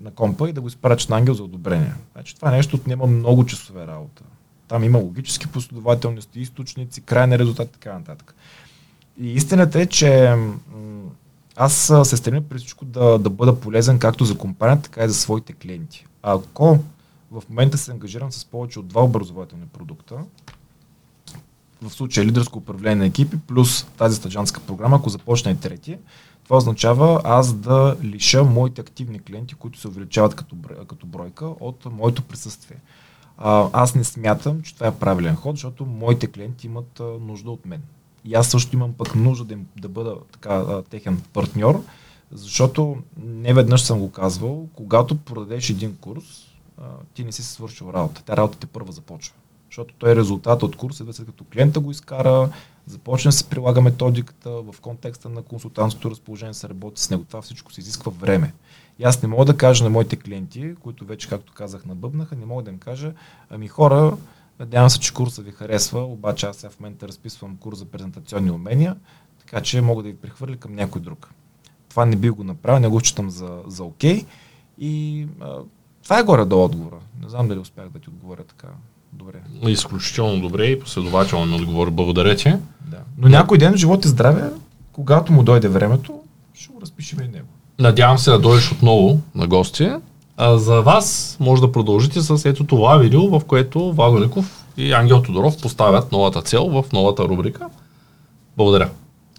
на 0.00 0.10
компа 0.14 0.48
и 0.48 0.52
да 0.52 0.60
го 0.60 0.68
изпратиш 0.68 1.06
на 1.06 1.16
ангел 1.16 1.34
за 1.34 1.44
одобрение. 1.44 1.94
Значи, 2.12 2.36
това 2.36 2.50
нещо 2.50 2.76
отнема 2.76 3.06
много 3.06 3.46
часове 3.46 3.86
работа. 3.86 4.22
Там 4.68 4.84
има 4.84 4.98
логически 4.98 5.46
последователности, 5.46 6.40
източници, 6.40 7.00
крайни 7.00 7.38
резултат 7.38 7.68
и 7.68 7.72
така 7.72 7.92
нататък. 7.92 8.34
И 9.20 9.32
истината 9.34 9.80
е, 9.80 9.86
че 9.86 10.36
аз 11.56 11.92
се 12.04 12.16
стремя 12.16 12.40
при 12.40 12.58
всичко 12.58 12.84
да, 12.84 13.18
да 13.18 13.30
бъда 13.30 13.60
полезен 13.60 13.98
както 13.98 14.24
за 14.24 14.38
компанията, 14.38 14.82
така 14.82 15.04
и 15.04 15.08
за 15.08 15.14
своите 15.14 15.52
клиенти. 15.52 16.06
Ако 16.22 16.78
в 17.30 17.42
момента 17.48 17.78
се 17.78 17.90
ангажирам 17.90 18.32
с 18.32 18.44
повече 18.44 18.78
от 18.78 18.88
два 18.88 19.04
образователни 19.04 19.66
продукта, 19.66 20.14
в 21.82 21.90
случая 21.90 22.26
лидерско 22.26 22.58
управление 22.58 22.96
на 22.96 23.06
екипи, 23.06 23.36
плюс 23.46 23.86
тази 23.96 24.16
стаджанска 24.16 24.60
програма, 24.60 24.96
ако 24.96 25.08
започне 25.08 25.52
и 25.52 25.56
трети, 25.56 25.98
това 26.44 26.56
означава 26.56 27.20
аз 27.24 27.52
да 27.52 27.96
лиша 28.02 28.44
моите 28.44 28.80
активни 28.80 29.20
клиенти, 29.20 29.54
които 29.54 29.80
се 29.80 29.88
увеличават 29.88 30.34
като, 30.34 30.56
като 30.88 31.06
бройка, 31.06 31.46
от 31.46 31.86
моето 31.92 32.22
присъствие. 32.22 32.76
Аз 33.72 33.94
не 33.94 34.04
смятам, 34.04 34.62
че 34.62 34.74
това 34.74 34.86
е 34.86 34.94
правилен 34.94 35.36
ход, 35.36 35.56
защото 35.56 35.86
моите 35.86 36.26
клиенти 36.26 36.66
имат 36.66 37.00
нужда 37.20 37.50
от 37.50 37.66
мен. 37.66 37.82
И 38.24 38.34
аз 38.34 38.48
също 38.48 38.76
имам 38.76 38.92
пък 38.92 39.14
нужда 39.14 39.44
да, 39.44 39.54
им, 39.54 39.66
да 39.76 39.88
бъда 39.88 40.16
така 40.32 40.82
техен 40.90 41.22
партньор, 41.32 41.82
защото 42.32 42.96
не 43.24 43.54
веднъж 43.54 43.82
съм 43.82 43.98
го 43.98 44.10
казвал, 44.12 44.68
когато 44.74 45.16
продадеш 45.16 45.70
един 45.70 45.96
курс, 45.96 46.24
а, 46.78 46.84
ти 47.14 47.24
не 47.24 47.32
си 47.32 47.42
свършил 47.42 47.90
работа. 47.94 48.22
Тя 48.24 48.36
работа 48.36 48.58
те 48.58 48.66
първа 48.66 48.92
започва. 48.92 49.34
Защото 49.70 49.94
той 49.98 50.12
е 50.12 50.16
резултат 50.16 50.62
от 50.62 50.76
курса, 50.76 51.12
след 51.12 51.26
като 51.26 51.44
клиента 51.44 51.80
го 51.80 51.90
изкара, 51.90 52.48
започне 52.86 53.28
да 53.28 53.32
се 53.32 53.44
прилага 53.44 53.80
методиката 53.80 54.50
в 54.50 54.80
контекста 54.80 55.28
на 55.28 55.42
консултантското 55.42 56.10
разположение, 56.10 56.54
се 56.54 56.68
работи 56.68 57.02
с 57.02 57.10
него. 57.10 57.24
Това 57.24 57.42
всичко 57.42 57.72
се 57.72 57.80
изисква 57.80 58.12
време. 58.20 58.52
И 58.98 59.04
аз 59.04 59.22
не 59.22 59.28
мога 59.28 59.44
да 59.44 59.56
кажа 59.56 59.84
на 59.84 59.90
моите 59.90 60.16
клиенти, 60.16 60.74
които 60.80 61.04
вече, 61.04 61.28
както 61.28 61.52
казах, 61.52 61.84
набъбнаха, 61.84 62.36
не 62.36 62.46
мога 62.46 62.62
да 62.62 62.70
им 62.70 62.78
кажа, 62.78 63.12
ами 63.50 63.68
хора, 63.68 64.16
надявам 64.60 64.90
се, 64.90 65.00
че 65.00 65.14
курса 65.14 65.42
ви 65.42 65.50
харесва, 65.50 66.04
обаче 66.04 66.46
аз 66.46 66.56
сега 66.56 66.70
в 66.70 66.80
момента 66.80 67.08
разписвам 67.08 67.56
курс 67.56 67.78
за 67.78 67.84
презентационни 67.84 68.50
умения, 68.50 68.96
така 69.38 69.60
че 69.60 69.80
мога 69.80 70.02
да 70.02 70.08
ви 70.08 70.16
прехвърля 70.16 70.56
към 70.56 70.74
някой 70.74 71.00
друг. 71.00 71.30
Това 71.88 72.06
не 72.06 72.16
би 72.16 72.30
го 72.30 72.44
направил, 72.44 72.80
не 72.80 72.88
го 72.88 73.00
считам 73.00 73.30
за, 73.30 73.58
за 73.66 73.84
окей. 73.84 74.24
И 74.78 75.26
а, 75.40 75.56
това 76.02 76.18
е 76.18 76.22
горе-долу 76.22 76.64
отговора. 76.64 76.96
Не 77.22 77.28
знам 77.28 77.48
дали 77.48 77.58
успях 77.58 77.88
да 77.88 77.98
ти 77.98 78.08
отговоря 78.08 78.42
така 78.42 78.68
добре. 79.12 79.40
Изключително 79.66 80.40
добре 80.40 80.66
и 80.66 80.80
последователно 80.80 81.46
ми 81.46 81.54
отговори. 81.54 81.90
Благодаря 81.90 82.36
ти. 82.36 82.54
Да. 82.86 82.98
Но 83.18 83.28
някой 83.28 83.58
ден, 83.58 83.76
живот 83.76 84.04
и 84.04 84.08
здраве, 84.08 84.50
когато 84.92 85.32
му 85.32 85.42
дойде 85.42 85.68
времето, 85.68 86.20
ще 86.54 86.72
го 86.72 86.80
разпишем 86.80 87.20
и 87.20 87.28
него. 87.28 87.48
Надявам 87.78 88.18
се 88.18 88.30
да 88.30 88.38
дойдеш 88.38 88.72
отново 88.72 89.20
на 89.34 89.46
гости. 89.46 89.90
А 90.42 90.58
за 90.58 90.82
вас 90.82 91.36
може 91.40 91.62
да 91.62 91.72
продължите 91.72 92.20
с 92.20 92.48
ето 92.48 92.64
това 92.64 92.96
видео, 92.96 93.28
в 93.28 93.44
което 93.44 93.92
Владо 93.92 94.24
Ликов 94.24 94.66
и 94.76 94.92
Ангел 94.92 95.22
Тодоров 95.22 95.60
поставят 95.62 96.12
новата 96.12 96.42
цел 96.42 96.68
в 96.68 96.84
новата 96.92 97.24
рубрика. 97.24 97.68
Благодаря. 98.56 98.90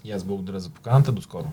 И 0.04 0.12
аз 0.12 0.24
благодаря 0.24 0.60
за 0.60 0.70
поканата. 0.70 1.12
До 1.12 1.22
скоро. 1.22 1.44